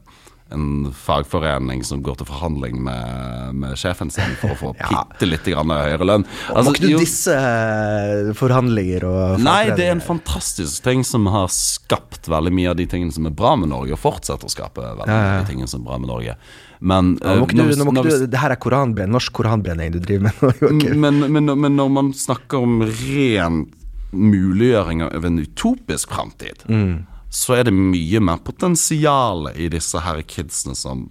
[0.54, 5.02] en fagforening som går til forhandling med, med sjefen sin for å få Ja.
[5.10, 6.26] bitte litt høyere lønn.
[6.28, 11.26] Må Altså, ikke du disse eh, forhandlinger og Nei, det er en fantastisk ting som
[11.34, 14.54] har skapt veldig mye av de tingene som er bra med Norge, og fortsetter å
[14.54, 16.38] skape veldig mye av de tingene som er bra med Norge.
[16.86, 19.96] Men, må eh, ikke du, vi- må ikke du, det her er koranbrenn, norsk koranbrenning
[19.98, 21.02] du driver med nå, Joakim.
[21.08, 23.64] men, men, men når man snakker om ren
[24.16, 27.06] muliggjøring av en utopisk framtid, Mm.
[27.36, 31.10] Så er det mye mer potensial i disse her kidsene som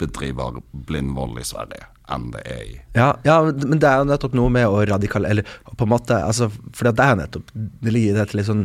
[0.00, 4.08] bedriver blind vold i Sverige, enn det er i Ja, ja, men det er jo
[4.08, 7.92] nettopp noe med å radikale Eller på en måte altså, For det er nettopp Det
[7.92, 8.64] ligger i dette litt sånn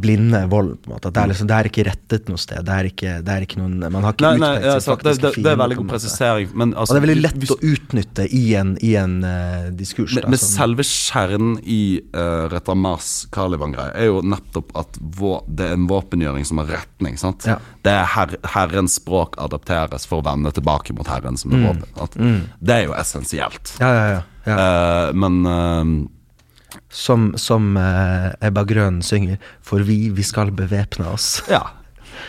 [0.00, 1.10] blinde vold, på en måte.
[1.12, 2.62] Det, er liksom, det er ikke rettet noe sted.
[2.64, 5.04] Det er ikke, det er ikke noen Man har ikke Nei, nei, utpekt sin sant,
[5.04, 6.54] det, det, det er veldig god presisering.
[6.54, 9.68] Men, altså, Og det er veldig lett hvis- å utnytte i en, i en uh,
[9.76, 10.14] diskurs.
[10.16, 11.80] Men, da, men selve kjernen i
[12.16, 17.18] uh, Retamas Caliban-greie er jo nettopp at vår, det er en våpengjøring som har retning.
[17.20, 17.44] sant?
[17.48, 17.58] Ja.
[17.84, 22.08] Det er her, Herrens språk adapteres for å vende tilbake mot Herren som er våpen.
[22.16, 22.40] Mm.
[22.60, 23.76] Det er jo essensielt.
[23.80, 24.56] ja, ja, ja, ja.
[24.56, 25.90] Uh, men eh,
[26.90, 31.38] Som, som eh, Ebba Grøn synger, for vi, vi skal bevæpne oss.
[31.50, 31.66] ja.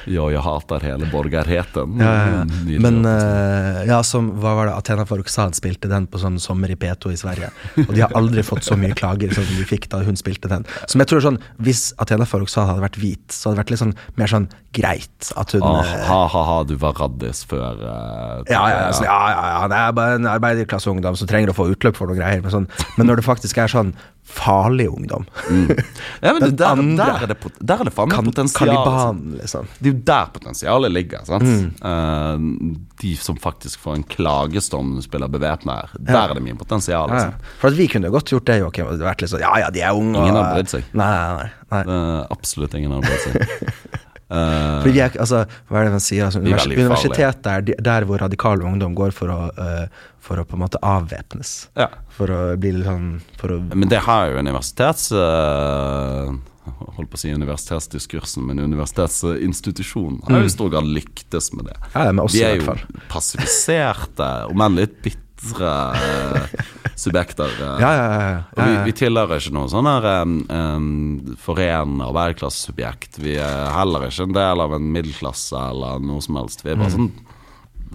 [0.09, 1.99] Jo, jeg hater hele borgerheten.
[2.01, 2.79] Ja, ja, ja.
[2.81, 6.77] Men uh, ja, som, hva var det, Athena Farrokhzad spilte den på sånn sommer i
[6.79, 7.51] P2 i Sverige.
[7.85, 10.65] Og de har aldri fått så mye klager som de fikk da hun spilte den.
[10.89, 13.83] Som jeg tror sånn, Hvis Athena Farrokhzad hadde vært hvit, så hadde det vært litt
[13.83, 17.81] sånn mer sånn greit at hun ah, eh, ha, ha, ha, du var raddis før
[17.83, 21.51] uh, ja, ja, ja, sånn, ja, ja, ja, det er bare en arbeiderklasseungdom som trenger
[21.51, 22.39] å få utløp for noe greier.
[22.43, 23.91] Men, sånn, men når det faktisk er sånn
[24.23, 25.25] farlig ungdom
[26.21, 28.69] Ja, men der, andre- der, er det, der er det faen meg potensial.
[28.69, 29.67] Kaliban, liksom.
[29.79, 31.25] Det er jo der potensialet ligger.
[31.27, 31.43] sant?
[31.43, 31.71] Mm.
[31.81, 35.95] Uh, de som faktisk får en klagestorm når du spiller bevæpna her.
[35.99, 37.09] Der er det mye potensial.
[37.11, 37.33] Liksom.
[37.33, 37.55] ja.
[37.63, 38.91] For at vi kunne godt gjort det, Joakim.
[39.01, 40.21] Vært litt sånn, ja ja, de er unge.
[40.21, 40.87] Ingen har brydd seg.
[40.93, 43.67] Nei, nei, nei, Uh, absolutt ingen har brydd seg.
[44.31, 46.27] Eh, Fordi jeg, altså, hva er det man sier?
[46.27, 50.39] Altså, er univers universitetet er de- der hvor radikal ungdom går for å, uh, for
[50.39, 51.67] å på en måte avvæpnes.
[51.75, 51.89] ja.
[52.15, 55.11] For å bli litt sånn for å, Men det har jo universitets...
[55.11, 61.71] Uh, holdt på å si universitetsdiskursen, men universitetsinstitusjonen har jo i stor grad lyktes med
[61.71, 61.77] det.
[61.95, 62.75] Ja, med oss De er jo
[63.09, 65.30] passiviserte, om enn litt bitre
[65.61, 66.47] eh,
[66.95, 67.49] subjekter.
[67.57, 67.81] eh.
[67.81, 68.39] Ja, ja, ja.
[68.55, 73.17] Og vi, vi tilhører ikke noe sånn her um, forenende arbeiderklassesubjekt.
[73.23, 76.63] Vi er heller ikke en del av en middelklasse eller noe som helst.
[76.65, 76.83] Vi er Mm.
[76.85, 77.11] bare sånn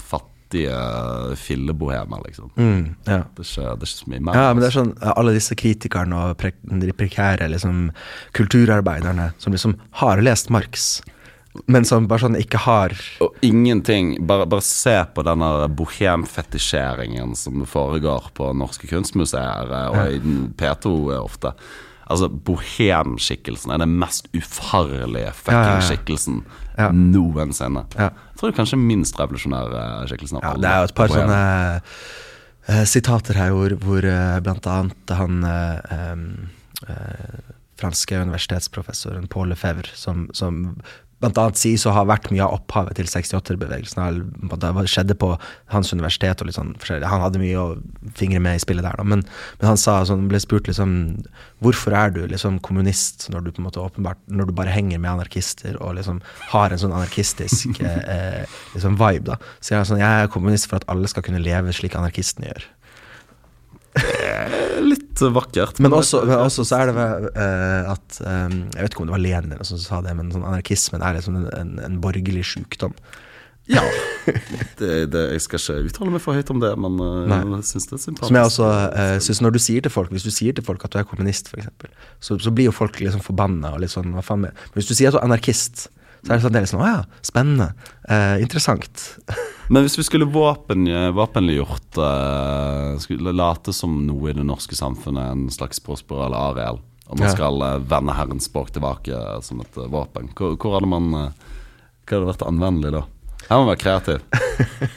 [0.07, 0.77] fattige
[1.41, 2.51] fillebohemer, liksom.
[2.57, 3.23] Mm, ja.
[3.35, 4.35] Det, er ikke, det er ikke så mye mer.
[4.39, 7.89] ja, men det er sånn alle disse kritikerne og pre de prekære liksom,
[8.37, 11.03] kulturarbeiderne som liksom har lest Marx,
[11.67, 12.93] men som bare sånn ikke har
[13.25, 20.17] Og ingenting Bare, bare se på denne bohemfetisjeringen som foregår på norske kunstmuseer eh, og
[20.17, 21.53] i P2 ofte.
[22.07, 26.45] Altså, bohemskikkelsen er den mest ufarlige fucking skikkelsen
[26.79, 26.91] Ja.
[26.93, 27.87] noensinne.
[27.97, 28.11] Ja.
[28.13, 30.61] Jeg tror kanskje minst revolusjonære skikkelsen av Ja, alle.
[30.63, 31.41] det er jo et par sånne
[32.69, 36.49] uh, sitater her hvor, hvor uh, blant annet han uh, um,
[36.89, 37.41] eh,
[37.81, 40.77] franske universitetsprofessoren Paul Lefebvre, som, som
[41.23, 44.29] blant annet si så har vært mye av opphavet til 68-bevegelsen.
[44.53, 45.31] Det skjedde på
[45.73, 47.09] hans universitet og litt sånn forskjellig.
[47.09, 49.07] Han hadde mye å fingre med i spillet der, da.
[49.07, 49.25] Men,
[49.61, 50.95] men han sa sånn, ble spurt liksom
[51.65, 55.01] Hvorfor er du liksom kommunist når du på en måte åpenbart Når du bare henger
[55.01, 56.21] med anarkister og liksom
[56.53, 59.39] har en sånn anarkistisk eh, eh, liksom vibe, da.
[59.61, 62.51] Så jeg er sånn Jeg er kommunist for at alle skal kunne leve slik anarkistene
[62.51, 62.69] gjør.
[64.87, 65.79] Litt vakkert.
[65.83, 69.09] Men også, men også så er det vel uh, at um, Jeg vet ikke om
[69.09, 71.97] det var Lenin eller som sa det, men sånn anarkismen er liksom en, en, en
[72.03, 72.97] borgerlig sjukdom.
[73.73, 73.83] Ja.
[74.77, 76.97] Det, det, jeg skal ikke uttale meg for høyt om det, men
[77.31, 77.37] Nei.
[77.55, 78.27] jeg syns det er sympatisk.
[78.27, 80.83] Som jeg også uh, synes når du sier til folk Hvis du sier til folk
[80.85, 81.71] at du er kommunist, f.eks.,
[82.19, 85.87] så, så blir jo folk liksom forbanna Men hvis du sier at du er anarkist,
[86.27, 87.69] så er det sånn, det er sånn Å ja, spennende.
[88.09, 89.05] eh, interessant.
[89.73, 90.85] Men hvis vi skulle våpen,
[91.17, 96.79] våpenliggjort uh, Skulle late som noe i det norske samfunnet, en slags Prosper eller Ariel,
[97.09, 97.35] og man Ja.
[97.35, 101.53] skal eh, vende Herrens språk tilbake som et eh, våpen, hvor, hvor hadde man eh,
[102.07, 103.03] Hva hadde vært anvendelig da?
[103.47, 104.23] Her må man være kreativ.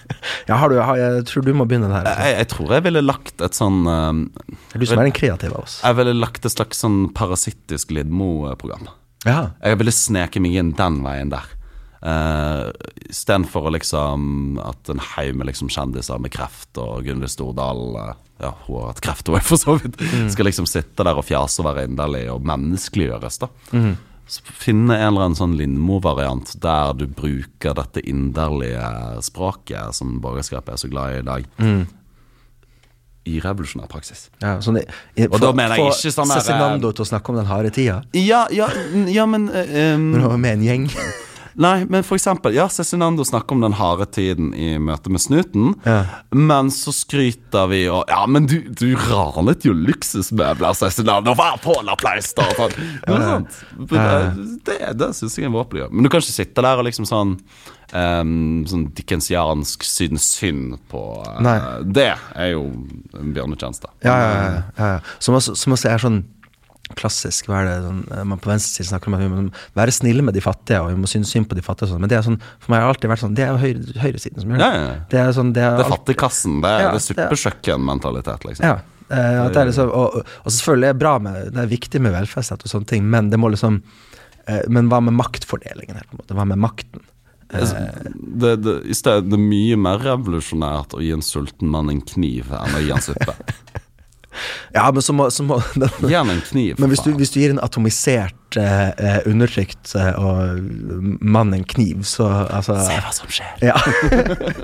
[0.50, 2.08] Ja, har du, har, jeg tror du må begynne der.
[2.10, 2.24] Altså.
[2.26, 5.54] Jeg, jeg tror jeg ville lagt et sånn eh, er du som er den kreative
[5.60, 5.76] av oss.
[5.86, 8.88] Jeg ville lagt et slags sånn parasittisk Lidmo-program.
[9.28, 9.52] Ja.
[9.64, 11.48] Jeg ville sneke meg inn den veien der.
[12.00, 12.72] Uh,
[13.12, 18.14] Istedenfor å liksom at en haug med liksom kjendiser med kreft og Gunhild Stordal uh,
[18.40, 20.00] Ja, hun har hatt kreft, hun for så vidt.
[20.32, 23.52] Skal liksom sitte der og fjase og være inderlig og menneskeliggjøres, da.
[24.30, 28.86] Så Finne en eller annen sånn Lindmo-variant der du bruker dette inderlige
[29.26, 31.48] språket som borgerskapet er så glad i i dag,
[33.28, 34.28] i revolusjonær praksis.
[34.42, 34.86] Ja, sånn, i,
[35.26, 38.00] for, Og da mener jeg ikke sånn Cezinando til å snakke om den harde tida.
[38.16, 38.70] Ja, ja,
[39.12, 40.88] ja men eh, um, Når han var med en gjeng.
[41.60, 45.74] Nei, men for eksempel, ja, Cezinando snakker om den harde tiden i møte med snuten,
[45.84, 46.06] Ja.
[46.32, 51.76] men så skryter vi og Ja, men du, du ranet jo luksusmøbler, Cezinando, vær på
[51.76, 52.78] og Sånn.
[53.08, 53.18] Ja?
[53.92, 54.32] Ja, ja.
[54.66, 55.90] Det, det syns jeg er våpelig.
[55.92, 57.36] Men du kan ikke sitte der og liksom sånn
[57.94, 62.66] um, Sånn dickensiansk synes synd på uh, Det er jo
[63.20, 63.92] en bjørnetjeneste.
[64.06, 64.44] Ja, ja, ja,
[64.80, 65.00] ja, ja.
[65.20, 66.22] Som, også, som også er sånn
[66.98, 67.48] klassisk.
[67.50, 69.44] Hva er det sånn, eh, man på venstre side snakker om at vi må
[69.78, 71.90] være snille med de fattige, og vi må synes synd på de fattige.
[71.92, 72.02] Sånn.
[72.02, 74.42] Men det er sånn, for meg har alltid vært sånn Det er jo høyre, høyresiden
[74.42, 74.70] som gjør det.
[74.70, 74.96] Ja, ja.
[75.10, 76.62] Det er sånn, det er, Det er fattigkassen.
[76.62, 77.30] Det er, Ja, det det-
[78.50, 78.64] liksom.
[78.66, 78.80] Ja.
[79.10, 82.14] eh, det er liksom, og, og, selvfølgelig er det bra med Det er viktig med
[82.14, 83.82] velferdsstat og sånne ting, men det må liksom
[84.48, 86.36] eh, Men hva med maktfordelingen her, på en måte?
[86.38, 87.02] Hva med makten?
[87.52, 87.76] Altså,
[88.14, 92.02] Det, det, i stedet, det er mye mer revolusjonært å gi en sulten mann en
[92.02, 93.34] kniv enn å gi han suppe.
[94.76, 95.60] Ja, men så må, så må
[96.02, 100.12] han en kniv, Men hvis du, hvis du gir en atomisert, eh, eh, undertrykt eh,
[100.20, 100.60] og
[101.22, 103.54] mann en kniv, så altså Se hva som skjer.
[103.72, 103.78] Ja.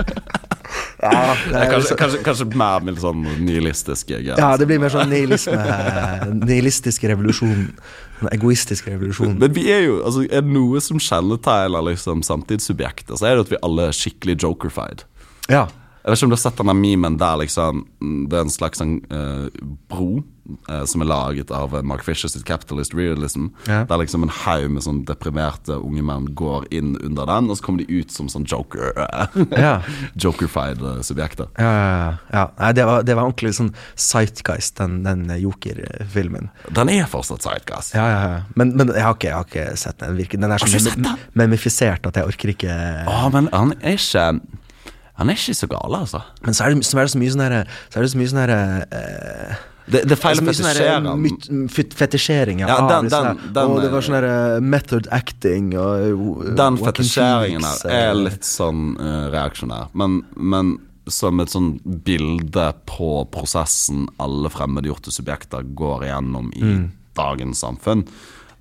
[1.06, 1.12] ja,
[1.54, 4.40] er kanskje, kanskje, kanskje mer med sånn nihilistiske greier.
[4.42, 5.60] ja, det blir mer sånn nihilisme.
[6.42, 7.70] Nihilistisk revolusjon.
[8.24, 9.36] En egoistisk revolusjon.
[9.42, 13.48] Men vi er jo, altså er det noe som kjennetegner liksom samtidssubjektet, så er det
[13.48, 15.04] at vi alle er skikkelig jokerfied.
[15.52, 15.68] Ja.
[16.06, 17.86] Jeg vet ikke om du har sett denne memen der liksom
[18.30, 19.48] Det er en slags sånn, uh,
[19.90, 20.22] bro
[20.70, 23.48] uh, som er laget av eh, Mark Fisher sitt Capitalist Realism.
[23.66, 23.80] Ja.
[23.90, 27.66] Der liksom en haug med sånn deprimerte unge menn går inn under den, og så
[27.66, 28.94] kommer de ut som sånn joker
[29.50, 29.80] Ja.
[30.22, 31.50] Jokerfied subjekter.
[31.58, 32.44] Ja, ja, ja.
[32.60, 36.52] Nei, det var, det var ordentlig sånn Sightgeist, den, den Joker-filmen.
[36.70, 37.96] Den er fortsatt sidegass.
[37.98, 38.44] Ja, ja, ja.
[38.54, 40.22] Men, men jeg, har ikke, jeg har ikke sett den.
[40.46, 42.78] Den er så memifisert at jeg orker ikke
[43.10, 44.28] Å, men han er ikke
[45.18, 46.20] Han er ikke så gal, altså.
[46.44, 48.18] Men så er det, så er det så mye sånn herre Så er det så
[48.20, 48.58] mye sånn herre
[48.92, 49.56] eh,
[49.86, 53.92] Det, det er feil å sånn fetisjere Fetisjering ja, Ja, den- den- den, Og det
[53.94, 59.88] var sånn herre method acting og eh, Den fetisjeringen her er litt sånn uh, reaksjonær.
[59.94, 66.92] Men, men som et sånn bilde på prosessen alle fremmedgjorte subjekter går igjennom i Mm.
[67.16, 68.08] dagens samfunn,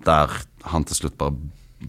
[0.05, 0.29] der
[0.71, 1.35] han til slutt bare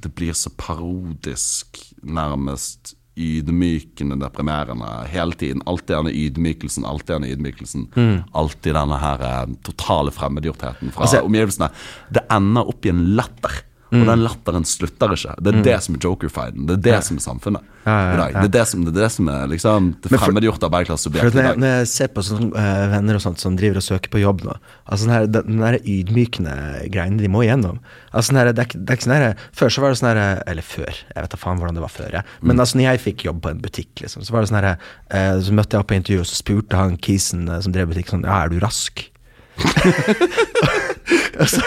[0.02, 5.62] Det blir så parodisk, nærmest ydmykende, deprimerende hele tiden.
[5.66, 7.88] Alltid denne ydmykelsen, alltid denne ydmykelsen.
[8.36, 11.08] Alltid denne her eh, totale fremmedgjortheten fra Mm.
[11.08, 11.70] Altså- omgivelsene.
[12.12, 13.62] Det ender opp i en latter.
[13.96, 14.10] Og Mm.
[14.12, 15.36] den latteren slutter ikke.
[15.42, 16.66] Det er det som er joker-fighten.
[16.68, 18.32] Det er det som er samfunnet Ja, ja, i dag.
[18.34, 18.42] ja.
[18.42, 21.58] Det er det som, det er, det som er liksom det fremmedgjorte når, i dag.
[21.62, 24.42] når jeg ser på sånne uh, venner og sånt som driver og søker på jobb
[24.44, 24.56] nå
[24.90, 26.56] Altså den, her, den, der ydmykende
[26.92, 27.80] greiene de må igjennom
[28.12, 30.92] Altså her, det, er, ikke- sånn her Før så var det sånn her Eller før,
[31.14, 32.24] jeg vet da faen hvordan det var før jeg.
[32.42, 34.76] Men altså når jeg fikk jobb på en butikk liksom, Så var det sånn her
[34.76, 37.94] uh, Så møtte jeg opp på intervju Og så spurte han kisen uh, som drev
[37.94, 39.12] butikk sånn Ja, er du rask?
[41.40, 41.62] og, så,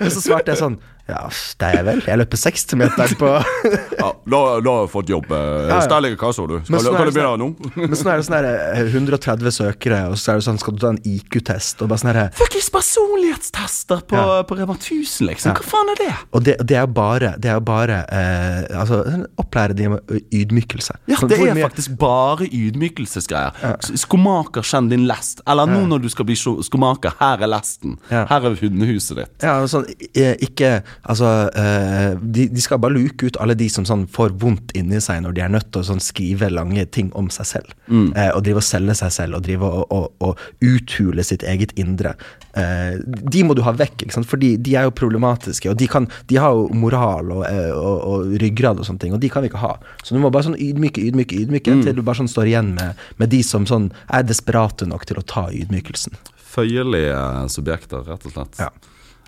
[0.00, 0.76] og så svarte jeg sånn
[1.10, 1.22] Ja,
[1.60, 3.30] det er jeg vel Jeg løper 60-meteren på
[4.00, 5.26] Ja, da, da har jeg fått jobb.
[5.30, 6.16] Stærlig, ja.
[6.16, 6.56] så kassa, du.
[6.64, 7.48] Skal, sånn er kan du begynne nå?
[7.76, 10.76] Men sånn er det sånn her eh, 130 søkere, og så er det sånn, skal
[10.76, 14.40] du ta en IQ-test, og bare sånn herre Fuckings personlighetstester på, Ja.
[14.48, 15.54] på Rema 1000, liksom.
[15.58, 16.10] Hva faen er det?
[16.36, 19.00] Og det, det er jo bare, det er bare eh, Altså,
[19.40, 20.94] opplære de med ydmykelse.
[21.10, 23.56] Ja, Sånn, det er faktisk bare ydmykelsesgreier.
[24.00, 25.42] Skomaker, kjenn din lest.
[25.50, 27.96] Eller nå når du skal bli skomaker, her er lesten.
[28.12, 28.24] Ja.
[28.30, 29.34] Her er hundehuset ditt.
[29.44, 34.06] Ja, sånn, ikke Altså, eh, de, de skal bare luke ut alle de som sånn
[34.10, 37.30] får vondt inni seg når de er nødt til å sånn skrive lange ting om
[37.32, 37.72] seg selv.
[37.88, 38.10] Mm.
[38.16, 41.72] Eh, og drive og selge seg selv, og drive og, og, og uthule sitt eget
[41.80, 42.12] indre.
[42.58, 44.28] Eh, de må du ha vekk, ikke sant?
[44.30, 47.96] fordi de er jo problematiske, og de, kan, de har jo moral og, eh, og,
[48.10, 49.72] og ryggrad og sånne ting, og de kan vi ikke ha.
[50.04, 51.84] Så du må bare sånn ydmyke, ydmyke, ydmyke, Mm.
[51.86, 55.20] til du bare sånn står igjen med, med de som sånn er desperate nok til
[55.20, 56.16] å ta ydmykelsen.
[56.50, 57.18] Føyelige
[57.52, 58.58] subjekter, rett og slett.
[58.58, 58.68] Ja.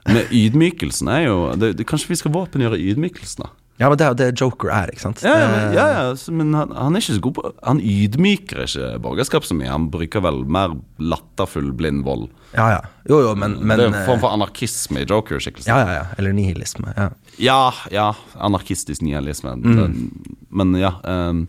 [0.09, 3.53] Men ydmykelsen er jo det, det, Kanskje vi skal våpengjøre ydmykelsen, da?
[3.81, 5.23] Ja, men det er jo det Joker er, ikke sant?
[5.25, 7.81] Ja, ja, men, Eh, ja, ja men han, han er ikke så god på Han
[7.81, 9.71] ydmyker ikke borgerskap så mye.
[9.73, 12.29] Han bruker vel mer latterfull blind vold.
[12.53, 12.83] Ja, ja.
[13.09, 15.73] Jo, jo, men, men det er en form eh, for anarkisme i Joker-skikkelsen.
[15.73, 16.05] Ja, ja, ja.
[16.21, 16.93] Eller nihilisme.
[16.99, 17.09] Ja.
[17.41, 17.59] Ja,
[17.91, 18.07] ja,
[18.37, 19.57] anarkistisk nihilisme.
[19.57, 20.13] Mm.
[20.51, 21.47] Men ja Um,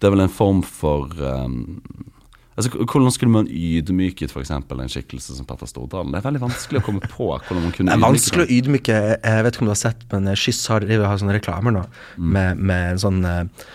[0.00, 1.80] Det er vel en form for ehm,
[2.60, 6.12] Altså, Hvordan skulle man ydmyket eksempel, en skikkelse som Petter Stordalen?
[6.12, 8.52] Det er veldig vanskelig å komme på hvordan man kunne Det er ydmyke vanskelig å
[8.58, 11.86] ydmyke Jeg vet ikke om du har sett, men Skyss har, har sånne reklamer nå
[12.20, 12.32] Mm.
[12.34, 13.66] med, med en sånn eh,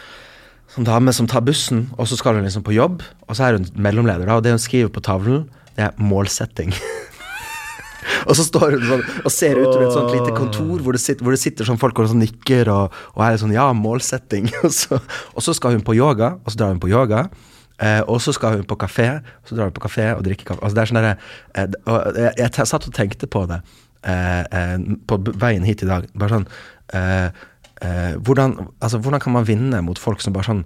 [0.75, 3.57] sånn dame som tar bussen, og så skal hun liksom på jobb, og så er
[3.57, 5.45] hun mellomleder, da, og det hun skriver på tavlen,
[5.77, 6.73] det er målsetting.
[8.27, 11.25] og så står hun sånn og ser utover et sånt lite kontor hvor det sitter,
[11.25, 14.51] hvor det sitter sånn folk og sånn nikker og, og er sånn Ja, målsetting.
[14.65, 17.25] og, så, og så skal hun på yoga, og så drar hun på yoga.
[17.83, 19.09] Eh, og så skal hun på kafé,
[19.43, 20.63] så drar hun på kafé og drikker kaffe.
[20.63, 23.59] Altså det er sånn eh, og jeg, jeg, jeg satt og tenkte på det
[24.07, 24.77] eh, eh,
[25.07, 26.07] på veien hit i dag.
[26.15, 26.47] Bare sånn
[26.95, 27.27] eh,
[27.83, 30.63] eh, hvordan, altså, hvordan kan man vinne mot folk som bare sånn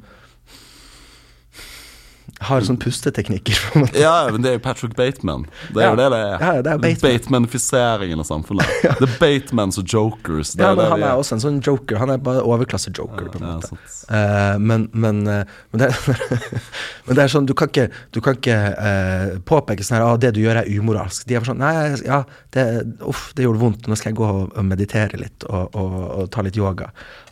[2.50, 3.58] har sånn pusteteknikker?
[4.00, 5.46] Ja, men det er jo Patrick Bateman.
[5.74, 5.90] Det er Ja.
[5.92, 6.36] jo det det er.
[6.40, 7.18] Ja, det er Bateman.
[7.20, 8.66] Batemanifiseringen av samfunnet.
[9.00, 10.54] Det er Batemans og jokers.
[10.54, 12.00] Det Ja, men han er også en sånn joker.
[12.02, 13.78] Han er bare overklasse-joker, på en måte.
[14.10, 16.24] Eh, men, men, uh, men, det er,
[17.06, 20.18] men det er sånn, du kan ikke, du kan ikke uh, påpeke sånn her ah,
[20.18, 21.28] 'Det du gjør, er umoralsk'.
[21.30, 22.24] De er sånn Nei, ja,
[22.56, 22.66] det,
[23.06, 23.88] uff, det gjorde vondt.
[23.88, 26.90] Nå skal jeg gå og meditere litt og, og, og ta litt yoga.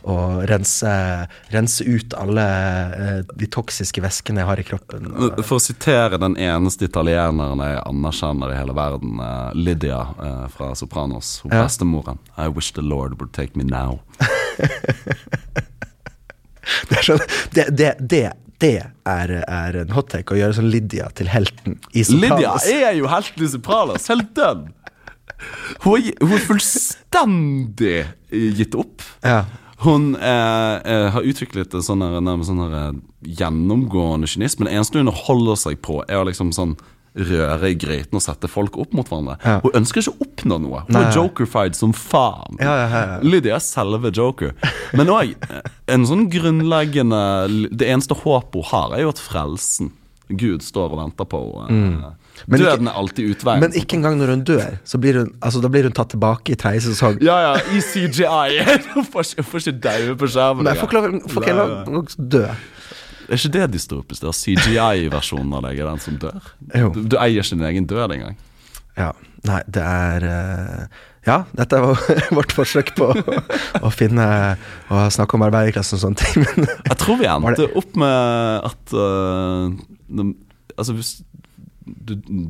[0.07, 0.91] Og rense,
[1.51, 2.43] rense ut alle
[2.95, 5.09] eh, de toksiske væskene jeg har i kroppen.
[5.41, 10.71] For å sitere den eneste italieneren jeg anerkjenner i hele verden, eh, Lydia eh, fra
[10.77, 11.63] Sopranos, hun Ja.
[11.65, 12.19] bestemoren.
[12.37, 13.99] I wish the Lord would take me now.
[16.89, 17.21] det er sånn
[17.55, 18.23] Det, det, det,
[18.61, 18.71] det
[19.07, 22.65] er, er en hot take å gjøre sånn Lydia til helten i Sopranos.
[22.65, 24.67] Lydia er jo helten i Sopranos, helt dønn!
[25.83, 27.97] Hun er, hun er fullstendig
[28.57, 29.03] gitt opp.
[29.21, 29.43] Ja.
[29.85, 32.01] Hun eh, eh, har utviklet en sånn
[32.47, 32.93] sånn eh,
[33.37, 34.65] gjennomgående kynisme.
[34.65, 36.77] Det eneste hun holder seg på, er å liksom sånn
[37.17, 39.37] røre i gryten og sette folk opp mot hverandre.
[39.41, 39.59] Ja.
[39.63, 40.83] Hun ønsker ikke å oppnå noe.
[40.85, 41.03] Hun Nei.
[41.07, 42.59] er jokerfied som faen.
[42.61, 43.17] Ja, ja, ja, ja.
[43.25, 44.53] Lydia er selve joker.
[44.97, 45.33] Men òg
[45.89, 47.21] en sånn grunnleggende
[47.73, 49.93] Det eneste håpet hun har, er jo at frelsen
[50.27, 51.83] Gud står og venter på henne.
[51.97, 52.26] Mm.
[52.45, 53.63] Men Døden er alltid utveien.
[53.63, 56.53] Men ikke engang når hun dør, så blir hun, altså, da blir hun tatt tilbake
[56.53, 57.17] i tredje sesong.
[57.25, 58.61] Ja, ja, i CGI.
[58.93, 59.33] Hun får
[59.63, 60.67] ikke, daue på skjermen.
[60.67, 62.01] Men får ikke Nei, nei.
[62.01, 62.43] å dø.
[63.27, 64.23] Er ikke det dystopisk?
[64.23, 66.51] Det er CGI-versjonen av deg er den som dør.
[66.71, 68.37] Du, du eier ikke din egen død engang.
[68.97, 69.11] Ja.
[69.47, 71.99] Nei, det er uh, Ja, dette var
[72.39, 73.35] vårt forsøk på å,
[73.85, 74.25] å finne
[74.89, 78.95] Å snakke om arbeiderklassen og sånne ting, men Jeg tror vi endte opp med at
[78.97, 79.69] uh,
[80.09, 80.27] de,
[80.73, 81.13] Altså hvis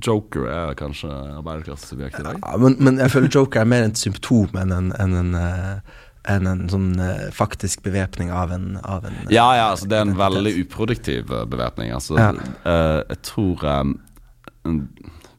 [0.06, 2.40] Joker er kanskje arbeiderklassesubjekt i dag?
[2.44, 5.98] Ja, men, men jeg føler Joker er mer et symptom enn en, en, en, eh,
[6.34, 10.00] enn en sånn eh, faktisk bevæpning av en, av en eh, Ja, ja, altså det
[10.00, 11.92] er en veldig uproduktiv øh, bevæpning.
[11.96, 12.32] Altså, Ja.
[12.66, 13.94] uh, jeg tror um,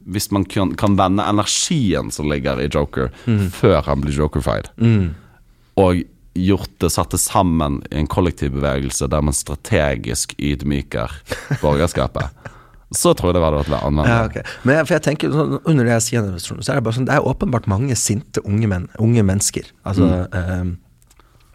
[0.09, 3.11] Hvis man kan, kan vende energien som ligger i Joker,
[3.53, 5.11] før han blir jokerfied, Mm.
[5.77, 5.99] og
[6.39, 11.11] gjort det, satt det sammen i en kollektiv bevegelse der man strategisk ydmyker
[11.61, 12.29] borgerskapet,
[12.89, 14.09] så tror jeg det hadde vært anvende.
[14.09, 14.43] Ja, okay.
[14.65, 17.05] Men jeg, for jeg tenker sånn, Under det jeg sier, så er det bare sånn
[17.05, 20.71] Det er åpenbart mange sinte unge menn, unge mennesker altså, mm.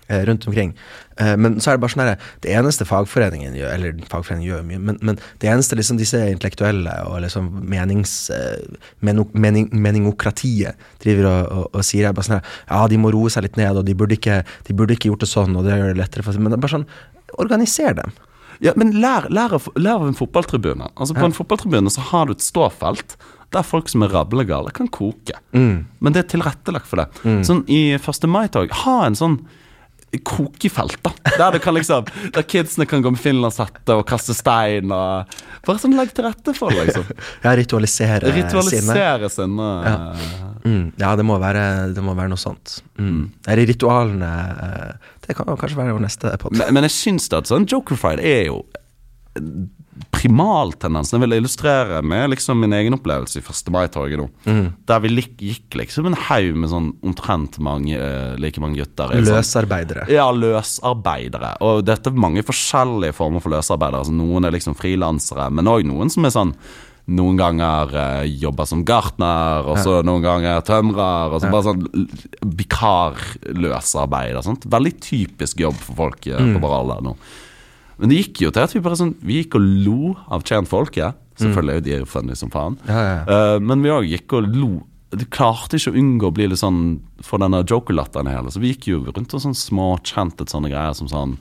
[0.07, 0.75] eh, rundt omkring.
[1.19, 4.69] Eh, men så er det bare sånn her Det eneste fagforeningen gjør, eller fagforeningen gjør
[4.69, 8.61] mye, men, men det eneste liksom disse intellektuelle og liksom menings, eh,
[9.03, 13.11] meno, mening, meningokratiet driver og, og, og sier, er bare sånn her Ja, de må
[13.15, 15.67] roe seg litt ned, og de burde ikke, de burde ikke gjort det sånn, og
[15.67, 16.89] det gjør det lettere for Men det er bare sånn
[17.43, 18.13] Organiser dem.
[18.61, 20.91] Ja, men lær, lær, lær av en fotballtribune.
[20.95, 23.17] Altså På en fotballtribune så har du et ståfelt
[23.55, 25.37] der folk som er rablegale, kan koke.
[25.55, 27.09] Men det er tilrettelagt for det.
[27.47, 28.27] Sånn I 1.
[28.27, 29.39] mai-tog, ha en sånn
[30.23, 31.13] kokefelt, da.
[31.39, 36.13] Der liksom Der kidsene kan gå med finlandshette og kaste stein og Bare sånn legg
[36.15, 37.07] til rette for det, liksom.
[37.45, 38.37] Ja, ritualisere, sinnet.
[38.37, 39.31] Ritualisere
[39.89, 39.95] Ja.
[40.65, 41.65] Mm, ja, det må, være,
[41.97, 42.79] det må være noe sånt.
[43.01, 43.31] Mm.
[43.49, 44.33] Er det ritualene
[44.67, 46.61] eh, Det kan kanskje være vår neste podkast.
[46.61, 48.63] Men, men jeg syns at sånn Jokerfied er jo
[49.95, 51.13] en primaltendens.
[51.15, 53.71] Jeg vil illustrere med liksom min egen opplevelse i 1.
[53.75, 54.29] mai-toget nå.
[54.87, 55.09] Der vi
[55.39, 59.09] gikk liksom en haug med sånn omtrent mange, eh, like mange gutter.
[59.15, 59.25] Løsarbeidere.
[59.25, 60.09] sånn- Løsarbeidere.
[60.11, 61.57] Ja, løsarbeidere.
[61.61, 64.01] Og dette er mange forskjellige former for løsarbeidere.
[64.05, 66.55] Altså, noen er liksom frilansere, men òg noen som er sånn
[67.07, 71.35] noen ganger uh, jobber som gartner, og så noen ganger tømrer.
[71.35, 72.09] Og så bare sånn
[72.57, 74.39] vikarløsarbeid.
[74.65, 77.17] Veldig typisk jobb for folk eh, på vår alder nå.
[77.99, 81.15] Men det gikk jo til at vi bare sånn Vi gikk og lo av tjentfolket.
[81.39, 82.77] Selvfølgelig er jo de funny som faen.
[82.89, 83.21] Ja, ja.
[83.27, 84.73] Uh, men vi òg gikk og lo.
[85.15, 86.81] Du klarte ikke å unngå å bli litt sånn
[87.23, 88.51] få denne joker-latteren hele.
[88.51, 91.37] Så vi gikk jo rundt og sånn småkjentet sånne greier som sånn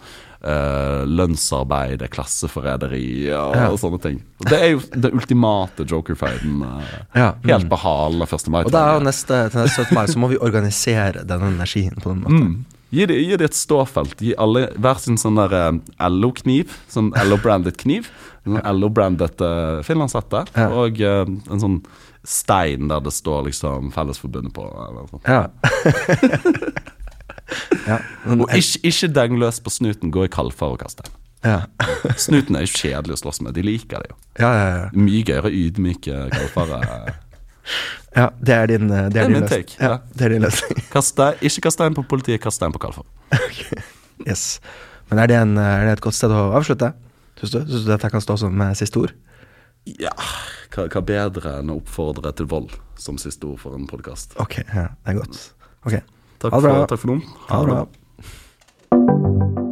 [0.45, 3.69] uh, lønnsarbeid, klasseforræderi og, Ja.
[3.71, 4.19] og sånne ting.
[4.43, 6.61] Og det er jo det ultimate joker-feiden.
[6.61, 8.47] Uh, Ja, Helt på halen av 1.
[8.53, 8.61] mai.
[8.65, 9.95] Og da er jo neste, til neste 17.
[9.97, 12.47] mai så må vi organisere den energien på den måten.
[12.49, 12.65] Mm.
[12.93, 14.19] Gi det, gi det et ståfelt.
[14.21, 16.75] Gi alle hver sin sånn der eh, LO-kniv.
[16.93, 18.11] Sånn LO-brandet kniv.
[18.45, 20.43] Sånn LO-brandet uh, finlandshette.
[20.53, 20.67] Ja.
[20.83, 21.79] Og uh, en sånn
[22.23, 24.67] stein der det står liksom Fellesforbundet på.
[24.85, 25.25] Eller sånt.
[25.25, 25.49] Ja.
[27.89, 27.99] ja.
[28.29, 31.17] Og ikke, ikke deng løs på snuten, gå i kaldfar og kast den.
[31.43, 31.57] Ja.
[32.15, 33.57] Snuten er jo kjedelig å slåss med.
[33.57, 34.19] De liker det jo.
[34.37, 34.85] Ja, ja, ja.
[34.95, 36.79] Mye gøyere ydmyke kalfare.
[38.15, 39.65] Ja det er din, det er Det er din min løsning.
[39.68, 39.98] take, Ja, ja.
[40.14, 40.84] det er din løsning.
[40.95, 43.06] Kast deg, ikke kast stein på politiet, kast stein på kalfar.
[44.27, 44.60] Yes.
[45.10, 46.94] Men er det, en, eh, er det et godt sted å avslutte?
[47.40, 47.60] Syns du?
[47.65, 49.14] Syns du dette kan stå som eh, siste ord?
[49.99, 50.14] Ja,
[50.72, 54.38] hva, hva bedre enn å oppfordre til vold som siste ord for en podkast?
[54.40, 55.41] Ok, ja, det er godt.
[55.85, 55.99] Ok,
[56.40, 56.73] Takk, Ha det bra.
[56.76, 57.22] for- takk for nå.
[57.49, 57.68] ha det
[59.52, 59.62] bra.